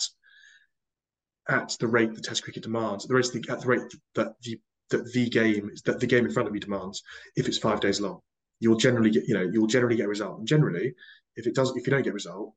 at 1.50 1.76
the 1.80 1.88
rate 1.88 2.14
the 2.14 2.22
test 2.22 2.44
cricket 2.44 2.64
demands, 2.64 3.06
the 3.08 3.16
rate 3.16 3.30
the, 3.34 3.44
at 3.50 3.62
the 3.62 3.68
rate 3.68 3.82
that 4.16 4.34
the 4.44 4.60
that 4.92 5.12
the 5.14 5.30
game 5.30 5.72
that 5.86 6.00
the 6.00 6.08
game 6.08 6.26
in 6.26 6.32
front 6.32 6.48
of 6.48 6.54
you 6.54 6.62
demands 6.62 7.02
if 7.36 7.48
it's 7.48 7.58
five 7.58 7.80
days 7.80 8.00
long 8.00 8.22
you'll 8.62 8.78
generally 8.78 9.10
get, 9.10 9.28
you 9.28 9.34
know, 9.34 9.50
you'll 9.52 9.68
generally 9.68 9.98
get 9.98 10.06
a 10.06 10.10
result. 10.10 10.38
And 10.38 10.48
generally, 10.48 10.94
if 11.36 11.48
it 11.48 11.56
doesn't, 11.56 11.78
if 11.78 11.86
you 11.86 11.92
don't 11.92 12.04
get 12.04 12.12
a 12.12 12.14
result, 12.14 12.54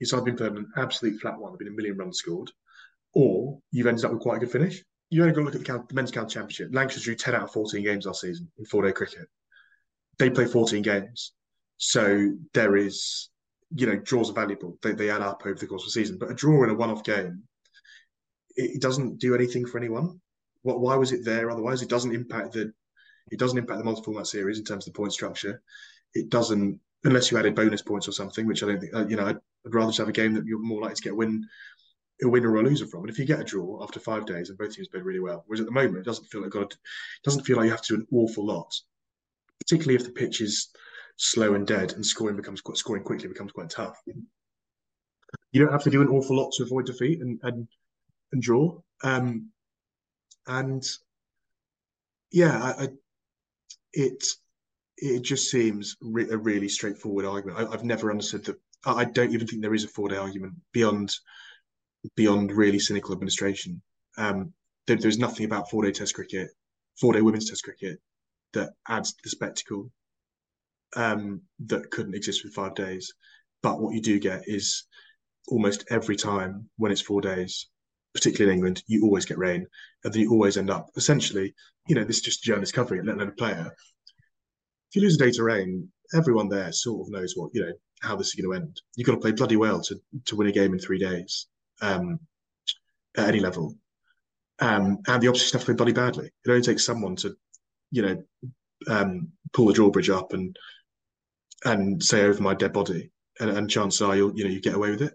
it's 0.00 0.12
either 0.12 0.22
been 0.22 0.36
played 0.36 0.52
an 0.52 0.68
absolute 0.76 1.18
flat 1.20 1.38
one, 1.38 1.52
there 1.52 1.58
been 1.58 1.68
a 1.68 1.76
million 1.76 1.96
runs 1.96 2.18
scored, 2.18 2.50
or 3.14 3.58
you've 3.70 3.86
ended 3.86 4.04
up 4.04 4.12
with 4.12 4.20
quite 4.20 4.36
a 4.36 4.40
good 4.40 4.50
finish. 4.50 4.84
You 5.10 5.22
only 5.22 5.34
got 5.34 5.40
to 5.40 5.44
look 5.44 5.54
at 5.54 5.64
the, 5.64 5.84
the 5.88 5.94
men's 5.94 6.10
county 6.10 6.34
championship. 6.34 6.70
Lancashire 6.72 7.02
drew 7.02 7.14
10 7.14 7.34
out 7.34 7.44
of 7.44 7.52
14 7.52 7.82
games 7.84 8.06
last 8.06 8.22
season 8.22 8.50
in 8.58 8.64
four 8.64 8.82
day 8.82 8.92
cricket. 8.92 9.28
They 10.18 10.30
play 10.30 10.46
14 10.46 10.82
games. 10.82 11.32
So 11.76 12.32
there 12.54 12.76
is, 12.76 13.28
you 13.74 13.86
know, 13.86 13.96
draws 13.96 14.30
are 14.30 14.34
valuable. 14.34 14.78
They, 14.82 14.92
they 14.92 15.10
add 15.10 15.22
up 15.22 15.42
over 15.44 15.54
the 15.54 15.66
course 15.66 15.82
of 15.82 15.88
the 15.88 15.92
season. 15.92 16.18
But 16.18 16.30
a 16.30 16.34
draw 16.34 16.64
in 16.64 16.70
a 16.70 16.74
one 16.74 16.90
off 16.90 17.04
game, 17.04 17.42
it 18.56 18.80
doesn't 18.80 19.18
do 19.18 19.34
anything 19.34 19.66
for 19.66 19.78
anyone. 19.78 20.20
What, 20.62 20.80
why 20.80 20.96
was 20.96 21.12
it 21.12 21.24
there 21.24 21.50
otherwise? 21.50 21.82
It 21.82 21.90
doesn't 21.90 22.14
impact 22.14 22.52
the 22.52 22.72
it 23.30 23.38
doesn't 23.38 23.58
impact 23.58 23.78
the 23.78 23.84
multi-format 23.84 24.26
series 24.26 24.58
in 24.58 24.64
terms 24.64 24.86
of 24.86 24.92
the 24.92 24.96
point 24.96 25.12
structure. 25.12 25.60
It 26.14 26.28
doesn't, 26.28 26.80
unless 27.04 27.30
you 27.30 27.38
added 27.38 27.54
bonus 27.54 27.82
points 27.82 28.08
or 28.08 28.12
something, 28.12 28.46
which 28.46 28.62
I 28.62 28.66
don't 28.66 28.80
think. 28.80 28.94
Uh, 28.94 29.06
you 29.06 29.16
know, 29.16 29.26
I'd, 29.26 29.36
I'd, 29.66 29.74
rather 29.74 29.88
just 29.88 29.98
have 29.98 30.08
a 30.08 30.12
game 30.12 30.34
that 30.34 30.46
you're 30.46 30.60
more 30.60 30.82
likely 30.82 30.96
to 30.96 31.02
get 31.02 31.12
a 31.12 31.16
win, 31.16 31.44
a 32.22 32.28
winner 32.28 32.50
or 32.50 32.56
a 32.56 32.62
loser 32.62 32.86
from. 32.86 33.02
And 33.02 33.10
if 33.10 33.18
you 33.18 33.24
get 33.24 33.40
a 33.40 33.44
draw 33.44 33.82
after 33.82 34.00
five 34.00 34.26
days 34.26 34.48
and 34.48 34.58
both 34.58 34.74
teams 34.74 34.88
played 34.88 35.04
really 35.04 35.20
well, 35.20 35.44
whereas 35.46 35.60
at 35.60 35.66
the 35.66 35.72
moment 35.72 35.98
it 35.98 36.04
doesn't 36.04 36.26
feel 36.26 36.42
like 36.42 36.50
God, 36.50 36.72
it 36.72 36.78
doesn't 37.24 37.44
feel 37.44 37.56
like 37.56 37.66
you 37.66 37.70
have 37.70 37.82
to 37.82 37.96
do 37.96 38.00
an 38.00 38.06
awful 38.12 38.46
lot, 38.46 38.74
particularly 39.60 39.96
if 39.96 40.04
the 40.04 40.12
pitch 40.12 40.40
is 40.40 40.70
slow 41.16 41.54
and 41.54 41.66
dead 41.66 41.92
and 41.92 42.04
scoring 42.04 42.36
becomes 42.36 42.62
scoring 42.74 43.02
quickly 43.02 43.28
becomes 43.28 43.52
quite 43.52 43.70
tough. 43.70 44.00
You 45.52 45.62
don't 45.62 45.72
have 45.72 45.84
to 45.84 45.90
do 45.90 46.02
an 46.02 46.08
awful 46.08 46.36
lot 46.36 46.52
to 46.52 46.62
avoid 46.62 46.86
defeat 46.86 47.20
and 47.20 47.38
and, 47.42 47.68
and 48.32 48.42
draw. 48.42 48.78
Um, 49.02 49.50
and 50.46 50.84
yeah, 52.30 52.62
I, 52.62 52.84
I 52.84 52.88
it 53.92 54.24
it 54.98 55.22
just 55.22 55.50
seems 55.50 55.96
re- 56.00 56.30
a 56.30 56.36
really 56.36 56.68
straightforward 56.68 57.26
argument. 57.26 57.68
I, 57.68 57.70
have 57.70 57.84
never 57.84 58.10
understood 58.10 58.44
that. 58.46 58.56
I 58.84 59.04
don't 59.04 59.32
even 59.32 59.46
think 59.46 59.62
there 59.62 59.74
is 59.74 59.84
a 59.84 59.88
four 59.88 60.08
day 60.08 60.16
argument 60.16 60.54
beyond 60.72 61.14
beyond 62.14 62.52
really 62.52 62.78
cynical 62.78 63.12
administration. 63.12 63.82
Um, 64.18 64.52
there, 64.86 64.96
there's 64.96 65.18
nothing 65.18 65.46
about 65.46 65.70
four 65.70 65.84
day 65.84 65.92
Test 65.92 66.14
cricket, 66.14 66.48
four 67.00 67.12
day 67.12 67.22
women's 67.22 67.48
Test 67.48 67.64
cricket 67.64 67.98
that 68.52 68.70
adds 68.88 69.12
to 69.12 69.18
the 69.24 69.30
spectacle 69.30 69.90
um, 70.96 71.42
that 71.66 71.90
couldn't 71.90 72.14
exist 72.14 72.44
with 72.44 72.54
five 72.54 72.74
days. 72.74 73.12
But 73.62 73.80
what 73.80 73.94
you 73.94 74.00
do 74.00 74.18
get 74.18 74.42
is 74.46 74.84
almost 75.48 75.84
every 75.90 76.16
time 76.16 76.68
when 76.76 76.92
it's 76.92 77.00
four 77.00 77.20
days, 77.20 77.68
particularly 78.14 78.52
in 78.52 78.58
England, 78.58 78.82
you 78.86 79.02
always 79.04 79.24
get 79.24 79.38
rain, 79.38 79.66
and 80.04 80.12
then 80.12 80.22
you 80.22 80.30
always 80.30 80.56
end 80.56 80.70
up 80.70 80.88
essentially, 80.96 81.54
you 81.88 81.94
know, 81.94 82.04
this 82.04 82.16
is 82.16 82.22
just 82.22 82.42
journalists 82.42 82.74
covering 82.74 83.00
it, 83.00 83.06
let 83.06 83.16
alone 83.16 83.28
a 83.28 83.32
player. 83.32 83.70
If 84.90 84.96
you 84.96 85.02
lose 85.02 85.16
a 85.16 85.24
day 85.24 85.32
to 85.32 85.42
rain, 85.42 85.90
everyone 86.14 86.48
there 86.48 86.72
sort 86.72 87.06
of 87.06 87.12
knows 87.12 87.34
what 87.36 87.50
you 87.52 87.62
know 87.62 87.72
how 88.00 88.14
this 88.14 88.28
is 88.28 88.34
going 88.34 88.50
to 88.50 88.64
end. 88.64 88.80
You've 88.94 89.06
got 89.06 89.14
to 89.14 89.20
play 89.20 89.32
bloody 89.32 89.56
well 89.56 89.80
to 89.82 90.00
to 90.26 90.36
win 90.36 90.48
a 90.48 90.52
game 90.52 90.72
in 90.72 90.78
three 90.78 90.98
days 90.98 91.46
um, 91.80 92.20
at 93.16 93.28
any 93.28 93.40
level, 93.40 93.74
um, 94.60 94.98
and 95.06 95.22
the 95.22 95.28
opposite 95.28 95.52
have 95.52 95.62
to 95.62 95.66
play 95.66 95.74
bloody 95.74 95.92
badly. 95.92 96.26
It 96.26 96.50
only 96.50 96.62
takes 96.62 96.84
someone 96.84 97.16
to, 97.16 97.36
you 97.90 98.02
know, 98.02 98.24
um, 98.88 99.28
pull 99.52 99.66
the 99.66 99.72
drawbridge 99.72 100.10
up 100.10 100.32
and 100.32 100.56
and 101.64 102.02
say 102.02 102.24
over 102.24 102.42
my 102.42 102.54
dead 102.54 102.72
body, 102.72 103.10
and, 103.40 103.50
and 103.50 103.70
chances 103.70 104.02
are 104.02 104.16
you'll 104.16 104.36
you 104.36 104.44
know 104.44 104.50
you 104.50 104.60
get 104.60 104.74
away 104.74 104.90
with 104.90 105.02
it. 105.02 105.14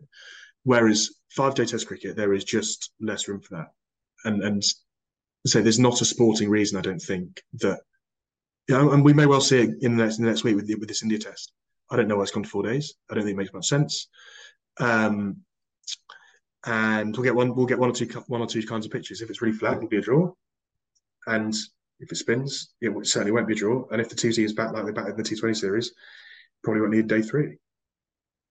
Whereas 0.63 1.11
five 1.29 1.55
day 1.55 1.65
Test 1.65 1.87
cricket, 1.87 2.15
there 2.15 2.33
is 2.33 2.43
just 2.43 2.91
less 2.99 3.27
room 3.27 3.41
for 3.41 3.57
that, 3.57 3.71
and 4.25 4.43
and 4.43 4.63
so 5.45 5.61
there's 5.61 5.79
not 5.79 6.01
a 6.01 6.05
sporting 6.05 6.49
reason 6.49 6.77
I 6.77 6.81
don't 6.81 7.01
think 7.01 7.41
that. 7.55 7.79
You 8.67 8.77
know, 8.77 8.91
and 8.91 9.03
we 9.03 9.11
may 9.11 9.25
well 9.25 9.41
see 9.41 9.63
it 9.63 9.69
in 9.81 9.97
the 9.97 10.03
next, 10.03 10.19
in 10.19 10.23
the 10.23 10.29
next 10.29 10.43
week 10.43 10.55
with 10.55 10.67
the, 10.67 10.75
with 10.75 10.87
this 10.87 11.01
India 11.01 11.17
Test. 11.17 11.51
I 11.89 11.95
don't 11.95 12.07
know 12.07 12.15
why 12.15 12.21
it's 12.23 12.31
gone 12.31 12.43
to 12.43 12.49
four 12.49 12.63
days. 12.63 12.93
I 13.09 13.15
don't 13.15 13.23
think 13.23 13.33
it 13.33 13.37
makes 13.37 13.53
much 13.53 13.67
sense. 13.67 14.07
Um, 14.79 15.37
and 16.65 17.15
we'll 17.15 17.23
get 17.23 17.35
one. 17.35 17.55
We'll 17.55 17.65
get 17.65 17.79
one 17.79 17.89
or 17.89 17.93
two 17.93 18.07
one 18.27 18.41
or 18.41 18.47
two 18.47 18.65
kinds 18.65 18.85
of 18.85 18.91
pitches. 18.91 19.21
If 19.21 19.29
it's 19.29 19.41
really 19.41 19.57
flat, 19.57 19.77
it'll 19.77 19.87
be 19.87 19.97
a 19.97 20.01
draw. 20.01 20.31
And 21.27 21.53
if 21.99 22.11
it 22.11 22.15
spins, 22.15 22.73
it 22.81 23.07
certainly 23.07 23.31
won't 23.31 23.47
be 23.47 23.53
a 23.53 23.57
draw. 23.57 23.87
And 23.91 24.01
if 24.01 24.09
the 24.09 24.15
two 24.15 24.31
teams 24.31 24.53
back 24.53 24.73
like 24.73 24.85
they 24.85 24.91
back 24.91 25.09
in 25.09 25.15
the 25.15 25.23
T20 25.23 25.55
series, 25.55 25.91
probably 26.63 26.81
won't 26.81 26.93
need 26.93 27.07
day 27.07 27.21
three. 27.21 27.57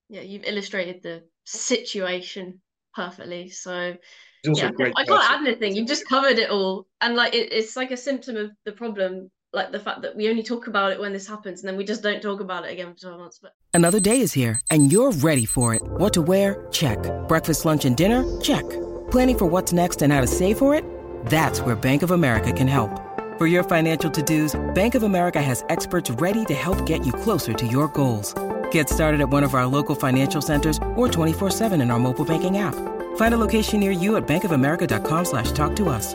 Yeah, 0.09 0.23
you've 0.23 0.45
illustrated 0.45 1.03
the 1.03 1.23
situation 1.45 2.61
perfectly. 2.95 3.51
So 3.51 3.97
yeah, 4.45 4.71
I 4.97 5.05
can't 5.05 5.31
add 5.31 5.47
anything. 5.47 5.77
You've 5.77 5.89
just 5.89 6.09
covered 6.09 6.39
it 6.39 6.51
all, 6.51 6.87
and 7.01 7.15
like 7.15 7.35
it, 7.35 7.53
it's 7.53 7.77
like 7.77 7.91
a 7.91 7.97
symptom 7.97 8.37
of 8.37 8.51
the 8.65 8.73
problem, 8.73 9.31
like 9.53 9.73
the 9.73 9.81
fact 9.81 10.03
that 10.03 10.17
we 10.17 10.29
only 10.29 10.43
talk 10.43 10.67
about 10.67 10.93
it 10.93 11.01
when 11.01 11.13
this 11.13 11.27
happens, 11.27 11.61
and 11.61 11.69
then 11.69 11.77
we 11.77 11.85
just 11.85 12.03
don't 12.03 12.23
talk 12.23 12.41
about 12.41 12.65
it 12.65 12.73
again 12.73 12.95
for 12.95 13.01
twelve 13.01 13.19
months. 13.19 13.39
But 13.41 13.55
another 13.75 14.01
day 14.01 14.21
is 14.21 14.33
here, 14.33 14.61
and 14.71 14.93
you're 14.93 15.13
ready 15.13 15.45
for 15.45 15.75
it. 15.75 15.83
What 15.83 16.13
to 16.15 16.23
wear? 16.23 16.67
Check. 16.71 16.99
Breakfast, 17.29 17.65
lunch, 17.65 17.85
and 17.85 17.97
dinner? 17.97 18.41
Check. 18.41 18.69
Planning 19.11 19.39
for 19.39 19.47
what's 19.47 19.73
next 19.73 20.03
and 20.03 20.13
how 20.13 20.21
to 20.21 20.27
save 20.27 20.59
for 20.59 20.75
it? 20.75 20.85
That's 21.27 21.61
where 21.61 21.77
Bank 21.77 22.03
of 22.03 22.11
America 22.11 22.53
can 22.53 22.69
help. 22.69 22.91
For 23.39 23.47
your 23.47 23.63
financial 23.63 24.11
to-dos, 24.11 24.59
Bank 24.75 24.95
of 24.95 25.03
America 25.03 25.41
has 25.41 25.65
experts 25.69 26.11
ready 26.11 26.45
to 26.45 26.55
help 26.55 26.85
get 26.87 27.07
you 27.07 27.13
closer 27.13 27.53
to 27.55 27.67
your 27.67 27.89
goals. 27.89 28.35
Get 28.71 28.89
started 28.89 29.21
at 29.21 29.31
one 29.31 29.43
of 29.43 29.55
our 29.55 29.67
local 29.67 29.95
financial 29.95 30.41
centers 30.43 30.79
or 30.97 31.09
24-7 31.09 31.81
in 31.81 31.91
our 31.91 31.99
mobile 31.99 32.25
banking 32.25 32.59
app. 32.59 32.75
Find 33.17 33.35
a 33.35 33.39
location 33.39 33.81
near 33.81 33.91
you 33.91 34.17
at 34.17 34.27
bankofamerica.com 34.29 35.25
slash 35.25 35.53
talk 35.53 35.75
to 35.77 35.89
us. 35.89 36.15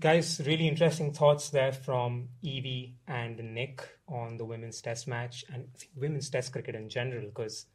Guys, 0.00 0.40
really 0.46 0.68
interesting 0.68 1.12
thoughts 1.12 1.48
there 1.48 1.72
from 1.72 2.28
Evie 2.42 2.98
and 3.08 3.36
Nick 3.54 3.88
on 4.06 4.36
the 4.36 4.44
women's 4.44 4.80
test 4.80 5.08
match 5.08 5.44
and 5.52 5.66
women's 5.96 6.30
test 6.30 6.52
cricket 6.52 6.76
in 6.76 6.88
general, 6.88 7.26
because 7.26 7.66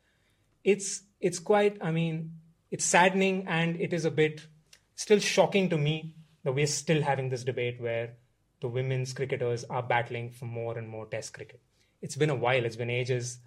it's 0.63 1.01
it's 1.19 1.39
quite 1.39 1.77
I 1.81 1.91
mean, 1.91 2.35
it's 2.71 2.85
saddening 2.85 3.45
and 3.47 3.75
it 3.81 3.91
is 3.91 4.05
a 4.05 4.11
bit 4.11 4.47
still 4.95 5.19
shocking 5.19 5.69
to 5.71 5.77
me 5.77 6.13
that 6.43 6.53
we're 6.53 6.67
still 6.67 7.01
having 7.01 7.29
this 7.29 7.43
debate 7.43 7.81
where 7.81 8.13
the 8.61 8.69
women's 8.69 9.11
cricketers 9.11 9.65
are 9.65 9.83
battling 9.83 10.31
for 10.31 10.45
more 10.45 10.77
and 10.77 10.87
more 10.87 11.07
test 11.07 11.33
cricket. 11.33 11.61
It's 12.01 12.15
been 12.15 12.29
a 12.29 12.35
while, 12.35 12.63
it's 12.63 12.77
been 12.77 12.91
ages, 12.91 13.39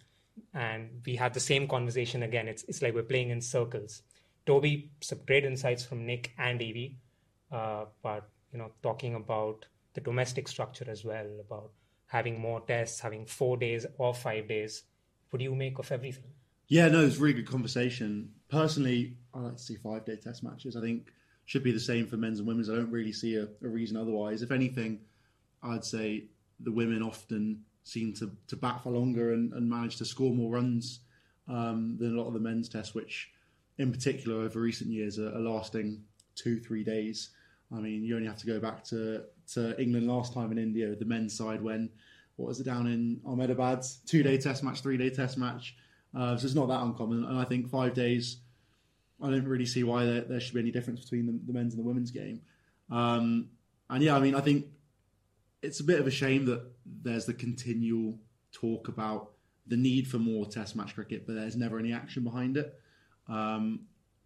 and 0.53 1.01
we 1.07 1.17
have 1.17 1.33
the 1.33 1.41
same 1.41 1.67
conversation 1.67 2.23
again. 2.25 2.47
It's 2.47 2.65
it's 2.65 2.83
like 2.83 2.95
we're 2.95 3.05
playing 3.05 3.31
in 3.31 3.41
circles. 3.41 4.03
Toby, 4.45 4.91
some 5.01 5.21
great 5.25 5.45
insights 5.47 5.85
from 5.85 6.05
Nick 6.05 6.33
and 6.37 6.61
Evie. 6.61 6.99
Uh, 7.51 7.85
but 8.03 8.29
you 8.57 8.63
know, 8.63 8.73
talking 8.83 9.15
about 9.15 9.67
the 9.93 10.01
domestic 10.01 10.49
structure 10.49 10.87
as 10.89 11.05
well, 11.05 11.27
about 11.41 11.73
having 12.07 12.41
more 12.41 12.63
tests, 12.63 13.01
having 13.01 13.27
four 13.27 13.59
days 13.59 13.85
or 13.99 14.15
five 14.15 14.49
days. 14.49 14.85
What 15.29 15.39
do 15.39 15.45
you 15.45 15.55
make 15.55 15.79
of 15.79 15.93
everything? 15.93 16.31
Yeah, 16.69 16.89
no, 16.89 17.05
it's 17.05 17.19
a 17.19 17.21
really 17.21 17.35
good 17.35 17.51
conversation. 17.51 18.31
Personally, 18.49 19.19
I 19.35 19.41
like 19.41 19.57
to 19.57 19.63
see 19.63 19.77
five 19.77 20.07
day 20.07 20.17
test 20.17 20.43
matches. 20.43 20.75
I 20.75 20.81
think 20.81 21.13
should 21.45 21.63
be 21.63 21.71
the 21.71 21.79
same 21.79 22.07
for 22.07 22.17
men's 22.17 22.39
and 22.39 22.49
women's. 22.49 22.71
I 22.71 22.77
don't 22.77 22.91
really 22.91 23.13
see 23.13 23.37
a, 23.37 23.47
a 23.63 23.69
reason 23.69 23.99
otherwise. 23.99 24.41
If 24.41 24.51
anything, 24.51 25.01
I'd 25.63 25.85
say 25.85 26.29
the 26.61 26.73
women 26.73 27.03
often 27.03 27.63
seem 27.85 28.15
to, 28.15 28.31
to 28.49 28.57
bat 28.57 28.83
for 28.83 28.91
longer 28.91 29.35
and, 29.35 29.53
and 29.53 29.69
manage 29.69 29.97
to 29.99 30.07
score 30.07 30.33
more 30.33 30.51
runs 30.51 31.01
um, 31.47 31.97
than 32.01 32.17
a 32.17 32.21
lot 32.21 32.27
of 32.27 32.33
the 32.33 32.41
men's 32.41 32.71
tests, 32.71 32.95
which 32.95 33.31
in 33.77 33.93
particular 33.93 34.43
over 34.43 34.61
recent 34.61 34.91
years 34.91 35.19
are, 35.19 35.29
are 35.29 35.41
lasting 35.41 36.03
two, 36.35 36.59
three 36.59 36.83
days. 36.83 37.31
I 37.75 37.81
mean, 37.81 38.05
you 38.05 38.15
only 38.15 38.29
have 38.29 38.39
to 38.39 38.47
go 38.47 38.61
back 38.61 38.85
to, 38.85 39.25
to 39.55 39.81
England 39.81 40.07
last 40.07 40.33
time 40.33 40.53
in 40.53 40.59
India, 40.59 40.95
the 40.95 41.05
men's 41.05 41.37
side, 41.37 41.61
when, 41.61 41.91
what 42.37 42.49
was 42.49 42.61
it, 42.61 42.65
down 42.65 42.87
in 42.87 43.21
Ahmedabad? 43.27 43.85
Two 44.07 44.23
day 44.23 44.39
test 44.39 44.63
match, 44.63 44.81
three 44.81 44.97
day 44.97 45.11
test 45.11 45.37
match. 45.37 45.77
Uh, 46.17 46.37
so 46.37 46.47
it's 46.47 46.55
not 46.55 46.69
that 46.69 46.81
uncommon. 46.83 47.25
And 47.25 47.39
I 47.39 47.45
think 47.45 47.69
five 47.69 47.93
days, 47.95 48.39
I 49.21 49.31
don't 49.31 49.47
really 49.49 49.67
see 49.67 49.83
why 49.83 50.05
there, 50.05 50.21
there 50.23 50.41
should 50.41 50.55
be 50.55 50.61
any 50.61 50.71
difference 50.71 51.01
between 51.01 51.27
the, 51.27 51.41
the 51.47 51.53
men's 51.53 51.75
and 51.75 51.83
the 51.83 51.87
women's 51.87 52.11
game. 52.11 52.41
Um, 52.91 53.49
and 53.91 54.03
yeah, 54.03 54.17
I 54.17 54.21
mean, 54.21 54.35
I 54.35 54.41
think 54.41 54.67
it's 55.63 55.81
a 55.81 55.85
bit 55.85 55.99
of 55.99 56.07
a 56.07 56.11
shame 56.11 56.47
that 56.47 56.63
there's 57.03 57.27
the 57.27 57.35
continual 57.35 58.19
talk 58.53 58.89
about 58.89 59.33
the 59.67 59.77
need 59.77 60.07
for 60.07 60.19
more 60.19 60.47
test 60.47 60.77
match 60.77 60.95
cricket, 60.95 61.27
but 61.27 61.35
there's 61.35 61.57
never 61.57 61.79
any 61.79 61.93
action 61.93 62.23
behind 62.23 62.57
it. 62.57 62.79
Um, 63.29 63.81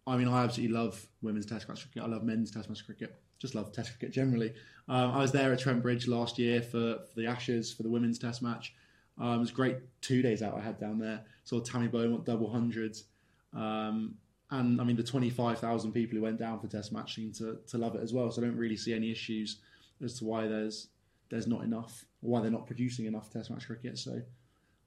I 0.05 0.17
mean, 0.17 0.27
I 0.27 0.43
absolutely 0.43 0.75
love 0.75 1.03
women's 1.23 1.47
test 1.47 1.67
match 1.67 1.81
cricket. 1.81 2.07
I 2.07 2.11
love 2.13 2.23
men's 2.23 2.51
test 2.51 2.69
match 2.69 2.85
cricket 2.85 3.19
just 3.41 3.55
love 3.55 3.71
Test 3.71 3.97
cricket 3.97 4.13
generally. 4.13 4.53
Um, 4.87 5.11
I 5.11 5.17
was 5.17 5.31
there 5.31 5.51
at 5.51 5.59
Trent 5.59 5.81
Bridge 5.81 6.07
last 6.07 6.37
year 6.37 6.61
for, 6.61 6.99
for 6.99 7.15
the 7.15 7.25
Ashes 7.25 7.73
for 7.73 7.83
the 7.83 7.89
women's 7.89 8.19
Test 8.19 8.41
match. 8.41 8.75
Um, 9.19 9.35
it 9.35 9.39
was 9.39 9.51
great 9.51 9.77
two 10.01 10.21
days 10.21 10.43
out 10.43 10.55
I 10.55 10.61
had 10.61 10.79
down 10.79 10.99
there. 10.99 11.21
Saw 11.43 11.59
Tammy 11.59 11.87
Beaumont 11.87 12.23
double 12.23 12.49
hundreds. 12.49 13.05
Um, 13.53 14.15
and 14.51 14.79
I 14.79 14.83
mean, 14.83 14.95
the 14.95 15.03
25,000 15.03 15.91
people 15.91 16.17
who 16.17 16.23
went 16.23 16.37
down 16.37 16.59
for 16.59 16.67
Test 16.67 16.93
match 16.93 17.15
seem 17.15 17.31
to, 17.33 17.57
to 17.67 17.77
love 17.77 17.95
it 17.95 18.01
as 18.01 18.13
well. 18.13 18.29
So 18.31 18.41
I 18.41 18.45
don't 18.45 18.57
really 18.57 18.77
see 18.77 18.93
any 18.93 19.11
issues 19.11 19.57
as 20.03 20.19
to 20.19 20.25
why 20.25 20.47
there's 20.47 20.87
there's 21.29 21.47
not 21.47 21.63
enough, 21.63 22.03
or 22.21 22.31
why 22.31 22.41
they're 22.41 22.51
not 22.51 22.67
producing 22.67 23.05
enough 23.05 23.31
Test 23.31 23.49
match 23.49 23.65
cricket. 23.65 23.97
So 23.97 24.21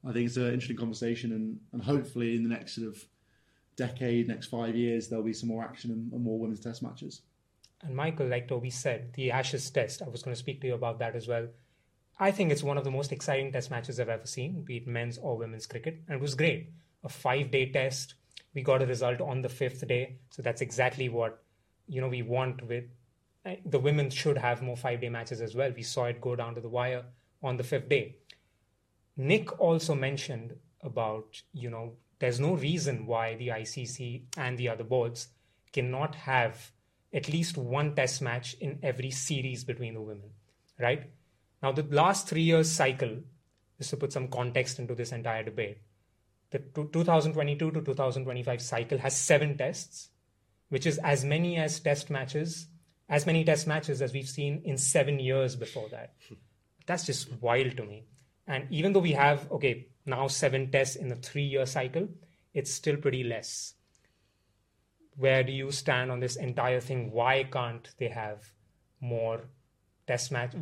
I 0.07 0.13
think 0.13 0.27
it's 0.27 0.37
an 0.37 0.53
interesting 0.53 0.77
conversation, 0.77 1.31
and, 1.31 1.59
and 1.73 1.81
hopefully 1.81 2.35
in 2.35 2.43
the 2.43 2.49
next 2.49 2.75
sort 2.75 2.87
of 2.87 3.03
decade, 3.75 4.27
next 4.27 4.47
five 4.47 4.75
years, 4.75 5.09
there'll 5.09 5.25
be 5.25 5.33
some 5.33 5.49
more 5.49 5.63
action 5.63 5.91
and, 5.91 6.13
and 6.13 6.23
more 6.23 6.37
women's 6.37 6.59
Test 6.59 6.83
matches. 6.83 7.21
And 7.81 7.95
Michael, 7.95 8.27
like 8.27 8.47
Toby 8.47 8.69
said, 8.69 9.13
the 9.13 9.31
Ashes 9.31 9.69
test, 9.69 10.01
I 10.01 10.09
was 10.09 10.23
going 10.23 10.33
to 10.33 10.39
speak 10.39 10.61
to 10.61 10.67
you 10.67 10.73
about 10.73 10.99
that 10.99 11.15
as 11.15 11.27
well. 11.27 11.47
I 12.17 12.31
think 12.31 12.51
it's 12.51 12.63
one 12.63 12.77
of 12.77 12.83
the 12.83 12.91
most 12.91 13.11
exciting 13.11 13.51
test 13.51 13.69
matches 13.69 13.99
I've 13.99 14.09
ever 14.09 14.25
seen, 14.25 14.63
be 14.63 14.77
it 14.77 14.87
men's 14.87 15.17
or 15.17 15.37
women's 15.37 15.65
cricket. 15.65 16.01
And 16.07 16.15
it 16.15 16.21
was 16.21 16.35
great. 16.35 16.71
A 17.03 17.09
five 17.09 17.51
day 17.51 17.71
test. 17.71 18.15
We 18.53 18.61
got 18.61 18.81
a 18.81 18.85
result 18.85 19.19
on 19.19 19.41
the 19.41 19.49
fifth 19.49 19.85
day. 19.87 20.17
So 20.29 20.41
that's 20.41 20.61
exactly 20.61 21.09
what, 21.09 21.43
you 21.87 21.99
know, 21.99 22.07
we 22.07 22.21
want 22.21 22.65
with 22.65 22.85
the 23.65 23.79
women 23.79 24.09
should 24.09 24.37
have 24.37 24.61
more 24.61 24.77
five 24.77 25.01
day 25.01 25.09
matches 25.09 25.41
as 25.41 25.55
well. 25.55 25.71
We 25.75 25.83
saw 25.83 26.05
it 26.05 26.21
go 26.21 26.35
down 26.35 26.55
to 26.55 26.61
the 26.61 26.69
wire 26.69 27.03
on 27.43 27.57
the 27.57 27.63
fifth 27.63 27.89
day. 27.89 28.15
Nick 29.17 29.59
also 29.59 29.93
mentioned 29.93 30.55
about, 30.81 31.41
you 31.53 31.69
know, 31.69 31.93
there's 32.19 32.39
no 32.39 32.55
reason 32.55 33.05
why 33.05 33.35
the 33.35 33.49
ICC 33.49 34.23
and 34.37 34.57
the 34.57 34.69
other 34.69 34.83
boards 34.83 35.27
cannot 35.71 36.15
have 36.15 36.71
at 37.15 37.29
least 37.29 37.57
one 37.57 37.95
test 37.95 38.21
match 38.21 38.55
in 38.59 38.77
every 38.83 39.09
series 39.09 39.63
between 39.63 39.93
the 39.93 40.01
women, 40.01 40.29
right? 40.79 41.09
Now, 41.63 41.71
the 41.71 41.83
last 41.83 42.27
three 42.27 42.41
years 42.41 42.69
cycle, 42.69 43.19
just 43.77 43.91
to 43.91 43.97
put 43.97 44.11
some 44.11 44.27
context 44.27 44.79
into 44.79 44.93
this 44.95 45.13
entire 45.13 45.43
debate, 45.43 45.77
the 46.51 46.59
2022 46.59 47.71
to 47.71 47.81
2025 47.81 48.61
cycle 48.61 48.97
has 48.97 49.15
seven 49.15 49.57
tests, 49.57 50.09
which 50.67 50.85
is 50.85 50.97
as 50.99 51.23
many 51.23 51.55
as 51.55 51.79
test 51.79 52.09
matches, 52.09 52.67
as 53.07 53.25
many 53.25 53.45
test 53.45 53.65
matches 53.65 54.01
as 54.01 54.11
we've 54.11 54.29
seen 54.29 54.61
in 54.65 54.77
seven 54.77 55.17
years 55.17 55.55
before 55.55 55.87
that. 55.89 56.15
That's 56.85 57.05
just 57.05 57.31
wild 57.41 57.77
to 57.77 57.85
me. 57.85 58.03
And 58.45 58.67
even 58.69 58.91
though 58.91 58.99
we 58.99 59.13
have, 59.13 59.49
okay, 59.53 59.87
now 60.05 60.27
seven 60.27 60.69
tests 60.69 60.97
in 60.97 61.11
a 61.11 61.15
three 61.15 61.43
year 61.45 61.65
cycle, 61.65 62.09
it's 62.53 62.71
still 62.71 62.97
pretty 62.97 63.23
less 63.23 63.74
where 65.17 65.43
do 65.43 65.51
you 65.51 65.71
stand 65.71 66.11
on 66.11 66.19
this 66.19 66.35
entire 66.35 66.79
thing? 66.79 67.11
Why 67.11 67.43
can't 67.43 67.87
they 67.97 68.09
have 68.09 68.43
more 68.99 69.41
test 70.07 70.31
match? 70.31 70.53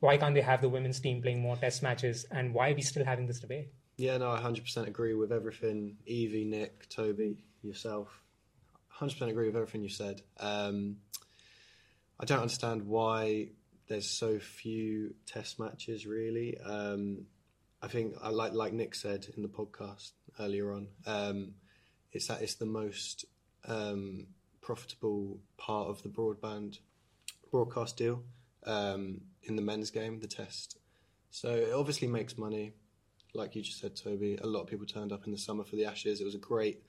Why 0.00 0.16
can't 0.16 0.34
they 0.34 0.40
have 0.40 0.60
the 0.60 0.68
women's 0.68 1.00
team 1.00 1.20
playing 1.22 1.40
more 1.40 1.56
test 1.56 1.82
matches? 1.82 2.26
And 2.30 2.54
why 2.54 2.70
are 2.70 2.74
we 2.74 2.82
still 2.82 3.04
having 3.04 3.26
this 3.26 3.40
debate? 3.40 3.68
Yeah, 3.96 4.16
no, 4.18 4.30
I 4.30 4.40
100% 4.40 4.86
agree 4.86 5.14
with 5.14 5.32
everything 5.32 5.96
Evie, 6.06 6.44
Nick, 6.44 6.88
Toby, 6.88 7.44
yourself. 7.62 8.22
100% 8.98 9.28
agree 9.28 9.46
with 9.46 9.56
everything 9.56 9.82
you 9.82 9.88
said. 9.88 10.22
Um, 10.38 10.96
I 12.20 12.24
don't 12.24 12.40
understand 12.40 12.82
why 12.82 13.48
there's 13.88 14.08
so 14.08 14.38
few 14.38 15.14
test 15.26 15.58
matches 15.58 16.06
really. 16.06 16.58
Um, 16.58 17.26
I 17.80 17.88
think 17.88 18.14
like 18.28 18.52
like 18.52 18.72
Nick 18.72 18.94
said 18.94 19.26
in 19.36 19.42
the 19.42 19.48
podcast 19.48 20.12
earlier 20.40 20.72
on. 20.72 20.88
Um, 21.06 21.54
it's 22.12 22.26
that 22.26 22.42
it's 22.42 22.54
the 22.54 22.66
most 22.66 23.24
um, 23.68 24.26
profitable 24.60 25.38
part 25.56 25.88
of 25.88 26.02
the 26.02 26.08
broadband 26.08 26.78
broadcast 27.50 27.96
deal 27.96 28.22
um, 28.66 29.20
in 29.44 29.56
the 29.56 29.62
men's 29.62 29.90
game, 29.90 30.20
the 30.20 30.26
test. 30.26 30.78
So 31.30 31.50
it 31.50 31.72
obviously 31.72 32.08
makes 32.08 32.36
money. 32.36 32.72
Like 33.34 33.54
you 33.54 33.62
just 33.62 33.80
said, 33.80 33.94
Toby, 33.94 34.38
a 34.42 34.46
lot 34.46 34.62
of 34.62 34.66
people 34.66 34.86
turned 34.86 35.12
up 35.12 35.26
in 35.26 35.32
the 35.32 35.38
summer 35.38 35.64
for 35.64 35.76
the 35.76 35.84
Ashes. 35.84 36.20
It 36.20 36.24
was 36.24 36.34
a 36.34 36.38
great, 36.38 36.82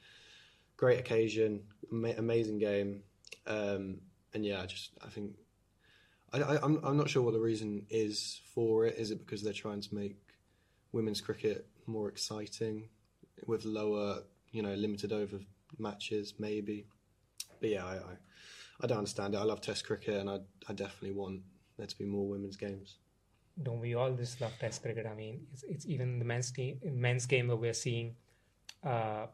great 0.77 0.99
occasion, 0.99 1.63
ama- 1.91 2.15
amazing 2.17 2.59
game, 2.59 3.03
um, 3.45 3.99
and 4.33 4.45
yeah, 4.45 4.61
I 4.61 4.65
just 4.65 4.91
I 5.05 5.09
think 5.09 5.35
I, 6.31 6.41
I, 6.41 6.63
I'm 6.63 6.79
I'm 6.83 6.97
not 6.97 7.09
sure 7.09 7.21
what 7.21 7.33
the 7.33 7.39
reason 7.41 7.85
is 7.89 8.41
for 8.55 8.85
it. 8.85 8.95
Is 8.97 9.11
it 9.11 9.19
because 9.19 9.43
they're 9.43 9.51
trying 9.51 9.81
to 9.81 9.93
make 9.93 10.15
women's 10.93 11.19
cricket 11.19 11.67
more 11.85 12.07
exciting 12.07 12.87
with 13.45 13.65
lower, 13.65 14.23
you 14.51 14.61
know, 14.61 14.73
limited 14.73 15.11
over 15.11 15.39
matches, 15.77 16.33
maybe? 16.39 16.85
But 17.59 17.69
yeah, 17.69 17.85
I, 17.85 17.95
I, 17.95 18.17
I 18.81 18.87
don't 18.87 18.99
understand 18.99 19.35
it. 19.35 19.37
I 19.37 19.43
love 19.43 19.61
Test 19.61 19.85
cricket, 19.85 20.15
and 20.15 20.29
I 20.29 20.39
I 20.67 20.73
definitely 20.73 21.11
want 21.11 21.41
there 21.77 21.87
to 21.87 21.97
be 21.97 22.05
more 22.05 22.27
women's 22.27 22.57
games. 22.57 22.97
Don't 23.61 23.79
we 23.79 23.93
all 23.95 24.13
just 24.13 24.39
love 24.41 24.53
Test 24.59 24.81
cricket? 24.81 25.05
I 25.05 25.15
mean, 25.15 25.47
it's, 25.51 25.63
it's 25.63 25.85
even 25.85 26.19
the 26.19 26.25
men's 26.25 26.51
team, 26.51 26.79
men's 26.83 27.25
game 27.25 27.47
where 27.47 27.57
we're 27.57 27.73
seeing 27.73 28.15
uh, 28.83 29.25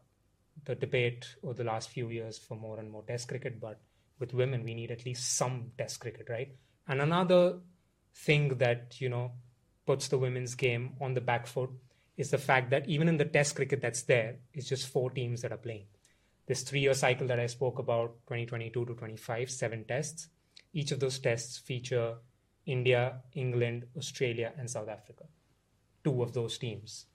the 0.63 0.75
debate 0.75 1.35
over 1.43 1.53
the 1.53 1.63
last 1.63 1.89
few 1.89 2.09
years 2.09 2.37
for 2.37 2.55
more 2.55 2.79
and 2.79 2.89
more 2.89 3.03
Test 3.03 3.27
cricket. 3.27 3.59
But 3.59 3.79
with 4.19 4.33
women, 4.33 4.63
we 4.63 4.73
need 4.73 4.91
at 4.91 5.05
least 5.05 5.35
some 5.37 5.71
Test 5.77 5.99
cricket, 5.99 6.27
right? 6.29 6.55
And 6.87 7.01
another 7.01 7.59
thing 8.15 8.57
that 8.57 8.99
you 8.99 9.09
know 9.09 9.31
puts 9.85 10.07
the 10.07 10.17
women's 10.17 10.55
game 10.55 10.93
on 10.99 11.13
the 11.13 11.21
back 11.21 11.45
foot 11.45 11.69
is 12.17 12.31
the 12.31 12.37
fact 12.37 12.69
that 12.69 12.87
even 12.87 13.07
in 13.07 13.17
the 13.17 13.25
Test 13.25 13.55
cricket 13.55 13.81
that's 13.81 14.03
there, 14.03 14.37
it's 14.53 14.67
just 14.67 14.87
four 14.87 15.11
teams 15.11 15.41
that 15.41 15.51
are 15.51 15.57
playing. 15.57 15.85
This 16.47 16.61
three-year 16.61 16.93
cycle 16.93 17.25
that 17.27 17.39
I 17.39 17.47
spoke 17.47 17.79
about, 17.79 18.17
2022 18.27 18.85
to 18.85 18.93
25, 18.93 19.49
seven 19.49 19.83
tests. 19.83 20.27
Each 20.73 20.91
of 20.91 20.99
those 20.99 21.17
tests 21.17 21.57
feature 21.57 22.17
India, 22.67 23.21
England, 23.33 23.85
Australia, 23.97 24.53
and 24.57 24.69
South 24.69 24.87
Africa. 24.87 25.23
Two 26.03 26.21
of 26.21 26.33
those 26.33 26.59
teams. 26.59 27.07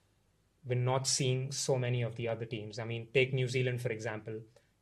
We're 0.65 0.75
not 0.75 1.07
seeing 1.07 1.51
so 1.51 1.77
many 1.77 2.01
of 2.01 2.15
the 2.15 2.27
other 2.27 2.45
teams. 2.45 2.77
I 2.77 2.83
mean, 2.83 3.07
take 3.13 3.33
New 3.33 3.47
Zealand, 3.47 3.81
for 3.81 3.89
example. 3.89 4.39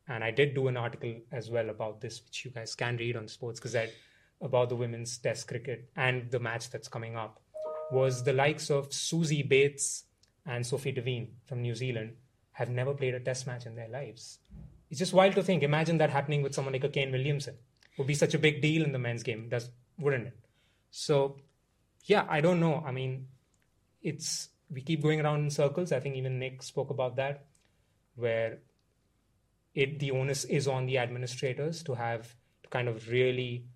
And 0.07 0.23
I 0.23 0.31
did 0.31 0.55
do 0.55 0.67
an 0.67 0.77
article 0.77 1.15
as 1.31 1.51
well 1.51 1.69
about 1.69 2.01
this, 2.01 2.23
which 2.25 2.43
you 2.43 2.51
guys 2.51 2.73
can 2.73 2.97
read 2.97 3.15
on 3.15 3.27
Sports 3.27 3.59
Gazette, 3.59 3.93
about 4.41 4.69
the 4.69 4.75
women's 4.75 5.17
test 5.19 5.47
cricket 5.47 5.89
and 5.95 6.31
the 6.31 6.39
match 6.39 6.71
that's 6.71 6.87
coming 6.87 7.15
up. 7.15 7.39
Was 7.91 8.23
the 8.23 8.33
likes 8.33 8.71
of 8.71 8.89
Suzie 8.89 9.47
Bates 9.47 10.05
and 10.45 10.65
Sophie 10.65 10.91
Devine 10.91 11.33
from 11.45 11.61
New 11.61 11.75
Zealand 11.75 12.13
have 12.59 12.69
never 12.69 12.93
played 12.93 13.15
a 13.15 13.21
test 13.21 13.47
match 13.47 13.65
in 13.65 13.75
their 13.75 13.87
lives. 13.87 14.39
It's 14.89 14.99
just 14.99 15.13
wild 15.13 15.35
to 15.35 15.43
think. 15.43 15.63
Imagine 15.63 15.97
that 15.99 16.09
happening 16.09 16.41
with 16.41 16.53
someone 16.53 16.73
like 16.73 16.83
a 16.83 16.89
Kane 16.89 17.13
Williamson. 17.13 17.55
Would 17.97 18.07
be 18.07 18.15
such 18.15 18.33
a 18.33 18.39
big 18.39 18.61
deal 18.61 18.83
in 18.83 18.91
the 18.91 18.99
men's 18.99 19.23
game, 19.23 19.47
does 19.47 19.69
wouldn't 19.97 20.27
it? 20.27 20.37
So, 20.91 21.37
yeah, 22.03 22.25
I 22.29 22.41
don't 22.41 22.59
know. 22.59 22.83
I 22.85 22.91
mean, 22.91 23.27
it's 24.01 24.49
we 24.69 24.81
keep 24.81 25.01
going 25.01 25.21
around 25.21 25.45
in 25.45 25.49
circles. 25.49 25.93
I 25.93 26.01
think 26.01 26.17
even 26.17 26.37
Nick 26.37 26.61
spoke 26.61 26.89
about 26.89 27.15
that, 27.15 27.45
where 28.15 28.59
it 29.73 29.99
the 29.99 30.11
onus 30.11 30.43
is 30.43 30.67
on 30.67 30.85
the 30.85 30.97
administrators 30.97 31.81
to 31.83 31.93
have 31.93 32.35
to 32.63 32.69
kind 32.69 32.89
of 32.89 33.07
really 33.07 33.67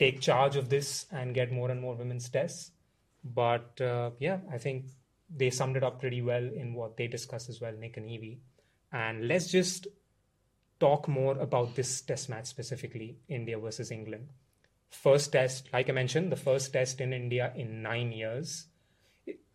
take 0.00 0.20
charge 0.20 0.56
of 0.56 0.68
this 0.68 1.06
and 1.12 1.32
get 1.32 1.52
more 1.52 1.70
and 1.70 1.80
more 1.80 1.94
women's 1.94 2.28
tests. 2.28 2.72
But 3.22 3.80
uh, 3.80 4.10
yeah, 4.18 4.38
I 4.52 4.58
think 4.58 4.86
they 5.28 5.50
summed 5.50 5.76
it 5.76 5.82
up 5.82 6.00
pretty 6.00 6.22
well 6.22 6.44
in 6.44 6.74
what 6.74 6.96
they 6.96 7.06
discussed 7.06 7.48
as 7.48 7.60
well, 7.60 7.72
Nick 7.72 7.96
and 7.96 8.08
Evie. 8.08 8.40
And 8.92 9.26
let's 9.26 9.50
just 9.50 9.86
talk 10.80 11.08
more 11.08 11.38
about 11.38 11.74
this 11.74 12.00
test 12.02 12.28
match 12.28 12.46
specifically, 12.46 13.18
India 13.28 13.58
versus 13.58 13.90
England. 13.90 14.28
First 14.90 15.32
test, 15.32 15.68
like 15.72 15.88
I 15.88 15.92
mentioned, 15.92 16.30
the 16.30 16.36
first 16.36 16.72
test 16.72 17.00
in 17.00 17.12
India 17.12 17.52
in 17.56 17.82
nine 17.82 18.12
years. 18.12 18.66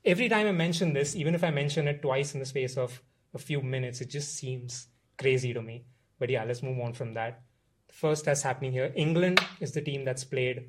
Every 0.03 0.27
time 0.27 0.47
I 0.47 0.51
mention 0.51 0.93
this, 0.93 1.15
even 1.15 1.35
if 1.35 1.43
I 1.43 1.51
mention 1.51 1.87
it 1.87 2.01
twice 2.01 2.33
in 2.33 2.39
the 2.39 2.45
space 2.45 2.77
of 2.77 3.01
a 3.33 3.37
few 3.37 3.61
minutes, 3.61 4.01
it 4.01 4.09
just 4.09 4.35
seems 4.35 4.87
crazy 5.17 5.53
to 5.53 5.61
me. 5.61 5.85
But 6.17 6.29
yeah, 6.29 6.43
let's 6.43 6.63
move 6.63 6.79
on 6.79 6.93
from 6.93 7.13
that. 7.13 7.41
The 7.87 7.93
first 7.93 8.25
test 8.25 8.43
happening 8.43 8.71
here. 8.71 8.91
England 8.95 9.39
is 9.59 9.71
the 9.71 9.81
team 9.81 10.03
that's 10.03 10.23
played 10.23 10.65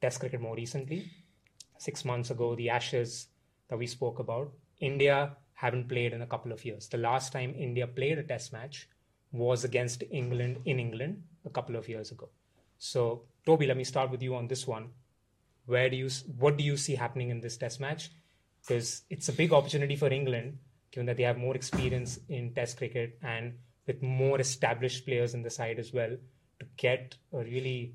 test 0.00 0.20
cricket 0.20 0.40
more 0.40 0.56
recently. 0.56 1.10
Six 1.78 2.04
months 2.04 2.30
ago, 2.30 2.54
the 2.54 2.70
Ashes 2.70 3.28
that 3.68 3.78
we 3.78 3.86
spoke 3.86 4.18
about. 4.18 4.52
India 4.80 5.36
haven't 5.54 5.88
played 5.88 6.12
in 6.12 6.22
a 6.22 6.26
couple 6.26 6.52
of 6.52 6.64
years. 6.64 6.88
The 6.88 6.98
last 6.98 7.32
time 7.32 7.54
India 7.56 7.86
played 7.86 8.18
a 8.18 8.22
test 8.22 8.52
match 8.52 8.88
was 9.32 9.64
against 9.64 10.04
England 10.10 10.58
in 10.64 10.78
England 10.78 11.22
a 11.44 11.50
couple 11.50 11.76
of 11.76 11.88
years 11.88 12.10
ago. 12.10 12.28
So, 12.78 13.22
Toby, 13.46 13.66
let 13.66 13.76
me 13.76 13.84
start 13.84 14.10
with 14.10 14.22
you 14.22 14.34
on 14.34 14.48
this 14.48 14.66
one. 14.66 14.90
Where 15.66 15.88
do 15.88 15.96
you 15.96 16.10
what 16.38 16.56
do 16.56 16.64
you 16.64 16.76
see 16.76 16.94
happening 16.94 17.30
in 17.30 17.40
this 17.40 17.56
test 17.56 17.80
match? 17.80 18.10
Because 18.60 19.02
it's 19.10 19.28
a 19.28 19.32
big 19.32 19.52
opportunity 19.52 19.96
for 19.96 20.08
England, 20.08 20.58
given 20.90 21.06
that 21.06 21.16
they 21.16 21.22
have 21.22 21.38
more 21.38 21.54
experience 21.54 22.18
in 22.28 22.52
test 22.54 22.76
cricket 22.76 23.18
and 23.22 23.54
with 23.86 24.02
more 24.02 24.40
established 24.40 25.04
players 25.06 25.34
in 25.34 25.42
the 25.42 25.50
side 25.50 25.78
as 25.78 25.92
well, 25.92 26.16
to 26.60 26.66
get 26.76 27.16
a 27.32 27.38
really 27.38 27.94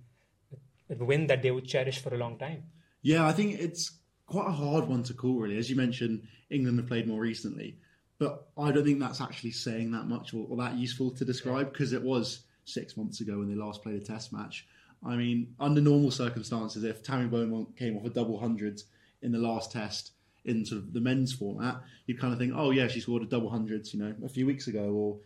win 0.90 1.28
that 1.28 1.42
they 1.42 1.52
would 1.52 1.66
cherish 1.66 2.00
for 2.00 2.14
a 2.14 2.18
long 2.18 2.38
time. 2.38 2.64
Yeah, 3.02 3.28
I 3.28 3.32
think 3.32 3.60
it's 3.60 3.99
quite 4.30 4.48
a 4.48 4.52
hard 4.52 4.88
one 4.88 5.04
to 5.04 5.14
call, 5.14 5.40
really. 5.40 5.58
As 5.58 5.70
you 5.70 5.76
mentioned, 5.76 6.28
England 6.50 6.78
have 6.80 6.88
played 6.88 7.08
more 7.08 7.20
recently, 7.20 7.78
but 8.18 8.48
I 8.58 8.72
don't 8.72 8.86
think 8.86 9.00
that's 9.00 9.22
actually 9.22 9.52
saying 9.52 9.92
that 9.92 10.08
much 10.08 10.34
or, 10.34 10.46
or 10.50 10.58
that 10.58 10.76
useful 10.76 11.12
to 11.12 11.26
describe 11.26 11.72
because 11.72 11.94
it 11.94 12.02
was 12.02 12.42
six 12.66 12.96
months 12.96 13.22
ago 13.22 13.40
when 13.40 13.50
they 13.50 13.56
last 13.56 13.82
played 13.82 14.02
a 14.02 14.06
test 14.06 14.32
match. 14.32 14.68
I 15.06 15.16
mean, 15.16 15.56
under 15.60 15.82
normal 15.82 16.12
circumstances, 16.12 16.84
if 16.84 17.04
Tammy 17.04 17.28
Beaumont 17.28 17.76
came 17.78 17.98
off 17.98 18.06
a 18.06 18.10
double 18.10 18.40
hundred 18.40 18.82
in 19.22 19.32
the 19.32 19.40
last 19.40 19.72
test 19.72 20.12
in 20.46 20.66
sort 20.66 20.82
of 20.82 20.94
the 20.94 21.02
men's 21.02 21.34
format, 21.34 21.82
you'd 22.06 22.20
kind 22.20 22.34
of 22.34 22.40
think, 22.40 22.54
oh 22.56 22.72
yeah, 22.72 22.88
she 22.88 23.00
scored 23.00 23.24
a 23.24 23.26
double 23.26 23.50
hundreds, 23.50 23.94
you 23.94 24.00
know, 24.00 24.14
a 24.24 24.30
few 24.30 24.46
weeks 24.46 24.68
ago 24.68 24.92
or 24.92 25.18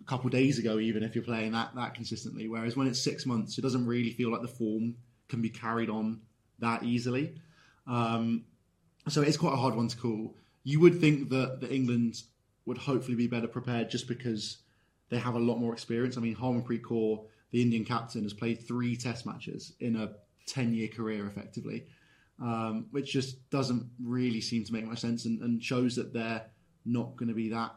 a 0.00 0.04
couple 0.04 0.26
of 0.26 0.32
days 0.32 0.58
ago, 0.58 0.78
even 0.78 1.02
if 1.02 1.14
you're 1.14 1.24
playing 1.24 1.52
that 1.52 1.74
that 1.74 1.94
consistently. 1.94 2.48
Whereas 2.48 2.76
when 2.76 2.86
it's 2.86 3.02
six 3.02 3.26
months, 3.26 3.58
it 3.58 3.62
doesn't 3.62 3.86
really 3.86 4.10
feel 4.10 4.30
like 4.30 4.42
the 4.42 4.48
form 4.48 4.96
can 5.28 5.40
be 5.42 5.50
carried 5.50 5.90
on 5.90 6.20
that 6.58 6.82
easily. 6.82 7.34
Um, 7.86 8.44
so 9.08 9.22
it's 9.22 9.36
quite 9.36 9.54
a 9.54 9.56
hard 9.56 9.74
one 9.74 9.88
to 9.88 9.96
call. 9.96 10.36
You 10.64 10.80
would 10.80 11.00
think 11.00 11.30
that 11.30 11.60
the 11.60 11.72
England 11.72 12.22
would 12.66 12.78
hopefully 12.78 13.16
be 13.16 13.26
better 13.26 13.48
prepared 13.48 13.90
just 13.90 14.06
because 14.06 14.58
they 15.08 15.18
have 15.18 15.34
a 15.34 15.40
lot 15.40 15.58
more 15.58 15.72
experience. 15.72 16.16
I 16.16 16.20
mean, 16.20 16.36
Harmanpreet 16.36 16.82
Kaur, 16.82 17.24
the 17.50 17.60
Indian 17.60 17.84
captain, 17.84 18.22
has 18.22 18.32
played 18.32 18.66
three 18.66 18.96
Test 18.96 19.26
matches 19.26 19.72
in 19.80 19.96
a 19.96 20.12
ten-year 20.46 20.88
career, 20.88 21.26
effectively, 21.26 21.86
um, 22.40 22.86
which 22.92 23.12
just 23.12 23.50
doesn't 23.50 23.90
really 24.02 24.40
seem 24.40 24.64
to 24.64 24.72
make 24.72 24.86
much 24.86 25.00
sense 25.00 25.24
and, 25.24 25.40
and 25.42 25.62
shows 25.62 25.96
that 25.96 26.12
they're 26.12 26.44
not 26.84 27.16
going 27.16 27.28
to 27.28 27.34
be 27.34 27.48
that, 27.50 27.74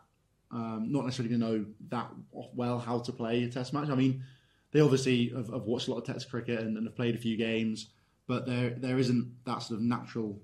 um, 0.52 0.88
not 0.92 1.06
necessarily 1.06 1.36
going 1.36 1.42
to 1.42 1.58
know 1.60 1.66
that 1.90 2.10
well 2.32 2.80
how 2.80 3.00
to 3.00 3.12
play 3.12 3.44
a 3.44 3.50
Test 3.50 3.74
match. 3.74 3.90
I 3.90 3.96
mean, 3.96 4.24
they 4.72 4.82
obviously 4.82 5.30
have, 5.30 5.50
have 5.50 5.64
watched 5.64 5.88
a 5.88 5.92
lot 5.92 5.98
of 5.98 6.06
Test 6.06 6.30
cricket 6.30 6.60
and, 6.60 6.78
and 6.78 6.86
have 6.86 6.96
played 6.96 7.16
a 7.16 7.20
few 7.20 7.36
games, 7.38 7.90
but 8.28 8.46
there 8.46 8.70
there 8.70 8.98
isn't 9.00 9.44
that 9.46 9.64
sort 9.64 9.80
of 9.80 9.84
natural 9.84 10.40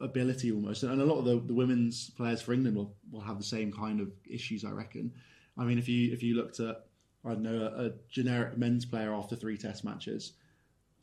ability 0.00 0.52
almost. 0.52 0.82
And 0.82 1.00
a 1.00 1.04
lot 1.04 1.18
of 1.18 1.24
the, 1.24 1.40
the 1.40 1.54
women's 1.54 2.10
players 2.10 2.42
for 2.42 2.52
England 2.52 2.76
will, 2.76 2.94
will 3.10 3.20
have 3.20 3.38
the 3.38 3.44
same 3.44 3.72
kind 3.72 4.00
of 4.00 4.10
issues, 4.28 4.64
I 4.64 4.70
reckon. 4.70 5.12
I 5.58 5.64
mean, 5.64 5.78
if 5.78 5.88
you 5.88 6.12
if 6.12 6.22
you 6.22 6.34
looked 6.34 6.60
at 6.60 6.84
I 7.24 7.30
don't 7.30 7.42
know 7.42 7.72
a, 7.74 7.86
a 7.86 7.90
generic 8.08 8.56
men's 8.56 8.84
player 8.84 9.14
after 9.14 9.36
three 9.36 9.56
Test 9.56 9.84
matches, 9.84 10.32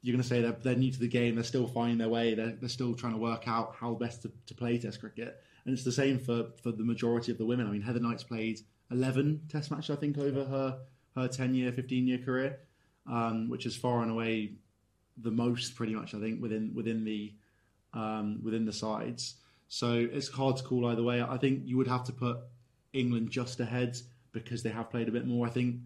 you're 0.02 0.14
going 0.14 0.22
to 0.22 0.28
say 0.28 0.42
they're, 0.42 0.52
they're 0.52 0.76
new 0.76 0.92
to 0.92 1.00
the 1.00 1.08
game. 1.08 1.36
They're 1.36 1.44
still 1.44 1.68
finding 1.68 1.98
their 1.98 2.10
way. 2.10 2.34
They're, 2.34 2.52
they're 2.60 2.70
still 2.70 2.94
trying 2.94 3.14
to 3.14 3.20
work 3.20 3.48
out 3.48 3.76
how 3.80 3.94
best 3.94 4.22
to, 4.24 4.32
to 4.48 4.54
play 4.54 4.78
Test 4.78 5.00
cricket. 5.00 5.42
And 5.66 5.74
it's 5.74 5.84
the 5.84 5.92
same 5.92 6.20
for, 6.20 6.48
for 6.62 6.72
the 6.72 6.84
majority 6.84 7.32
of 7.32 7.38
the 7.38 7.46
women. 7.46 7.68
I 7.68 7.72
mean, 7.72 7.82
Heather 7.82 8.00
Knight's 8.00 8.24
played 8.24 8.60
11 8.92 9.44
Test 9.50 9.72
matches, 9.72 9.90
I 9.90 10.00
think, 10.00 10.18
over 10.18 10.46
her 10.46 10.80
her 11.16 11.28
10 11.28 11.54
year, 11.54 11.72
15 11.72 12.08
year 12.08 12.18
career, 12.18 12.60
um, 13.10 13.50
which 13.50 13.66
is 13.66 13.76
far 13.76 14.02
and 14.02 14.12
away 14.12 14.54
the 15.18 15.32
most, 15.32 15.76
pretty 15.76 15.94
much, 15.94 16.14
I 16.14 16.20
think, 16.20 16.42
within 16.42 16.74
within 16.74 17.04
the 17.04 17.34
um, 17.94 18.40
within 18.44 18.66
the 18.66 18.74
sides. 18.74 19.36
So 19.68 20.08
it's 20.12 20.28
hard 20.28 20.58
to 20.58 20.64
call 20.64 20.86
either 20.88 21.04
way. 21.04 21.22
I 21.22 21.38
think 21.38 21.64
you 21.66 21.78
would 21.78 21.88
have 21.88 22.04
to 22.06 22.14
put 22.14 22.38
England 22.94 23.32
just 23.32 23.60
ahead 23.60 23.98
because 24.32 24.64
they 24.64 24.70
have 24.70 24.90
played 24.90 25.08
a 25.08 25.12
bit 25.12 25.26
more. 25.26 25.48
I 25.48 25.50
think 25.50 25.78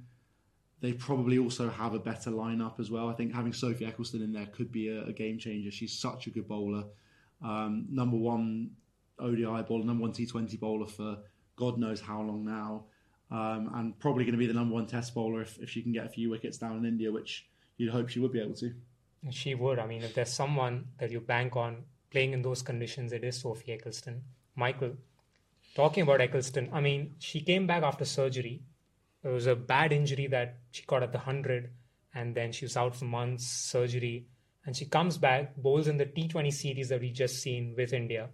they 0.82 0.94
probably 0.94 1.38
also 1.38 1.70
have 1.70 1.94
a 1.94 2.00
better 2.00 2.32
lineup 2.32 2.80
as 2.80 2.92
well. 2.92 3.10
I 3.10 3.14
think 3.14 3.34
having 3.34 3.54
Sophie 3.54 3.86
Ecclestone 3.86 4.24
in 4.24 4.32
there 4.34 4.46
could 4.48 4.72
be 4.72 4.90
a, 4.90 5.06
a 5.06 5.14
game 5.14 5.38
changer. 5.40 5.72
She's 5.72 5.98
such 5.98 6.28
a 6.28 6.30
good 6.30 6.48
bowler. 6.48 6.86
Um, 7.44 7.88
number 7.90 8.18
one 8.18 8.72
ODI 9.20 9.64
bowler, 9.64 9.86
number 9.86 10.02
one 10.02 10.14
T20 10.14 10.60
bowler 10.60 10.88
for 10.88 11.18
God 11.56 11.78
knows 11.78 12.00
how 12.00 12.22
long 12.22 12.46
now. 12.46 12.86
Um, 13.30 13.72
and 13.76 14.00
probably 14.00 14.24
going 14.24 14.34
to 14.34 14.40
be 14.40 14.48
the 14.48 14.54
number 14.54 14.74
one 14.74 14.86
test 14.86 15.14
bowler 15.14 15.42
if, 15.42 15.58
if 15.60 15.70
she 15.70 15.82
can 15.82 15.92
get 15.92 16.06
a 16.06 16.10
few 16.10 16.30
wickets 16.30 16.58
down 16.58 16.78
in 16.78 16.86
India, 16.86 17.12
which 17.12 17.48
you'd 17.78 17.92
hope 17.92 18.10
she 18.10 18.20
would 18.20 18.32
be 18.32 18.40
able 18.40 18.56
to. 18.56 18.74
She 19.32 19.56
would. 19.56 19.80
I 19.80 19.88
mean, 19.88 20.04
if 20.04 20.14
there's 20.14 20.32
someone 20.32 20.86
that 21.00 21.12
you 21.12 21.20
bank 21.20 21.56
on 21.56 21.84
playing 22.10 22.34
in 22.34 22.42
those 22.42 22.62
conditions, 22.62 23.12
it 23.12 23.24
is 23.24 23.40
Sophie 23.40 23.78
Ecclestone. 23.78 24.22
Michael, 24.56 24.94
talking 25.76 26.04
about 26.04 26.20
Ecclestone, 26.20 26.74
I 26.74 26.82
mean, 26.82 27.16
she 27.20 27.42
came 27.42 27.68
back 27.68 27.84
after 27.84 28.06
surgery. 28.06 28.64
It 29.24 29.30
was 29.30 29.48
a 29.48 29.56
bad 29.56 29.92
injury 29.92 30.28
that 30.28 30.58
she 30.72 30.84
caught 30.84 31.04
at 31.04 31.12
the 31.12 31.20
100, 31.20 31.70
and 32.14 32.34
then 32.34 32.52
she 32.52 32.66
was 32.66 32.78
out 32.78 32.96
for 32.96 33.06
months, 33.06 33.46
surgery. 33.46 34.28
And 34.66 34.76
she 34.76 34.86
comes 34.86 35.18
back, 35.18 35.56
bowls 35.56 35.88
in 35.88 35.98
the 35.98 36.06
T20 36.06 36.52
series 36.52 36.90
that 36.90 37.02
we 37.02 37.12
just 37.12 37.42
seen 37.42 37.74
with 37.78 37.94
India, 37.94 38.30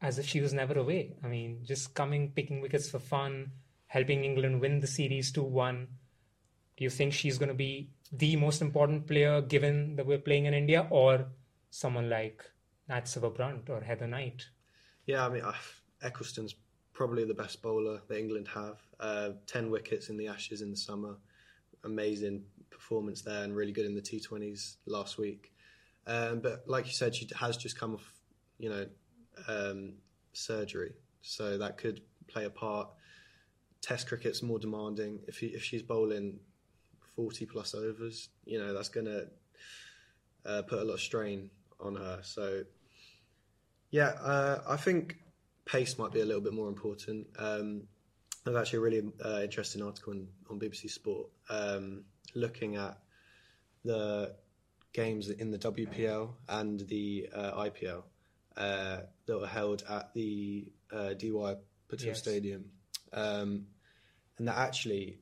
as 0.00 0.18
if 0.18 0.26
she 0.26 0.40
was 0.40 0.52
never 0.52 0.78
away. 0.78 1.14
I 1.22 1.28
mean, 1.28 1.60
just 1.64 1.94
coming, 1.94 2.30
picking 2.30 2.60
wickets 2.60 2.90
for 2.90 2.98
fun, 2.98 3.52
helping 3.86 4.24
England 4.24 4.60
win 4.60 4.80
the 4.80 4.86
series 4.86 5.32
2 5.32 5.42
1. 5.42 5.88
Do 6.76 6.84
you 6.84 6.90
think 6.90 7.12
she's 7.12 7.38
going 7.38 7.48
to 7.48 7.54
be 7.54 7.90
the 8.12 8.36
most 8.36 8.60
important 8.60 9.06
player 9.06 9.40
given 9.40 9.96
that 9.96 10.06
we're 10.06 10.18
playing 10.18 10.46
in 10.46 10.54
India, 10.54 10.86
or 10.90 11.26
someone 11.70 12.10
like 12.10 12.44
Nat 12.92 13.06
Sciver-Brunt 13.06 13.70
or 13.70 13.80
Heather 13.80 14.06
Knight? 14.06 14.44
Yeah, 15.06 15.24
I 15.24 15.30
mean, 15.30 15.42
uh, 15.42 15.54
Ecclestone's 16.02 16.54
probably 16.92 17.24
the 17.24 17.32
best 17.32 17.62
bowler 17.62 18.02
that 18.06 18.18
England 18.18 18.48
have. 18.48 18.82
Uh, 19.00 19.30
10 19.46 19.70
wickets 19.70 20.10
in 20.10 20.18
the 20.18 20.28
Ashes 20.28 20.60
in 20.60 20.70
the 20.70 20.76
summer. 20.76 21.16
Amazing 21.84 22.42
performance 22.68 23.22
there 23.22 23.44
and 23.44 23.56
really 23.56 23.72
good 23.72 23.86
in 23.86 23.94
the 23.94 24.02
T20s 24.02 24.76
last 24.84 25.16
week. 25.16 25.54
Um, 26.06 26.40
but 26.40 26.64
like 26.66 26.84
you 26.84 26.92
said, 26.92 27.14
she 27.14 27.26
has 27.40 27.56
just 27.56 27.80
come 27.80 27.94
off, 27.94 28.12
you 28.58 28.68
know, 28.68 28.86
um, 29.48 29.94
surgery. 30.34 30.92
So 31.22 31.56
that 31.56 31.78
could 31.78 32.02
play 32.28 32.44
a 32.44 32.50
part. 32.50 32.90
Test 33.80 34.06
cricket's 34.06 34.42
more 34.42 34.58
demanding. 34.58 35.20
If, 35.26 35.38
he, 35.38 35.46
if 35.46 35.64
she's 35.64 35.82
bowling 35.82 36.40
40 37.16 37.46
plus 37.46 37.74
overs, 37.74 38.28
you 38.44 38.58
know, 38.58 38.74
that's 38.74 38.90
going 38.90 39.06
to 39.06 39.28
uh, 40.44 40.60
put 40.68 40.78
a 40.78 40.84
lot 40.84 40.94
of 40.94 41.00
strain 41.00 41.48
on 41.80 41.96
her. 41.96 42.20
So, 42.22 42.64
yeah, 43.92 44.08
uh, 44.22 44.62
I 44.66 44.76
think 44.76 45.18
pace 45.66 45.98
might 45.98 46.10
be 46.10 46.20
a 46.20 46.24
little 46.24 46.40
bit 46.40 46.54
more 46.54 46.68
important. 46.68 47.28
Um, 47.38 47.82
there's 48.44 48.56
actually 48.56 48.78
a 48.78 48.80
really 48.80 49.02
uh, 49.24 49.40
interesting 49.42 49.82
article 49.82 50.14
on, 50.14 50.26
on 50.50 50.58
BBC 50.58 50.90
Sport 50.90 51.28
um, 51.48 52.02
looking 52.34 52.76
at 52.76 52.98
the 53.84 54.34
games 54.92 55.28
in 55.28 55.50
the 55.50 55.58
WPL 55.58 56.30
and 56.48 56.80
the 56.80 57.28
uh, 57.34 57.52
IPL 57.64 58.02
uh, 58.56 58.98
that 59.26 59.38
were 59.38 59.46
held 59.46 59.84
at 59.88 60.12
the 60.14 60.72
uh, 60.90 61.14
DY 61.14 61.56
Patil 61.88 62.06
yes. 62.06 62.18
Stadium. 62.18 62.64
Um, 63.12 63.66
and 64.38 64.48
that 64.48 64.56
actually 64.56 65.18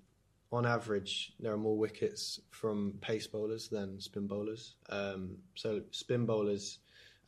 on 0.53 0.65
average, 0.65 1.33
there 1.41 1.53
are 1.53 1.59
more 1.59 1.77
wickets 1.77 2.41
from 2.51 2.95
pace 3.01 3.27
bowlers 3.27 3.69
than 3.69 4.01
spin 4.01 4.27
bowlers. 4.27 4.75
Um, 4.89 5.39
so 5.55 5.83
spin 5.91 6.25
bowlers 6.25 6.79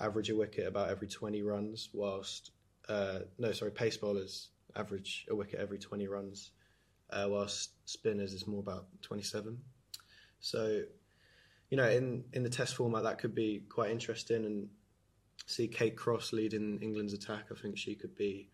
average 0.03 0.31
a 0.31 0.37
wicket 0.37 0.67
about 0.67 0.91
every 0.91 1.09
20 1.09 1.43
runs, 1.43 1.89
whilst 1.93 2.51
uh, 2.89 3.21
no, 3.39 3.53
sorry, 3.53 3.71
pace 3.71 3.97
bowlers 3.97 4.49
average 4.75 5.27
a 5.31 5.35
wicket 5.35 5.61
every 5.61 5.79
20 5.79 6.09
runs, 6.09 6.51
uh, 7.11 7.27
whilst 7.29 7.71
spinners 7.89 8.33
is 8.33 8.47
more 8.47 8.61
about 8.61 8.87
27. 9.03 9.59
So, 10.41 10.83
you 11.71 11.77
know, 11.77 11.89
in 11.89 12.25
in 12.33 12.43
the 12.43 12.51
Test 12.51 12.75
format, 12.75 13.05
that 13.05 13.19
could 13.19 13.35
be 13.35 13.63
quite 13.69 13.91
interesting, 13.91 14.45
and 14.45 14.69
see 15.47 15.69
Kate 15.69 15.97
Cross 15.97 16.33
leading 16.33 16.81
England's 16.83 17.13
attack. 17.13 17.47
I 17.51 17.55
think 17.55 17.79
she 17.79 17.95
could 17.95 18.17
be 18.17 18.49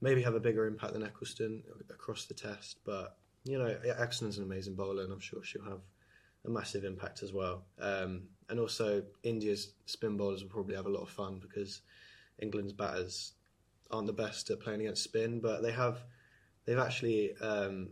maybe 0.00 0.22
have 0.22 0.34
a 0.34 0.40
bigger 0.40 0.66
impact 0.66 0.92
than 0.92 1.02
Ecclestone 1.02 1.62
across 1.90 2.26
the 2.26 2.34
Test, 2.34 2.78
but 2.84 3.16
you 3.44 3.58
know, 3.58 3.76
Ecclestone's 3.84 4.38
an 4.38 4.44
amazing 4.44 4.74
bowler, 4.74 5.02
and 5.04 5.12
I'm 5.12 5.20
sure 5.20 5.42
she'll 5.42 5.64
have 5.64 5.80
a 6.44 6.50
massive 6.50 6.84
impact 6.84 7.22
as 7.22 7.32
well. 7.32 7.64
Um, 7.80 8.24
and 8.48 8.60
also, 8.60 9.02
India's 9.22 9.72
spin 9.86 10.16
bowlers 10.16 10.42
will 10.42 10.50
probably 10.50 10.76
have 10.76 10.86
a 10.86 10.90
lot 10.90 11.02
of 11.02 11.08
fun 11.08 11.40
because 11.40 11.80
England's 12.40 12.72
batters 12.72 13.32
aren't 13.90 14.06
the 14.06 14.12
best 14.12 14.50
at 14.50 14.60
playing 14.60 14.82
against 14.82 15.04
spin, 15.04 15.40
but 15.40 15.62
they 15.62 15.72
have 15.72 16.04
they've 16.66 16.78
actually 16.78 17.34
um, 17.40 17.90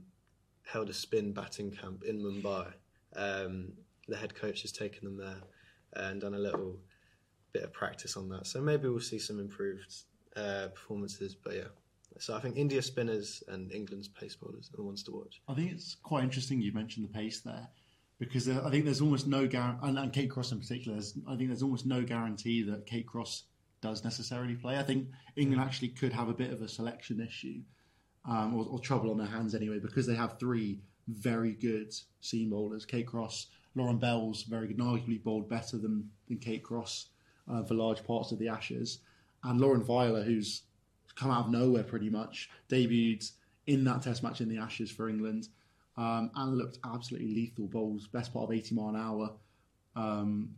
held 0.64 0.90
a 0.90 0.92
spin 0.92 1.32
batting 1.32 1.70
camp 1.70 2.04
in 2.04 2.20
Mumbai. 2.20 2.72
Um, 3.16 3.72
the 4.08 4.16
head 4.16 4.34
coach 4.34 4.62
has 4.62 4.72
taken 4.72 5.04
them 5.04 5.16
there 5.16 5.42
and 5.94 6.20
done 6.20 6.34
a 6.34 6.38
little 6.38 6.78
bit 7.52 7.62
of 7.62 7.72
practice 7.72 8.16
on 8.16 8.28
that. 8.30 8.46
So 8.46 8.60
maybe 8.60 8.88
we'll 8.88 9.00
see 9.00 9.18
some 9.18 9.38
improved 9.38 9.94
uh, 10.36 10.68
performances. 10.74 11.34
But 11.34 11.54
yeah, 11.54 11.68
so 12.18 12.34
I 12.34 12.40
think 12.40 12.56
India 12.56 12.82
spinners 12.82 13.42
and 13.48 13.72
England's 13.72 14.08
pace 14.08 14.34
bowlers 14.34 14.70
are 14.72 14.76
the 14.76 14.82
ones 14.82 15.02
to 15.04 15.12
watch. 15.12 15.40
I 15.48 15.54
think 15.54 15.72
it's 15.72 15.94
quite 16.02 16.24
interesting 16.24 16.60
you 16.60 16.72
mentioned 16.72 17.08
the 17.08 17.12
pace 17.12 17.40
there 17.40 17.68
because 18.22 18.48
I 18.48 18.70
think 18.70 18.84
there's 18.84 19.00
almost 19.00 19.26
no 19.26 19.48
guarantee, 19.48 19.88
and, 19.88 19.98
and, 19.98 20.12
Kate 20.12 20.30
Cross 20.30 20.52
in 20.52 20.60
particular, 20.60 20.98
I 21.28 21.36
think 21.36 21.48
there's 21.48 21.62
almost 21.62 21.86
no 21.86 22.02
guarantee 22.02 22.62
that 22.62 22.86
Kate 22.86 23.06
Cross 23.06 23.44
does 23.80 24.04
necessarily 24.04 24.54
play. 24.54 24.78
I 24.78 24.84
think 24.84 25.08
England 25.34 25.60
actually 25.60 25.88
could 25.88 26.12
have 26.12 26.28
a 26.28 26.32
bit 26.32 26.52
of 26.52 26.62
a 26.62 26.68
selection 26.68 27.20
issue 27.20 27.62
um, 28.28 28.54
or, 28.54 28.64
or, 28.70 28.78
trouble 28.78 29.10
on 29.10 29.18
their 29.18 29.26
hands 29.26 29.56
anyway 29.56 29.80
because 29.80 30.06
they 30.06 30.14
have 30.14 30.38
three 30.38 30.80
very 31.08 31.52
good 31.52 31.92
seam 32.20 32.50
bowlers. 32.50 32.86
Kate 32.86 33.08
Cross, 33.08 33.48
Lauren 33.74 33.98
Bell's 33.98 34.44
very 34.44 34.68
good, 34.68 34.78
and 34.78 34.86
arguably 34.86 35.22
bowled 35.22 35.48
better 35.48 35.76
than, 35.76 36.08
than 36.28 36.38
Kate 36.38 36.62
Cross 36.62 37.08
uh, 37.52 37.64
for 37.64 37.74
large 37.74 38.04
parts 38.04 38.30
of 38.30 38.38
the 38.38 38.48
Ashes. 38.48 39.00
And 39.42 39.60
Lauren 39.60 39.84
Filer, 39.84 40.22
who's 40.22 40.62
come 41.16 41.32
out 41.32 41.46
of 41.46 41.50
nowhere 41.50 41.82
pretty 41.82 42.08
much, 42.08 42.50
debuted 42.70 43.28
in 43.66 43.82
that 43.84 44.02
Test 44.02 44.22
match 44.22 44.40
in 44.40 44.48
the 44.48 44.58
Ashes 44.58 44.92
for 44.92 45.08
England, 45.08 45.48
um, 45.96 46.30
and 46.34 46.56
looked 46.56 46.78
absolutely 46.84 47.34
lethal. 47.34 47.66
Bowls 47.66 48.06
best 48.06 48.32
part 48.32 48.44
of 48.44 48.52
80 48.52 48.74
mile 48.74 48.88
an 48.88 48.96
hour, 48.96 49.32
um, 49.96 50.54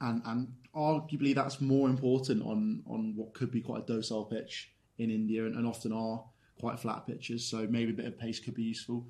and 0.00 0.22
and 0.24 0.52
arguably 0.74 1.34
that's 1.34 1.60
more 1.60 1.88
important 1.88 2.42
on 2.42 2.82
on 2.86 3.14
what 3.16 3.34
could 3.34 3.50
be 3.50 3.60
quite 3.60 3.82
a 3.82 3.94
docile 3.94 4.24
pitch 4.24 4.72
in 4.98 5.10
India, 5.10 5.44
and, 5.46 5.56
and 5.56 5.66
often 5.66 5.92
are 5.92 6.24
quite 6.58 6.78
flat 6.78 7.06
pitches. 7.06 7.46
So 7.46 7.66
maybe 7.68 7.90
a 7.90 7.94
bit 7.94 8.06
of 8.06 8.18
pace 8.18 8.40
could 8.40 8.54
be 8.54 8.62
useful. 8.62 9.06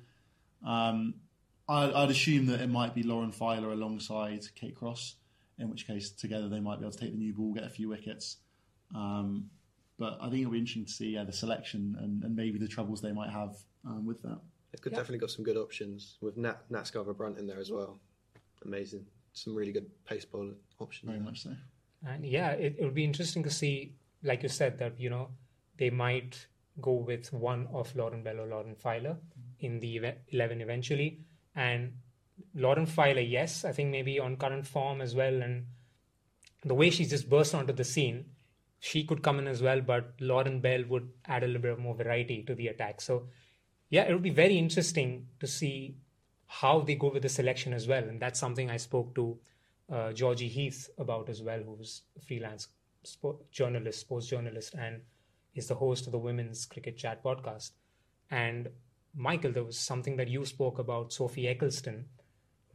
Um, 0.65 1.15
I, 1.67 1.91
I'd 1.91 2.09
assume 2.09 2.47
that 2.47 2.61
it 2.61 2.69
might 2.69 2.93
be 2.93 3.03
Lauren 3.03 3.31
Filer 3.31 3.71
alongside 3.71 4.45
Kate 4.55 4.75
Cross, 4.75 5.15
in 5.57 5.69
which 5.69 5.87
case 5.87 6.11
together 6.11 6.47
they 6.47 6.59
might 6.59 6.79
be 6.79 6.85
able 6.85 6.91
to 6.91 6.99
take 6.99 7.11
the 7.11 7.17
new 7.17 7.33
ball, 7.33 7.53
get 7.53 7.63
a 7.63 7.69
few 7.69 7.89
wickets. 7.89 8.37
Um, 8.93 9.49
but 9.97 10.17
I 10.21 10.29
think 10.29 10.41
it'll 10.41 10.51
be 10.51 10.59
interesting 10.59 10.85
to 10.85 10.91
see 10.91 11.09
yeah, 11.11 11.23
the 11.23 11.33
selection 11.33 11.95
and, 11.99 12.23
and 12.23 12.35
maybe 12.35 12.59
the 12.59 12.67
troubles 12.67 13.01
they 13.01 13.11
might 13.11 13.29
have 13.29 13.55
um, 13.85 14.05
with 14.05 14.21
that. 14.23 14.39
They've 14.83 14.93
yeah. 14.93 14.99
definitely 14.99 15.19
got 15.19 15.31
some 15.31 15.43
good 15.43 15.57
options 15.57 16.17
with 16.21 16.37
Nat, 16.37 16.63
Nat 16.69 16.83
Sciver-Brunt 16.83 17.37
in 17.37 17.47
there 17.47 17.59
as 17.59 17.71
well. 17.71 17.99
Amazing. 18.63 19.05
Some 19.33 19.55
really 19.55 19.71
good 19.71 19.89
pace 20.05 20.25
bowler 20.25 20.53
options. 20.79 21.09
Very 21.09 21.23
much 21.23 21.43
so. 21.43 21.51
And 22.07 22.25
yeah, 22.25 22.51
it, 22.51 22.75
it 22.79 22.83
would 22.83 22.93
be 22.93 23.03
interesting 23.03 23.43
to 23.43 23.49
see, 23.49 23.93
like 24.23 24.43
you 24.43 24.49
said, 24.49 24.77
that, 24.79 24.99
you 24.99 25.09
know, 25.09 25.29
they 25.77 25.89
might 25.89 26.47
go 26.81 26.93
with 26.93 27.31
one 27.33 27.67
of 27.73 27.95
Lauren 27.95 28.23
Bell 28.23 28.39
or 28.39 28.47
Lauren 28.47 28.75
Filer 28.75 29.17
mm-hmm. 29.17 29.65
in 29.65 29.79
the 29.79 30.13
11 30.31 30.61
eventually. 30.61 31.19
And 31.55 31.93
Lauren 32.53 32.85
Filer, 32.85 33.21
yes, 33.21 33.65
I 33.65 33.71
think 33.71 33.89
maybe 33.91 34.19
on 34.19 34.37
current 34.37 34.67
form 34.67 35.01
as 35.01 35.15
well. 35.15 35.41
And 35.41 35.65
the 36.63 36.73
way 36.73 36.89
she 36.89 37.05
just 37.05 37.29
burst 37.29 37.55
onto 37.55 37.73
the 37.73 37.83
scene, 37.83 38.25
she 38.79 39.03
could 39.03 39.23
come 39.23 39.39
in 39.39 39.47
as 39.47 39.61
well, 39.61 39.81
but 39.81 40.13
Lauren 40.19 40.59
Bell 40.59 40.83
would 40.89 41.09
add 41.25 41.43
a 41.43 41.47
little 41.47 41.61
bit 41.61 41.79
more 41.79 41.95
variety 41.95 42.43
to 42.43 42.55
the 42.55 42.67
attack. 42.67 43.01
So, 43.01 43.27
yeah, 43.89 44.03
it 44.03 44.13
would 44.13 44.23
be 44.23 44.29
very 44.29 44.57
interesting 44.57 45.27
to 45.39 45.47
see 45.47 45.95
how 46.47 46.79
they 46.79 46.95
go 46.95 47.11
with 47.11 47.23
the 47.23 47.29
selection 47.29 47.73
as 47.73 47.87
well. 47.87 48.03
And 48.03 48.19
that's 48.19 48.39
something 48.39 48.69
I 48.69 48.77
spoke 48.77 49.15
to 49.15 49.37
uh, 49.91 50.13
Georgie 50.13 50.47
Heath 50.47 50.89
about 50.97 51.29
as 51.29 51.41
well, 51.41 51.59
who's 51.59 52.01
a 52.17 52.21
freelance 52.21 52.67
journalist, 53.51 53.99
sports 53.99 54.27
journalist, 54.27 54.73
and 54.73 55.01
is 55.53 55.67
the 55.67 55.75
host 55.75 56.05
of 56.05 56.11
the 56.11 56.17
Women's 56.17 56.65
Cricket 56.65 56.97
Chat 56.97 57.23
podcast. 57.23 57.71
And 58.31 58.69
Michael, 59.15 59.51
there 59.51 59.63
was 59.63 59.77
something 59.77 60.17
that 60.17 60.27
you 60.27 60.45
spoke 60.45 60.79
about 60.79 61.13
Sophie 61.13 61.43
Ecclestone 61.43 62.05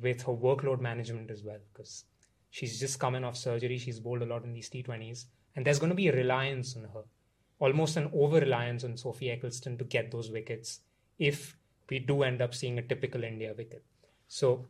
with 0.01 0.23
her 0.23 0.33
workload 0.33 0.81
management 0.81 1.31
as 1.31 1.43
well, 1.43 1.59
because 1.73 2.05
she's 2.51 2.81
just 2.81 2.99
coming 2.99 3.25
off 3.25 3.37
surgery. 3.37 3.77
She's 3.77 4.01
bowled 4.01 4.23
a 4.23 4.27
lot 4.27 4.45
in 4.45 4.53
these 4.53 4.71
T20s 4.71 5.27
and 5.57 5.67
there's 5.67 5.79
going 5.79 5.91
to 5.91 5.97
be 5.97 6.09
a 6.09 6.13
reliance 6.13 6.77
on 6.77 6.85
her, 6.95 7.05
almost 7.59 7.97
an 7.97 8.11
over 8.15 8.41
reliance 8.41 8.85
on 8.85 8.97
Sophie 8.97 9.27
Ecclestone 9.27 9.79
to 9.79 9.85
get 9.85 10.11
those 10.11 10.31
wickets 10.31 10.81
if 11.21 11.57
we 11.89 12.01
do 12.01 12.23
end 12.25 12.41
up 12.43 12.55
seeing 12.55 12.79
a 12.79 12.83
typical 12.83 13.23
India 13.23 13.55
wicket. 13.57 13.85
So 14.27 14.67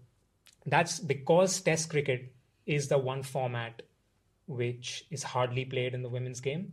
that's 0.67 0.99
because 0.99 1.61
Test 1.61 1.89
cricket 1.89 2.35
is 2.67 2.89
the 2.89 2.99
one 2.99 3.23
format 3.23 3.83
which 4.47 5.07
is 5.11 5.23
hardly 5.23 5.65
played 5.65 5.95
in 5.95 6.03
the 6.03 6.09
women's 6.09 6.41
game. 6.41 6.73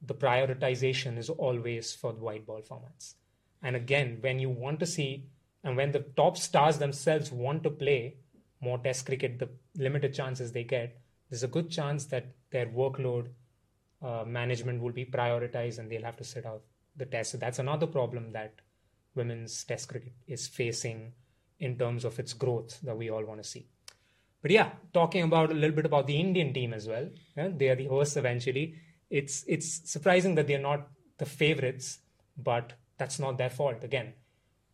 The 0.00 0.14
prioritization 0.14 1.18
is 1.18 1.28
always 1.28 1.92
for 1.92 2.12
the 2.12 2.20
white 2.20 2.46
ball 2.46 2.62
formats. 2.62 3.14
And 3.62 3.74
again, 3.74 4.18
when 4.20 4.38
you 4.38 4.50
want 4.50 4.78
to 4.80 4.86
see, 4.86 5.26
and 5.64 5.76
when 5.76 5.90
the 5.90 6.04
top 6.16 6.36
stars 6.36 6.78
themselves 6.78 7.32
want 7.32 7.64
to 7.64 7.70
play 7.70 8.18
more 8.60 8.78
Test 8.78 9.06
cricket, 9.06 9.40
the 9.40 9.48
limited 9.76 10.14
chances 10.14 10.52
they 10.52 10.62
get, 10.62 10.96
there's 11.28 11.42
a 11.42 11.48
good 11.48 11.70
chance 11.70 12.04
that 12.06 12.26
their 12.50 12.66
workload 12.66 13.28
uh, 14.00 14.24
management 14.24 14.80
will 14.80 14.92
be 14.92 15.04
prioritized 15.04 15.78
and 15.78 15.90
they'll 15.90 16.04
have 16.04 16.16
to 16.16 16.24
sit 16.24 16.46
out 16.46 16.62
the 16.96 17.06
test. 17.06 17.32
So 17.32 17.38
that's 17.38 17.58
another 17.58 17.86
problem 17.86 18.32
that 18.32 18.54
women's 19.14 19.64
test 19.64 19.88
cricket 19.88 20.12
is 20.26 20.46
facing 20.46 21.12
in 21.58 21.76
terms 21.76 22.04
of 22.04 22.18
its 22.18 22.32
growth 22.32 22.80
that 22.82 22.96
we 22.96 23.10
all 23.10 23.24
want 23.24 23.42
to 23.42 23.48
see. 23.48 23.66
but 24.42 24.50
yeah, 24.52 24.70
talking 24.92 25.22
about 25.24 25.50
a 25.50 25.54
little 25.54 25.74
bit 25.74 25.86
about 25.86 26.06
the 26.06 26.18
Indian 26.18 26.52
team 26.52 26.72
as 26.72 26.86
well. 26.86 27.08
Yeah, 27.36 27.48
they 27.54 27.68
are 27.68 27.74
the 27.74 27.86
hosts 27.86 28.16
eventually. 28.16 28.74
It's 29.10 29.44
it's 29.48 29.90
surprising 29.90 30.34
that 30.36 30.46
they're 30.46 30.60
not 30.60 30.88
the 31.18 31.26
favorites, 31.26 31.98
but 32.36 32.74
that's 32.98 33.18
not 33.18 33.38
their 33.38 33.50
fault. 33.50 33.82
Again, 33.82 34.12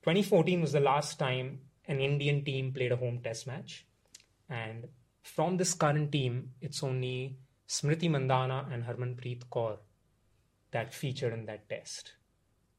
2014 0.03 0.61
was 0.61 0.72
the 0.72 0.80
last 0.80 1.18
time 1.18 1.61
an 1.87 2.01
Indian 2.01 2.45
team 2.45 2.72
played 2.72 2.93
a 2.93 2.97
home 2.97 3.20
test 3.22 3.47
match. 3.47 3.87
And 4.49 4.89
from 5.22 5.57
this 5.57 5.72
current 5.74 6.12
team, 6.12 6.51
it's 6.61 6.82
only 6.82 7.39
Smriti 7.68 8.11
Mandhana 8.11 8.70
and 8.72 8.85
Harmanpreet 8.85 9.45
Kaur 9.51 9.78
that 10.72 10.93
featured 10.93 11.32
in 11.32 11.47
that 11.47 11.68
test. 11.68 12.12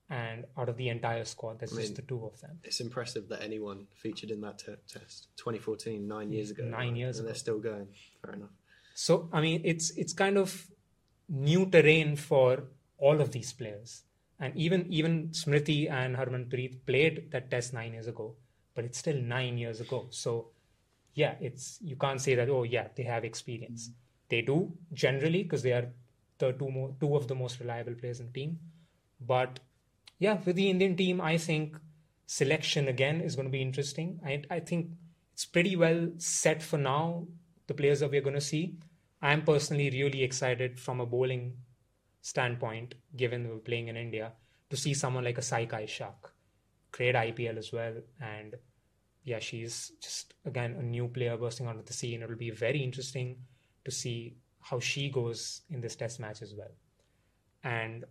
And 0.10 0.46
out 0.56 0.70
of 0.70 0.78
the 0.78 0.90
entire 0.90 1.26
squad, 1.26 1.60
there's 1.60 1.74
I 1.74 1.78
mean, 1.78 1.86
just 1.86 1.96
the 1.96 2.04
two 2.04 2.24
of 2.26 2.40
them. 2.40 2.60
It's 2.64 2.80
impressive 2.80 3.28
that 3.30 3.42
anyone 3.42 3.88
featured 3.96 4.30
in 4.30 4.40
that 4.42 4.60
te- 4.60 4.76
test. 4.88 5.30
2014, 5.38 6.08
nine 6.08 6.32
years 6.32 6.52
ago. 6.52 6.64
Nine 6.64 6.96
years 6.96 7.18
and 7.18 7.26
ago. 7.26 7.32
they're 7.32 7.40
still 7.40 7.60
going. 7.60 7.88
Fair 8.24 8.36
enough. 8.36 8.52
So 8.94 9.30
I 9.34 9.42
mean, 9.42 9.62
it's 9.66 9.90
it's 9.92 10.14
kind 10.14 10.38
of 10.38 10.68
new 11.28 11.66
terrain 11.66 12.16
for 12.16 12.66
all 12.98 13.20
of 13.20 13.32
these 13.32 13.52
players, 13.52 14.04
and 14.40 14.56
even 14.56 14.86
even 14.90 15.30
Smriti 15.30 15.90
and 15.92 16.16
Harmanpreet 16.16 16.86
played 16.86 17.32
that 17.32 17.50
test 17.50 17.74
nine 17.74 17.94
years 17.94 18.08
ago, 18.08 18.36
but 18.74 18.86
it's 18.86 19.00
still 19.00 19.18
nine 19.18 19.58
years 19.58 19.82
ago. 19.82 20.08
So 20.12 20.52
yeah, 21.14 21.36
it's 21.42 21.80
you 21.82 21.96
can't 21.96 22.22
say 22.22 22.36
that 22.36 22.50
oh 22.50 22.64
yeah 22.64 22.88
they 22.96 23.04
have 23.04 23.26
experience. 23.26 23.90
They 24.30 24.42
do 24.42 24.72
generally 24.94 25.44
because 25.44 25.64
they 25.64 25.74
are 25.74 25.88
the 26.38 26.52
two 26.54 26.70
more 26.70 26.96
two 27.00 27.16
of 27.16 27.28
the 27.28 27.36
most 27.36 27.60
reliable 27.60 27.96
players 27.96 28.20
in 28.20 28.28
the 28.28 28.34
team, 28.34 28.60
but 29.20 29.60
yeah, 30.20 30.38
with 30.46 30.56
the 30.56 30.70
Indian 30.70 30.96
team, 30.96 31.22
I 31.22 31.38
think 31.38 31.78
selection 32.26 32.88
again 32.88 33.22
is 33.22 33.36
going 33.36 33.48
to 33.48 33.52
be 33.52 33.62
interesting. 33.62 34.20
I 34.26 34.44
I 34.50 34.60
think 34.60 34.92
it's 35.34 35.46
pretty 35.46 35.76
well 35.76 36.10
set 36.18 36.64
for 36.64 36.78
now. 36.78 37.28
The 37.68 37.74
players 37.74 38.00
that 38.00 38.12
we're 38.12 38.22
going 38.22 38.36
to 38.36 38.42
see. 38.42 38.78
I'm 39.22 39.42
personally 39.42 39.90
really 39.90 40.22
excited 40.24 40.80
from 40.80 41.02
a 41.02 41.06
bowling 41.06 41.54
standpoint, 42.22 42.96
given 43.16 43.50
we're 43.50 43.58
playing 43.58 43.88
in 43.88 43.98
India, 43.98 44.34
to 44.70 44.78
see 44.78 44.94
someone 44.94 45.24
like 45.24 45.38
a 45.38 45.42
Saika 45.42 45.84
Ishaque, 45.84 46.32
great 46.92 47.16
IPL 47.16 47.58
as 47.58 47.72
well, 47.74 47.96
and 48.22 48.56
yeah, 49.24 49.40
she's 49.40 49.92
just 50.00 50.36
again 50.46 50.76
a 50.80 50.84
new 50.84 51.08
player 51.08 51.36
bursting 51.38 51.68
onto 51.68 51.84
the 51.84 51.94
scene. 51.94 52.22
It'll 52.22 52.36
be 52.36 52.52
very 52.52 52.84
interesting 52.84 53.38
to 53.84 53.92
see 53.92 54.38
how 54.62 54.80
she 54.80 55.10
goes 55.10 55.62
in 55.70 55.82
this 55.82 55.96
test 55.96 56.20
match 56.20 56.42
as 56.42 56.54
well. 56.56 56.72
And 57.64 58.06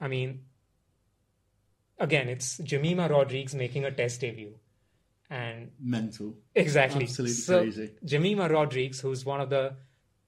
I 0.00 0.08
mean, 0.08 0.40
again, 1.98 2.28
it's 2.28 2.58
Jemimah 2.58 3.10
Rodrigues 3.10 3.54
making 3.54 3.84
a 3.84 3.90
test 3.90 4.20
debut. 4.20 4.54
And 5.30 5.70
Mental. 5.80 6.34
exactly. 6.54 7.04
Absolutely 7.04 7.34
so, 7.34 7.60
crazy. 7.60 7.90
Jemimah 8.04 8.50
Rodrigues, 8.50 9.00
who's 9.00 9.24
one 9.24 9.40
of 9.40 9.48
the 9.48 9.74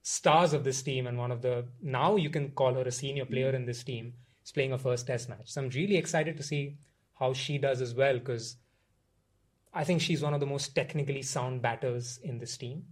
stars 0.01 0.53
of 0.53 0.63
this 0.63 0.81
team 0.81 1.07
and 1.07 1.17
one 1.17 1.31
of 1.31 1.41
the 1.41 1.65
now 1.81 2.15
you 2.15 2.29
can 2.29 2.51
call 2.51 2.73
her 2.73 2.81
a 2.81 2.91
senior 2.91 3.25
player 3.25 3.51
mm. 3.51 3.55
in 3.55 3.65
this 3.65 3.83
team, 3.83 4.13
is 4.43 4.51
playing 4.51 4.73
a 4.73 4.77
first 4.77 5.05
test 5.07 5.29
match. 5.29 5.51
So 5.51 5.61
I'm 5.61 5.69
really 5.69 5.97
excited 5.97 6.37
to 6.37 6.43
see 6.43 6.77
how 7.19 7.33
she 7.33 7.57
does 7.57 7.81
as 7.81 7.93
well 7.93 8.17
because 8.17 8.57
I 9.73 9.83
think 9.83 10.01
she's 10.01 10.23
one 10.23 10.33
of 10.33 10.39
the 10.39 10.45
most 10.45 10.73
technically 10.73 11.21
sound 11.21 11.61
batters 11.61 12.19
in 12.23 12.39
this 12.39 12.57
team. 12.57 12.83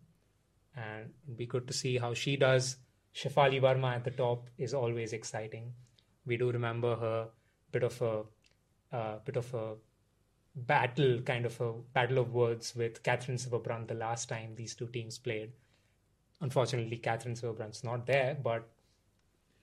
And 0.75 1.11
it'd 1.25 1.37
be 1.37 1.45
good 1.45 1.67
to 1.67 1.73
see 1.73 1.97
how 1.97 2.13
she 2.13 2.35
does. 2.35 2.77
Shafali 3.15 3.61
Verma 3.61 3.95
at 3.95 4.03
the 4.03 4.11
top 4.11 4.49
is 4.57 4.73
always 4.73 5.13
exciting. 5.13 5.73
We 6.25 6.37
do 6.37 6.51
remember 6.51 6.95
her 6.95 7.27
bit 7.71 7.83
of 7.83 8.01
a 8.01 8.23
uh, 8.93 9.17
bit 9.25 9.35
of 9.35 9.53
a 9.53 9.73
battle, 10.55 11.19
kind 11.21 11.45
of 11.45 11.59
a 11.59 11.73
battle 11.93 12.19
of 12.19 12.33
words 12.33 12.75
with 12.75 13.03
Katherine 13.03 13.37
Sciver-Brunt 13.37 13.87
the 13.87 13.95
last 13.95 14.29
time 14.29 14.55
these 14.55 14.75
two 14.75 14.87
teams 14.87 15.17
played. 15.17 15.51
Unfortunately, 16.41 16.97
Katherine 16.97 17.35
Sciver-Brunt's 17.35 17.83
not 17.83 18.05
there, 18.05 18.37
but 18.41 18.69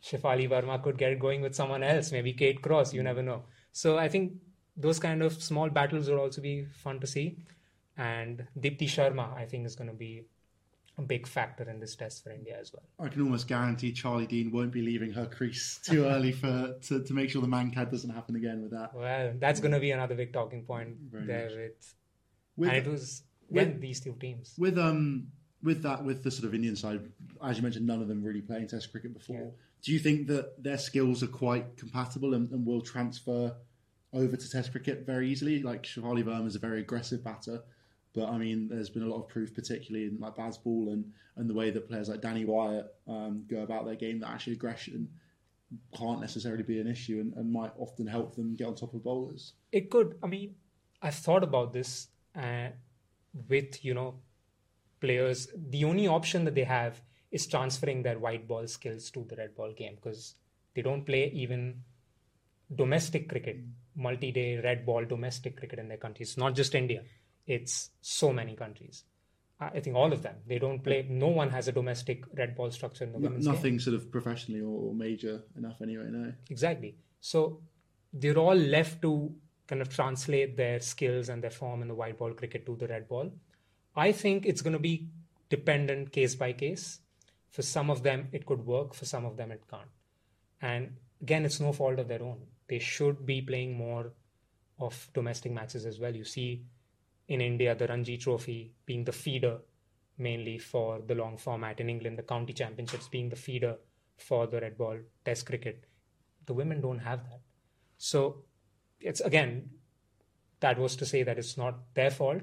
Shafali 0.03 0.49
Verma 0.49 0.83
could 0.83 0.99
get 0.99 1.13
it 1.13 1.21
going 1.21 1.43
with 1.43 1.55
someone 1.55 1.83
else, 1.83 2.11
maybe 2.11 2.33
Kate 2.33 2.61
Cross, 2.61 2.93
you 2.93 3.03
never 3.03 3.23
know. 3.23 3.45
So 3.73 3.99
I 3.99 4.09
think 4.09 4.33
those 4.77 4.99
kind 4.99 5.23
of 5.23 5.41
small 5.43 5.69
battles 5.69 6.09
will 6.09 6.19
also 6.19 6.41
be 6.41 6.65
fun 6.65 7.01
to 7.01 7.07
see. 7.07 7.39
And 7.97 8.47
Deepti 8.59 8.85
Sharma, 8.85 9.37
I 9.37 9.45
think, 9.45 9.67
is 9.67 9.77
going 9.77 9.91
to 9.91 9.97
be 9.97 10.25
big 11.07 11.27
factor 11.27 11.69
in 11.69 11.81
this 11.81 11.97
test 11.97 12.23
for 12.23 12.31
India 12.31 12.57
as 12.61 12.73
well. 12.73 12.83
I 12.99 13.09
can 13.09 13.23
almost 13.23 13.49
guarantee 13.49 13.93
Charlie 13.93 14.27
Dean 14.27 14.53
won't 14.53 14.73
be 14.73 14.83
leaving 14.83 15.13
her 15.13 15.27
crease 15.27 15.81
too 15.85 16.05
early 16.05 16.33
for 16.33 16.77
to, 16.89 17.03
to 17.03 17.13
make 17.15 17.31
sure 17.31 17.41
the 17.43 17.49
Mankad 17.49 17.91
doesn't 17.91 18.11
happen 18.11 18.37
again 18.37 18.63
with 18.63 18.73
that. 18.73 18.95
Well, 18.95 19.33
that's 19.39 19.61
going 19.61 19.73
to 19.73 19.81
be 19.81 19.91
another 19.93 20.15
big 20.15 20.33
talking 20.33 20.65
point 20.65 20.97
Very 21.11 21.27
there 21.27 21.47
with, 21.57 21.95
With- 22.57 22.69
and 22.69 22.79
it 22.79 22.87
was 22.87 23.23
with- 23.49 23.81
these 23.81 24.01
two 24.01 24.15
teams. 24.21 24.55
With 24.59 24.79
um 24.79 25.29
with 25.63 25.83
that 25.83 26.05
with 26.05 26.23
the 26.23 26.31
sort 26.31 26.47
of 26.47 26.55
Indian 26.55 26.77
side, 26.77 27.01
as 27.45 27.57
you 27.57 27.63
mentioned, 27.63 27.87
none 27.87 28.01
of 28.01 28.09
them 28.09 28.23
really 28.23 28.41
playing 28.41 28.69
Test 28.69 28.91
cricket 28.91 29.13
before. 29.13 29.53
Do 29.83 29.93
you 29.93 29.99
think 29.99 30.27
that 30.29 30.63
their 30.63 30.79
skills 30.79 31.23
are 31.23 31.27
quite 31.29 31.77
compatible 31.77 32.35
and, 32.35 32.51
and 32.51 32.67
will 32.67 32.83
transfer 32.83 33.55
over 34.13 34.37
to 34.37 34.51
Test 34.51 34.73
cricket 34.73 35.07
very 35.07 35.29
easily? 35.31 35.63
Like 35.63 35.83
Shafali 35.85 36.23
Verma 36.25 36.47
is 36.47 36.57
a 36.57 36.59
very 36.59 36.81
aggressive 36.81 37.23
batter, 37.25 37.63
but 38.15 38.29
I 38.29 38.39
mean, 38.39 38.69
there's 38.69 38.91
been 38.91 39.03
a 39.03 39.09
lot 39.09 39.23
of 39.23 39.29
proof, 39.29 39.55
particularly 39.55 40.07
in 40.07 40.19
like 40.19 40.37
Bazball 40.37 40.93
and 40.93 41.13
and 41.37 41.49
the 41.49 41.55
way 41.55 41.71
that 41.71 41.89
players 41.89 42.09
like 42.09 42.21
Danni 42.21 42.45
Wyatt 42.45 42.87
um, 43.07 43.45
go 43.49 43.63
about 43.63 43.87
their 43.87 43.95
game, 43.95 44.21
that 44.21 44.31
actually 44.31 44.55
aggression 44.55 45.09
can't 45.97 46.21
necessarily 46.21 46.65
be 46.65 46.81
an 46.81 46.89
issue 46.89 47.21
and, 47.21 47.33
and 47.35 47.53
might 47.53 47.71
often 47.79 48.07
help 48.07 48.35
them 48.35 48.57
get 48.57 48.67
on 48.67 48.75
top 48.75 48.93
of 48.95 49.05
bowlers. 49.05 49.53
it 49.73 49.91
could. 49.91 50.17
I 50.23 50.27
mean 50.27 50.55
i've 51.03 51.15
thought 51.15 51.43
about 51.43 51.73
this 51.73 52.09
uh, 52.37 52.69
with 53.49 53.85
you 53.85 53.95
know 53.95 54.15
players. 55.01 55.49
The 55.57 55.85
only 55.85 56.07
option 56.07 56.45
that 56.45 56.55
they 56.55 56.65
have 56.65 57.01
is 57.31 57.47
transferring 57.47 58.03
their 58.03 58.19
white 58.19 58.49
ball 58.49 58.67
skills 58.67 59.11
to 59.13 59.25
the 59.29 59.37
red 59.37 59.55
ball 59.55 59.73
game 59.73 59.95
because 59.95 60.35
they 60.75 60.83
don't 60.83 61.05
play 61.07 61.31
even 61.33 61.83
domestic 62.75 63.29
cricket 63.29 63.61
multi-day 63.97 64.59
red 64.59 64.85
ball 64.87 65.05
domestic 65.05 65.57
cricket 65.57 65.79
in 65.79 65.89
their 65.89 65.97
country. 65.97 66.23
It's 66.23 66.37
not 66.37 66.55
just 66.55 66.75
india 66.75 67.03
it's 67.57 67.75
so 68.19 68.29
many 68.39 68.55
countries 68.63 68.99
i 69.77 69.81
think 69.85 69.95
all 70.01 70.13
of 70.17 70.21
them 70.27 70.37
they 70.51 70.59
don't 70.65 70.83
play 70.89 70.99
no 71.25 71.31
one 71.41 71.51
has 71.57 71.69
a 71.73 71.73
domestic 71.79 72.25
red 72.41 72.53
ball 72.59 72.71
structure 72.79 73.05
in 73.07 73.13
the 73.15 73.19
No- 73.19 73.25
women's 73.29 73.47
game. 73.47 73.55
nothing 73.55 73.79
sort 73.87 73.97
of 73.99 74.05
professionally 74.17 74.63
or, 74.71 74.77
or 74.87 74.95
major 75.07 75.35
enough 75.63 75.79
anyway. 75.87 76.07
No. 76.19 76.33
Exactly. 76.57 76.91
So 77.33 77.41
they're 78.21 78.39
all 78.45 78.61
left 78.77 79.03
to 79.07 79.13
kind 79.73 79.83
of 79.85 79.89
translate 79.97 80.57
their 80.63 80.79
skills 80.93 81.29
and 81.29 81.45
their 81.45 81.51
form 81.61 81.83
in 81.83 81.89
the 81.93 81.99
white 82.03 82.17
ball 82.21 82.33
cricket 82.41 82.65
to 82.69 82.77
the 82.83 82.89
red 82.95 83.05
ball. 83.13 83.29
I 84.07 84.09
think 84.23 84.47
it's 84.47 84.63
going 84.67 84.73
to 84.81 84.85
be 84.91 84.95
dependent 85.57 86.11
case 86.19 86.35
by 86.35 86.51
case. 86.65 86.85
For 87.51 87.63
some 87.63 87.91
of 87.95 88.03
them, 88.09 88.29
it 88.33 88.47
could 88.47 88.65
work. 88.75 88.95
For 88.95 89.05
some 89.13 89.25
of 89.31 89.37
them, 89.37 89.53
it 89.53 89.63
can't. 89.71 89.93
And 90.73 90.97
again, 91.21 91.45
it's 91.45 91.61
no 91.61 91.73
fault 91.73 91.99
of 91.99 92.09
their 92.09 92.23
own. 92.31 92.39
They 92.69 92.79
should 92.79 93.27
be 93.27 93.39
playing 93.43 93.77
more 93.77 94.13
of 94.79 95.09
domestic 95.13 95.53
matches 95.53 95.85
as 95.87 95.99
well. 96.01 96.15
You 96.17 96.25
see 96.25 96.51
in 97.31 97.41
India, 97.41 97.77
the 97.77 97.87
Ranji 97.87 98.19
Trophy 98.19 98.73
being 98.85 99.05
the 99.05 99.13
feeder 99.13 99.59
mainly 100.19 100.59
for 100.59 101.01
the 101.01 101.15
long 101.15 101.39
format. 101.39 101.81
In 101.81 101.89
England, 101.89 102.19
the 102.19 102.25
county 102.25 102.53
championships 102.53 103.09
being 103.09 103.29
the 103.29 103.37
feeder 103.37 103.77
for 104.17 104.47
the 104.49 104.61
red 104.61 104.77
ball 104.77 104.99
test 105.25 105.47
cricket. 105.47 105.85
The 106.47 106.55
women 106.55 106.81
don't 106.81 106.99
have 106.99 107.23
that. 107.31 107.41
So 107.97 108.43
it's 109.01 109.21
again, 109.21 109.71
that 110.59 110.79
was 110.79 110.97
to 110.97 111.07
say 111.07 111.23
that 111.23 111.39
it's 111.39 111.57
not 111.57 111.95
their 111.95 112.11
fault. 112.11 112.43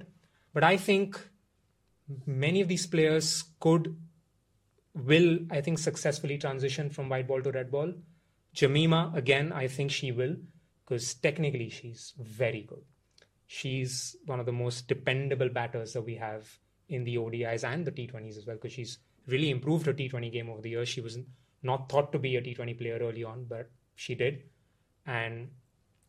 But 0.54 0.64
I 0.64 0.78
think 0.78 1.20
many 2.26 2.62
of 2.62 2.70
these 2.70 2.88
players 2.88 3.44
could, 3.60 3.96
will, 4.96 5.40
I 5.52 5.60
think, 5.60 5.80
successfully 5.80 6.38
transition 6.38 6.90
from 6.90 7.10
white 7.10 7.28
ball 7.28 7.42
to 7.42 7.52
red 7.52 7.70
ball. 7.70 7.94
Jemimah, 8.56 9.16
again, 9.16 9.52
I 9.52 9.68
think 9.68 9.92
she 9.92 10.12
will, 10.12 10.38
because 10.84 11.14
technically 11.14 11.70
she's 11.70 12.14
very 12.18 12.62
good. 12.62 12.84
She's 13.48 14.16
one 14.26 14.39
of 14.39 14.45
the 14.45 14.52
most 14.52 14.88
dependable 14.88 15.50
batters 15.50 15.93
that 15.93 16.04
we 16.04 16.16
have 16.16 16.60
in 16.89 17.04
the 17.04 17.18
ODIs 17.18 17.64
and 17.64 17.86
the 17.86 17.91
T20s 17.91 18.38
as 18.38 18.45
well, 18.45 18.58
because 18.58 18.74
she's 18.74 19.00
really 19.26 19.50
improved 19.50 19.86
her 19.86 19.93
T20 19.93 20.32
game 20.32 20.50
over 20.50 20.62
the 20.62 20.70
years. 20.72 20.89
She 20.89 21.02
was 21.02 21.18
not 21.64 21.89
thought 21.89 22.12
to 22.12 22.20
be 22.20 22.36
a 22.36 22.41
T20 22.41 22.78
player 22.78 23.00
early 23.02 23.24
on, 23.24 23.45
but 23.48 23.70
she 23.95 24.16
did. 24.16 24.43
And 25.06 25.50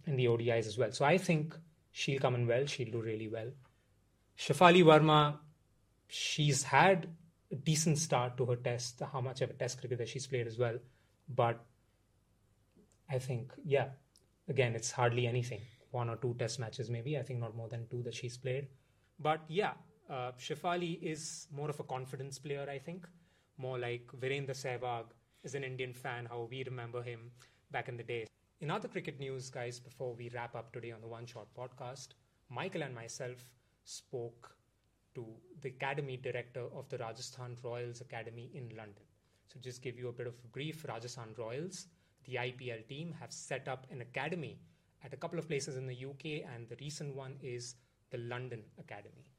in 0.06 0.16
the 0.16 0.26
ODIs 0.26 0.66
as 0.66 0.76
well. 0.76 0.90
So 0.92 1.04
I 1.04 1.18
think 1.18 1.56
she'll 1.92 2.18
come 2.18 2.34
in 2.34 2.46
well. 2.46 2.66
She'll 2.66 2.90
do 2.90 3.00
really 3.00 3.28
well. 3.28 3.50
Shafali 4.38 4.82
Verma, 4.84 5.36
she's 6.08 6.62
had 6.62 7.08
a 7.50 7.56
decent 7.56 7.98
start 7.98 8.36
to 8.36 8.46
her 8.46 8.56
test, 8.56 9.02
how 9.12 9.20
much 9.20 9.40
of 9.42 9.50
a 9.50 9.54
test 9.54 9.80
cricket 9.80 9.98
that 9.98 10.08
she's 10.08 10.26
played 10.26 10.46
as 10.46 10.58
well. 10.58 10.78
But 11.28 11.64
I 13.10 13.18
think, 13.18 13.52
yeah, 13.64 13.88
again, 14.48 14.74
it's 14.74 14.90
hardly 14.90 15.26
anything. 15.26 15.60
One 15.90 16.10
or 16.10 16.16
two 16.16 16.34
test 16.38 16.58
matches, 16.58 16.90
maybe. 16.90 17.18
I 17.18 17.22
think 17.22 17.40
not 17.40 17.56
more 17.56 17.68
than 17.68 17.86
two 17.88 18.02
that 18.02 18.14
she's 18.14 18.36
played. 18.36 18.68
But 19.18 19.40
yeah, 19.48 19.72
uh, 20.08 20.32
Shafali 20.38 21.02
is 21.02 21.48
more 21.50 21.70
of 21.70 21.80
a 21.80 21.84
confidence 21.84 22.38
player, 22.38 22.66
I 22.70 22.78
think. 22.78 23.06
More 23.56 23.78
like 23.78 24.06
Virender 24.20 24.56
Sehwag 24.56 25.04
is 25.42 25.54
an 25.54 25.64
Indian 25.64 25.92
fan, 25.92 26.26
how 26.26 26.46
we 26.50 26.62
remember 26.64 27.02
him 27.02 27.30
back 27.70 27.88
in 27.88 27.96
the 27.96 28.02
day. 28.02 28.26
In 28.60 28.70
other 28.70 28.88
cricket 28.88 29.20
news, 29.20 29.50
guys, 29.50 29.78
before 29.78 30.14
we 30.14 30.30
wrap 30.30 30.54
up 30.54 30.72
today 30.72 30.90
on 30.90 31.00
the 31.00 31.06
One 31.08 31.26
Short 31.26 31.48
podcast, 31.56 32.08
Michael 32.48 32.82
and 32.82 32.94
myself 32.94 33.38
spoke 33.84 34.56
to 35.14 35.26
the 35.62 35.68
academy 35.68 36.16
director 36.16 36.64
of 36.74 36.88
the 36.88 36.98
Rajasthan 36.98 37.56
Royals 37.62 38.00
Academy 38.00 38.50
in 38.54 38.68
London. 38.76 39.04
So, 39.46 39.58
just 39.60 39.82
give 39.82 39.98
you 39.98 40.08
a 40.08 40.12
bit 40.12 40.26
of 40.26 40.34
a 40.44 40.48
brief 40.48 40.84
Rajasthan 40.88 41.34
Royals, 41.38 41.86
the 42.24 42.34
IPL 42.34 42.86
team, 42.88 43.14
have 43.18 43.32
set 43.32 43.68
up 43.68 43.86
an 43.90 44.00
academy 44.00 44.58
at 45.04 45.12
a 45.12 45.16
couple 45.16 45.38
of 45.38 45.48
places 45.48 45.76
in 45.76 45.86
the 45.86 46.04
UK, 46.04 46.44
and 46.54 46.68
the 46.68 46.76
recent 46.80 47.14
one 47.14 47.36
is 47.42 47.76
the 48.10 48.18
London 48.18 48.62
Academy. 48.78 49.30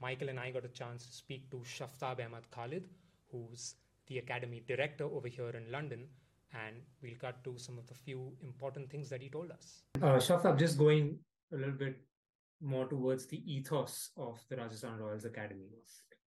Michael 0.00 0.28
and 0.28 0.38
I 0.38 0.50
got 0.50 0.64
a 0.64 0.68
chance 0.68 1.06
to 1.06 1.12
speak 1.12 1.50
to 1.50 1.56
Shaftab 1.58 2.24
Ahmad 2.24 2.50
Khalid, 2.50 2.84
who's 3.30 3.74
the 4.08 4.18
academy 4.18 4.62
director 4.66 5.04
over 5.04 5.28
here 5.28 5.50
in 5.50 5.70
London, 5.72 6.06
and 6.52 6.76
we'll 7.02 7.16
cut 7.18 7.42
to 7.44 7.58
some 7.58 7.78
of 7.78 7.86
the 7.86 7.94
few 7.94 8.32
important 8.42 8.90
things 8.90 9.08
that 9.08 9.22
he 9.22 9.28
told 9.28 9.50
us. 9.50 9.82
Uh, 10.02 10.16
Shaftab, 10.16 10.58
just 10.58 10.78
going 10.78 11.18
a 11.52 11.56
little 11.56 11.72
bit 11.74 11.96
more 12.60 12.86
towards 12.86 13.26
the 13.26 13.40
ethos 13.50 14.10
of 14.16 14.40
the 14.48 14.56
Rajasthan 14.56 14.98
Royals 14.98 15.24
Academy. 15.24 15.68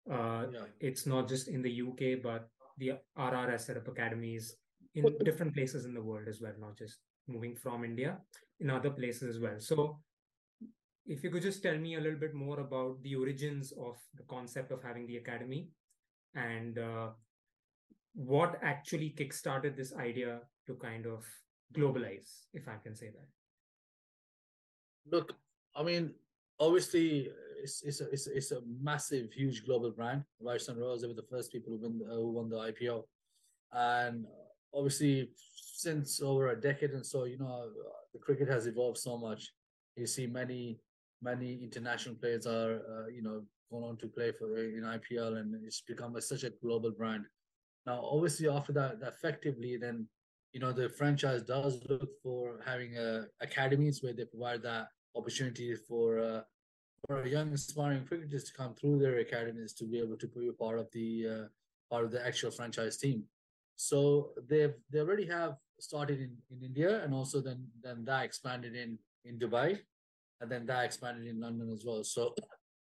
Uh, 0.10 0.46
yeah. 0.52 0.60
It's 0.80 1.06
not 1.06 1.28
just 1.28 1.48
in 1.48 1.62
the 1.62 1.82
UK, 1.82 2.22
but 2.22 2.50
the 2.78 2.94
RR 3.18 3.52
has 3.52 3.66
set 3.66 3.78
up 3.78 3.88
academies 3.88 4.56
in 4.96 5.06
different 5.24 5.54
places 5.54 5.86
in 5.86 5.94
the 5.94 6.02
world 6.02 6.28
as 6.28 6.42
well, 6.42 6.54
not 6.60 6.78
just 6.78 6.98
moving 7.30 7.56
from 7.56 7.86
India, 7.86 8.18
in 8.60 8.70
other 8.70 8.90
places 8.90 9.36
as 9.36 9.40
well. 9.40 9.60
So, 9.60 10.00
if 11.06 11.24
you 11.24 11.30
could 11.32 11.42
just 11.42 11.64
tell 11.64 11.78
me 11.78 11.96
a 11.96 12.00
little 12.00 12.20
bit 12.20 12.34
more 12.34 12.60
about 12.60 13.02
the 13.02 13.16
origins 13.16 13.72
of 13.72 13.98
the 14.16 14.24
concept 14.24 14.72
of 14.72 14.84
having 14.84 15.08
the 15.08 15.18
academy 15.18 15.70
and 16.36 16.78
uh, 16.78 17.10
what 18.14 18.60
actually 18.62 19.16
kickstarted 19.18 19.76
this 19.76 19.94
idea 19.96 20.42
to 20.68 20.76
kind 20.76 21.06
of 21.06 21.26
globalize, 21.74 22.46
if 22.54 22.68
I 22.68 22.76
can 22.84 22.96
say 22.96 23.08
that. 23.08 23.28
Look, 25.12 25.34
I 25.76 25.84
mean, 25.84 26.14
obviously, 26.60 27.30
it's 27.62 27.82
it's 27.84 28.02
a, 28.02 28.10
it's, 28.12 28.28
a, 28.28 28.38
it's 28.38 28.52
a 28.52 28.62
massive, 28.82 29.32
huge 29.32 29.66
global 29.66 29.92
brand. 29.92 30.24
Rajasthan 30.42 30.78
Royals, 30.78 31.02
they 31.02 31.08
were 31.08 31.14
the 31.14 31.30
first 31.30 31.52
people 31.52 31.74
who 31.74 31.80
won, 31.80 32.02
uh, 32.10 32.16
who 32.16 32.32
won 32.32 32.50
the 32.50 32.58
IPL, 32.58 33.04
and 33.72 34.26
obviously, 34.74 35.30
since 35.80 36.22
over 36.22 36.50
a 36.50 36.60
decade 36.60 36.92
and 36.92 37.06
so, 37.06 37.24
you 37.24 37.38
know, 37.38 37.70
the 38.14 38.20
cricket 38.20 38.50
has 38.50 38.68
evolved 38.68 38.98
so 38.98 39.18
much. 39.18 39.52
You 39.96 40.08
see 40.08 40.28
many 40.28 40.80
many 41.22 41.60
international 41.62 42.16
players 42.16 42.46
are 42.48 42.76
uh, 42.76 43.08
you 43.08 43.22
know 43.22 43.44
going 43.72 43.84
on 43.84 43.98
to 43.98 44.08
play 44.08 44.32
for 44.32 44.58
in 44.58 44.84
IPL, 44.84 45.38
and 45.40 45.56
it's 45.66 45.82
become 45.82 46.16
a, 46.16 46.22
such 46.22 46.44
a 46.44 46.50
global 46.50 46.92
brand. 46.92 47.26
Now, 47.86 48.02
obviously, 48.04 48.50
after 48.50 48.74
that, 48.74 48.98
effectively, 49.02 49.78
then 49.78 50.08
you 50.54 50.60
know 50.60 50.72
the 50.72 50.90
franchise 50.90 51.44
does 51.44 51.82
look 51.90 52.10
for 52.24 52.62
having 52.66 52.98
uh, 52.98 53.26
academies 53.42 54.02
where 54.02 54.14
they 54.14 54.26
provide 54.26 54.64
that 54.64 54.88
opportunity 55.16 55.76
for 55.88 56.20
uh, 56.20 56.42
for 57.08 57.26
young 57.26 57.54
aspiring 57.54 58.06
cricketers 58.06 58.46
to 58.46 58.54
come 58.54 58.74
through 58.76 59.00
their 59.00 59.20
academies 59.20 59.74
to 59.74 59.86
be 59.86 60.00
able 60.00 60.18
to 60.18 60.28
be 60.28 60.48
a 60.48 60.54
part 60.54 60.80
of 60.80 60.88
the 60.92 61.28
uh, 61.28 61.46
part 61.92 62.06
of 62.06 62.12
the 62.12 62.26
actual 62.26 62.52
franchise 62.52 62.98
team. 62.98 63.24
So 63.80 64.32
they've 64.50 64.74
they 64.92 65.00
already 65.00 65.26
have 65.28 65.56
started 65.80 66.20
in, 66.20 66.36
in 66.52 66.62
India 66.62 67.02
and 67.02 67.14
also 67.14 67.40
then 67.40 67.66
then 67.82 68.04
that 68.04 68.26
expanded 68.26 68.76
in 68.76 69.00
in 69.24 69.40
Dubai 69.40 69.80
and 70.42 70.52
then 70.52 70.66
that 70.66 70.84
expanded 70.84 71.26
in 71.26 71.40
London 71.40 71.72
as 71.72 71.86
well. 71.86 72.04
So 72.04 72.36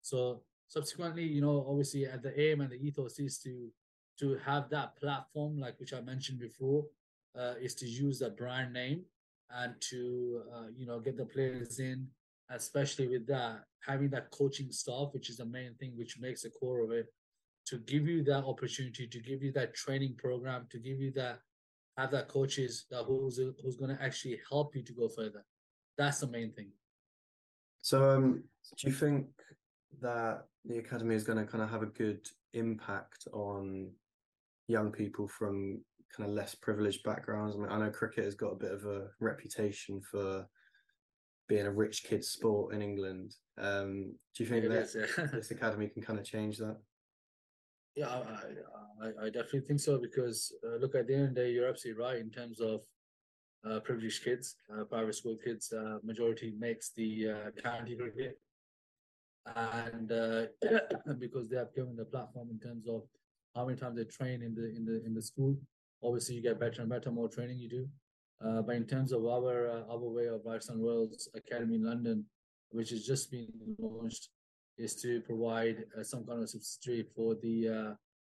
so 0.02 0.44
subsequently, 0.68 1.24
you 1.24 1.40
know, 1.40 1.66
obviously 1.68 2.06
at 2.06 2.22
the 2.22 2.32
aim 2.40 2.60
and 2.60 2.70
the 2.70 2.76
ethos 2.76 3.18
is 3.18 3.40
to 3.40 3.72
to 4.20 4.38
have 4.46 4.70
that 4.70 4.94
platform, 4.96 5.58
like 5.58 5.74
which 5.80 5.92
I 5.92 6.00
mentioned 6.00 6.38
before, 6.38 6.84
uh, 7.36 7.54
is 7.60 7.74
to 7.80 7.86
use 7.86 8.20
the 8.20 8.30
brand 8.30 8.72
name 8.72 9.02
and 9.50 9.74
to 9.90 10.42
uh, 10.54 10.68
you 10.76 10.86
know 10.86 11.00
get 11.00 11.16
the 11.16 11.26
players 11.26 11.80
in, 11.80 12.06
especially 12.50 13.08
with 13.08 13.26
that 13.26 13.64
having 13.84 14.10
that 14.10 14.30
coaching 14.30 14.70
staff, 14.70 15.08
which 15.10 15.28
is 15.28 15.38
the 15.38 15.44
main 15.58 15.74
thing 15.74 15.94
which 15.96 16.20
makes 16.20 16.42
the 16.42 16.50
core 16.50 16.84
of 16.84 16.92
it, 16.92 17.06
to 17.66 17.78
give 17.78 18.06
you 18.06 18.22
that 18.24 18.44
opportunity, 18.44 19.06
to 19.06 19.20
give 19.20 19.42
you 19.42 19.52
that 19.52 19.74
training 19.74 20.14
program, 20.16 20.66
to 20.70 20.78
give 20.78 20.98
you 20.98 21.12
that 21.12 21.38
have 21.96 22.10
that 22.10 22.28
coaches 22.28 22.86
that 22.90 23.04
who's 23.04 23.38
who's 23.62 23.76
going 23.76 23.96
to 23.96 24.02
actually 24.02 24.40
help 24.50 24.74
you 24.74 24.82
to 24.82 24.92
go 24.92 25.08
further. 25.08 25.44
That's 25.96 26.20
the 26.20 26.26
main 26.26 26.52
thing. 26.52 26.70
So, 27.82 28.16
um, 28.16 28.42
do 28.78 28.88
you 28.88 28.92
think 28.92 29.26
that 30.00 30.46
the 30.64 30.78
academy 30.78 31.14
is 31.14 31.24
going 31.24 31.38
to 31.38 31.44
kind 31.44 31.62
of 31.62 31.70
have 31.70 31.82
a 31.82 31.86
good 31.86 32.26
impact 32.54 33.28
on 33.32 33.90
young 34.68 34.90
people 34.90 35.28
from 35.28 35.82
kind 36.16 36.28
of 36.28 36.34
less 36.34 36.54
privileged 36.54 37.04
backgrounds? 37.04 37.54
I 37.54 37.58
mean, 37.58 37.68
I 37.70 37.78
know 37.78 37.90
cricket 37.90 38.24
has 38.24 38.34
got 38.34 38.52
a 38.52 38.56
bit 38.56 38.72
of 38.72 38.84
a 38.84 39.08
reputation 39.20 40.00
for 40.00 40.46
being 41.48 41.66
a 41.66 41.72
rich 41.72 42.04
kid 42.04 42.24
sport 42.24 42.74
in 42.74 42.82
England. 42.82 43.34
Um, 43.58 44.14
do 44.34 44.42
you 44.42 44.48
think 44.48 44.64
it 44.64 44.70
that 44.70 44.82
is, 44.82 44.96
yeah. 44.96 45.26
this 45.32 45.50
academy 45.50 45.88
can 45.88 46.02
kind 46.02 46.18
of 46.18 46.24
change 46.24 46.56
that? 46.58 46.78
Yeah, 47.96 48.08
I, 48.08 49.06
I, 49.06 49.26
I 49.26 49.30
definitely 49.30 49.60
think 49.60 49.80
so 49.80 49.98
because 49.98 50.52
uh, 50.66 50.76
look 50.76 50.94
at 50.96 51.06
the 51.06 51.14
end 51.14 51.28
of 51.28 51.34
the 51.34 51.40
day, 51.42 51.50
you're 51.52 51.68
absolutely 51.68 52.02
right 52.02 52.18
in 52.18 52.30
terms 52.30 52.60
of 52.60 52.80
uh, 53.68 53.80
privileged 53.80 54.24
kids, 54.24 54.56
uh, 54.72 54.84
private 54.84 55.14
school 55.14 55.36
kids. 55.42 55.72
Uh, 55.72 55.98
majority 56.02 56.54
makes 56.58 56.90
the 56.90 57.30
uh, 57.30 57.50
county 57.62 57.96
cricket, 57.96 58.40
and 59.54 60.10
uh, 60.10 60.46
because 61.18 61.48
they 61.48 61.56
have 61.56 61.74
given 61.74 61.94
the 61.96 62.04
platform 62.04 62.48
in 62.50 62.58
terms 62.58 62.88
of 62.88 63.02
how 63.54 63.64
many 63.64 63.78
times 63.78 63.96
they 63.96 64.04
train 64.04 64.42
in 64.42 64.54
the 64.54 64.74
in 64.74 64.84
the 64.84 65.04
in 65.04 65.14
the 65.14 65.22
school. 65.22 65.56
Obviously, 66.02 66.34
you 66.34 66.42
get 66.42 66.58
better 66.60 66.80
and 66.80 66.90
better, 66.90 67.10
more 67.10 67.28
training 67.28 67.58
you 67.58 67.68
do. 67.68 67.88
Uh, 68.44 68.60
but 68.60 68.74
in 68.74 68.84
terms 68.84 69.12
of 69.12 69.24
our 69.24 69.68
uh, 69.68 69.92
our 69.92 69.98
way 69.98 70.26
of 70.26 70.40
Rajasthan 70.44 70.82
Royals 70.82 71.28
Academy 71.34 71.76
in 71.76 71.84
London, 71.84 72.24
which 72.70 72.90
has 72.90 73.06
just 73.06 73.30
been 73.30 73.48
launched, 73.78 74.30
is 74.78 74.94
to 75.02 75.20
provide 75.20 75.84
uh, 75.98 76.02
some 76.02 76.24
kind 76.24 76.42
of 76.42 76.50
subsidiary 76.50 77.06
for 77.14 77.34
the 77.42 77.68
uh, 77.68 77.94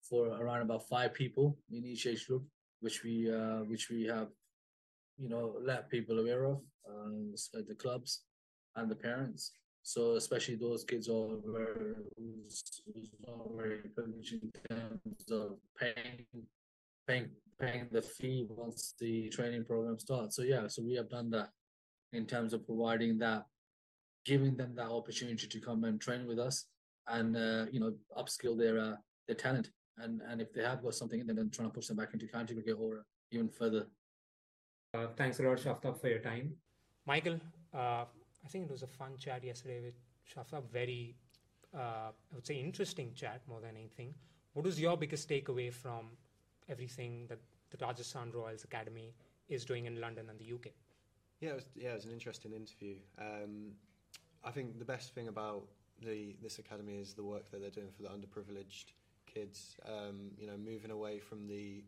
for 0.07 0.27
around 0.27 0.61
about 0.61 0.87
five 0.87 1.13
people 1.13 1.57
in 1.71 1.85
each 1.85 2.07
age 2.07 2.27
group, 2.27 2.43
which 2.79 3.03
we 3.03 3.31
uh, 3.31 3.59
which 3.65 3.89
we 3.89 4.05
have, 4.05 4.29
you 5.17 5.29
know, 5.29 5.55
let 5.61 5.89
people 5.89 6.19
aware 6.19 6.45
of 6.45 6.61
um, 6.89 7.33
the 7.53 7.75
clubs 7.75 8.23
and 8.75 8.89
the 8.89 8.95
parents. 8.95 9.51
So 9.83 10.15
especially 10.15 10.55
those 10.55 10.83
kids 10.83 11.07
are 11.07 11.29
very 11.45 11.95
who's, 12.17 12.63
who's 12.85 13.09
not 13.25 13.47
very 13.55 13.79
privileged 13.95 14.33
in 14.33 14.51
terms 14.69 15.31
of 15.31 15.57
paying 15.79 16.25
paying 17.07 17.29
paying 17.59 17.87
the 17.91 18.01
fee 18.01 18.45
once 18.49 18.93
the 18.99 19.29
training 19.29 19.65
program 19.65 19.97
starts. 19.97 20.35
So 20.35 20.41
yeah, 20.43 20.67
so 20.67 20.83
we 20.83 20.95
have 20.95 21.09
done 21.09 21.29
that 21.31 21.49
in 22.13 22.25
terms 22.25 22.53
of 22.53 22.65
providing 22.65 23.17
that, 23.19 23.45
giving 24.27 24.55
them 24.55 24.75
that 24.75 24.89
opportunity 24.99 25.47
to 25.47 25.59
come 25.59 25.83
and 25.85 25.99
train 25.99 26.27
with 26.27 26.39
us, 26.39 26.65
and 27.07 27.35
uh, 27.35 27.65
you 27.71 27.79
know 27.79 27.93
upskill 28.21 28.57
their 28.57 28.77
uh, 28.79 28.95
their 29.27 29.39
talent. 29.45 29.71
And 29.97 30.21
and 30.29 30.41
if 30.41 30.53
they 30.53 30.63
have 30.63 30.83
got 30.83 30.93
something, 30.93 31.25
then 31.25 31.35
then 31.35 31.49
trying 31.49 31.69
to 31.69 31.73
push 31.73 31.87
them 31.87 31.97
back 31.97 32.13
into 32.13 32.27
county 32.27 32.53
cricket 32.53 32.77
or 32.79 33.05
even 33.31 33.49
further. 33.49 33.87
Uh, 34.93 35.07
thanks 35.15 35.39
a 35.39 35.43
lot, 35.43 35.57
Shaftab, 35.57 35.99
for 35.99 36.09
your 36.09 36.19
time. 36.19 36.53
Michael, 37.05 37.39
uh, 37.73 38.05
I 38.45 38.47
think 38.49 38.65
it 38.65 38.71
was 38.71 38.83
a 38.83 38.93
fun 38.99 39.17
chat 39.17 39.43
yesterday 39.43 39.79
with 39.81 39.97
Shaftab. 40.31 40.69
Very, 40.71 41.15
uh, 41.75 42.11
I 42.11 42.35
would 42.35 42.45
say, 42.45 42.55
interesting 42.55 43.13
chat 43.13 43.41
more 43.47 43.61
than 43.61 43.75
anything. 43.75 44.13
What 44.53 44.65
was 44.65 44.79
your 44.79 44.97
biggest 44.97 45.29
takeaway 45.29 45.73
from 45.73 46.11
everything 46.69 47.27
that 47.29 47.39
the 47.69 47.85
Rajasthan 47.85 48.31
Royals 48.31 48.63
Academy 48.63 49.13
is 49.49 49.65
doing 49.65 49.85
in 49.85 49.99
London 49.99 50.29
and 50.29 50.39
the 50.39 50.53
UK. 50.53 50.73
Yeah, 51.39 51.51
it 51.51 51.55
was, 51.55 51.65
yeah, 51.75 51.91
it 51.91 51.95
was 51.95 52.05
an 52.05 52.13
interesting 52.13 52.53
interview. 52.53 52.95
Um, 53.19 53.71
I 54.43 54.51
think 54.51 54.79
the 54.79 54.85
best 54.85 55.13
thing 55.13 55.27
about 55.27 55.63
the 56.03 56.35
this 56.41 56.59
academy 56.59 56.97
is 56.97 57.13
the 57.13 57.23
work 57.23 57.49
that 57.51 57.61
they're 57.61 57.69
doing 57.69 57.91
for 57.95 58.03
the 58.03 58.09
underprivileged 58.09 58.93
kids. 59.25 59.77
Um, 59.85 60.31
you 60.37 60.47
know, 60.47 60.57
moving 60.57 60.91
away 60.91 61.19
from 61.19 61.47
the 61.47 61.83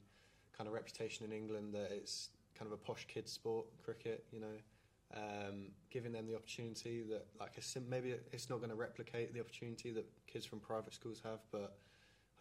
kind 0.58 0.68
of 0.68 0.74
reputation 0.74 1.26
in 1.26 1.32
England 1.32 1.74
that 1.74 1.92
it's 1.92 2.30
kind 2.58 2.68
of 2.68 2.74
a 2.74 2.78
posh 2.78 3.06
kid 3.08 3.28
sport, 3.28 3.66
cricket. 3.84 4.26
You 4.32 4.42
know, 4.42 5.16
um, 5.16 5.68
giving 5.90 6.12
them 6.12 6.28
the 6.28 6.36
opportunity 6.36 7.04
that 7.10 7.28
like 7.40 7.58
a 7.58 7.80
maybe 7.90 8.16
it's 8.32 8.50
not 8.50 8.58
going 8.58 8.70
to 8.70 8.76
replicate 8.76 9.34
the 9.34 9.40
opportunity 9.40 9.92
that 9.92 10.06
kids 10.28 10.46
from 10.46 10.60
private 10.60 10.94
schools 10.94 11.22
have, 11.24 11.40
but 11.52 11.78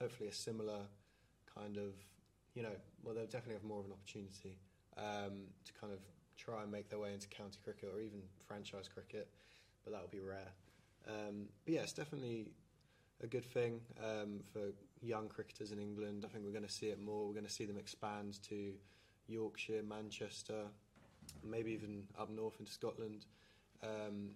hopefully 0.00 0.28
a 0.28 0.34
similar 0.34 0.80
kind 1.54 1.76
of 1.76 1.94
you 2.58 2.64
know, 2.64 2.74
well, 3.04 3.14
they'll 3.14 3.30
definitely 3.30 3.54
have 3.54 3.62
more 3.62 3.78
of 3.78 3.86
an 3.86 3.92
opportunity 3.92 4.58
um, 4.96 5.46
to 5.64 5.72
kind 5.80 5.92
of 5.92 6.00
try 6.36 6.62
and 6.62 6.72
make 6.72 6.90
their 6.90 6.98
way 6.98 7.14
into 7.14 7.28
county 7.28 7.58
cricket 7.62 7.88
or 7.94 8.00
even 8.00 8.18
franchise 8.46 8.88
cricket, 8.88 9.28
but 9.84 9.92
that 9.92 10.00
will 10.00 10.08
be 10.08 10.20
rare. 10.20 10.52
Um, 11.06 11.46
but 11.64 11.74
yeah, 11.74 11.80
it's 11.80 11.92
definitely 11.92 12.52
a 13.22 13.26
good 13.26 13.44
thing 13.44 13.80
um, 14.02 14.40
for 14.52 14.60
young 15.00 15.28
cricketers 15.28 15.72
in 15.72 15.78
England. 15.78 16.24
I 16.24 16.28
think 16.28 16.44
we're 16.44 16.52
going 16.52 16.66
to 16.66 16.70
see 16.72 16.86
it 16.86 17.00
more. 17.00 17.26
We're 17.26 17.34
going 17.34 17.46
to 17.46 17.52
see 17.52 17.64
them 17.64 17.78
expand 17.78 18.42
to 18.48 18.72
Yorkshire, 19.26 19.82
Manchester, 19.88 20.64
maybe 21.44 21.72
even 21.72 22.04
up 22.18 22.30
north 22.30 22.56
into 22.58 22.72
Scotland. 22.72 23.26
Um, 23.82 24.30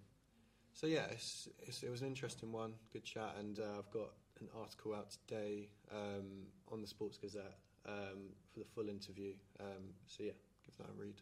so 0.72 0.86
yeah, 0.86 1.04
it's, 1.10 1.48
it's, 1.66 1.82
it 1.82 1.90
was 1.90 2.00
an 2.00 2.08
interesting 2.08 2.52
one, 2.52 2.74
good 2.92 3.04
chat, 3.04 3.34
and 3.38 3.58
uh, 3.58 3.78
I've 3.78 3.90
got 3.90 4.10
an 4.40 4.48
article 4.58 4.94
out 4.94 5.10
today 5.10 5.68
um, 5.90 6.46
on 6.70 6.80
the 6.80 6.88
Sports 6.88 7.18
Gazette 7.18 7.58
um, 7.86 8.30
for 8.52 8.60
the 8.60 8.66
full 8.74 8.88
interview. 8.88 9.34
Um, 9.60 9.94
so 10.06 10.24
yeah, 10.24 10.32
give 10.64 10.76
that 10.78 10.86
a 10.88 11.00
read. 11.00 11.20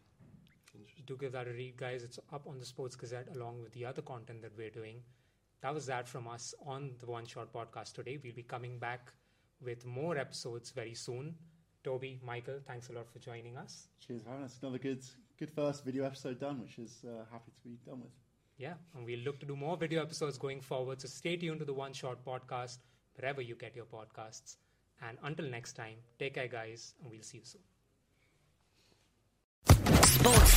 Do 1.07 1.17
give 1.17 1.33
that 1.33 1.49
a 1.49 1.51
read, 1.51 1.77
guys. 1.77 2.05
It's 2.05 2.19
up 2.33 2.47
on 2.47 2.59
the 2.59 2.65
Sports 2.65 2.95
Gazette 2.95 3.29
along 3.35 3.63
with 3.63 3.73
the 3.73 3.85
other 3.85 4.03
content 4.03 4.43
that 4.43 4.57
we're 4.57 4.71
doing. 4.71 5.03
that 5.61 5.75
was 5.75 5.87
that 5.87 6.09
from 6.09 6.29
us 6.29 6.55
on 6.65 6.93
the 7.01 7.07
One 7.07 7.27
Short 7.27 7.53
podcast 7.53 7.95
today. 7.95 8.19
We'll 8.23 8.35
be 8.35 8.43
coming 8.45 8.79
back 8.79 9.13
with 9.61 9.85
more 9.85 10.17
episodes 10.17 10.71
very 10.71 10.95
soon. 10.95 11.35
Toby, 11.83 12.21
Michael, 12.25 12.61
thanks 12.67 12.89
a 12.91 12.93
lot 12.93 13.09
for 13.11 13.19
joining 13.19 13.57
us. 13.57 13.89
Cheers 14.07 14.23
for 14.23 14.31
having 14.31 14.45
us. 14.45 14.59
Another 14.63 14.79
good, 14.79 15.05
good 15.39 15.51
first 15.51 15.85
video 15.85 16.05
episode 16.05 16.39
done, 16.39 16.61
which 16.61 16.79
is 16.79 17.05
uh, 17.05 17.25
happy 17.33 17.51
to 17.51 17.69
be 17.69 17.77
done 17.85 18.01
with. 18.01 18.13
Yeah, 18.57 18.75
and 18.95 19.05
we'll 19.05 19.21
look 19.21 19.41
to 19.41 19.47
do 19.47 19.57
more 19.57 19.77
video 19.77 20.03
episodes 20.03 20.39
going 20.39 20.61
forward. 20.61 21.01
So 21.01 21.09
stay 21.09 21.37
tuned 21.37 21.59
to 21.61 21.65
the 21.65 21.75
One 21.75 21.93
Short 21.93 22.25
podcast 22.25 22.79
wherever 23.17 23.41
you 23.41 23.57
get 23.57 23.75
your 23.75 23.87
podcasts. 23.87 24.57
And 25.03 25.19
until 25.25 25.47
next 25.47 25.73
time, 25.73 25.97
take 26.19 26.35
care, 26.35 26.49
guys, 26.49 26.95
and 27.03 27.11
we'll 27.11 27.23
see 27.23 27.39
you 27.39 27.45
soon. 27.45 27.70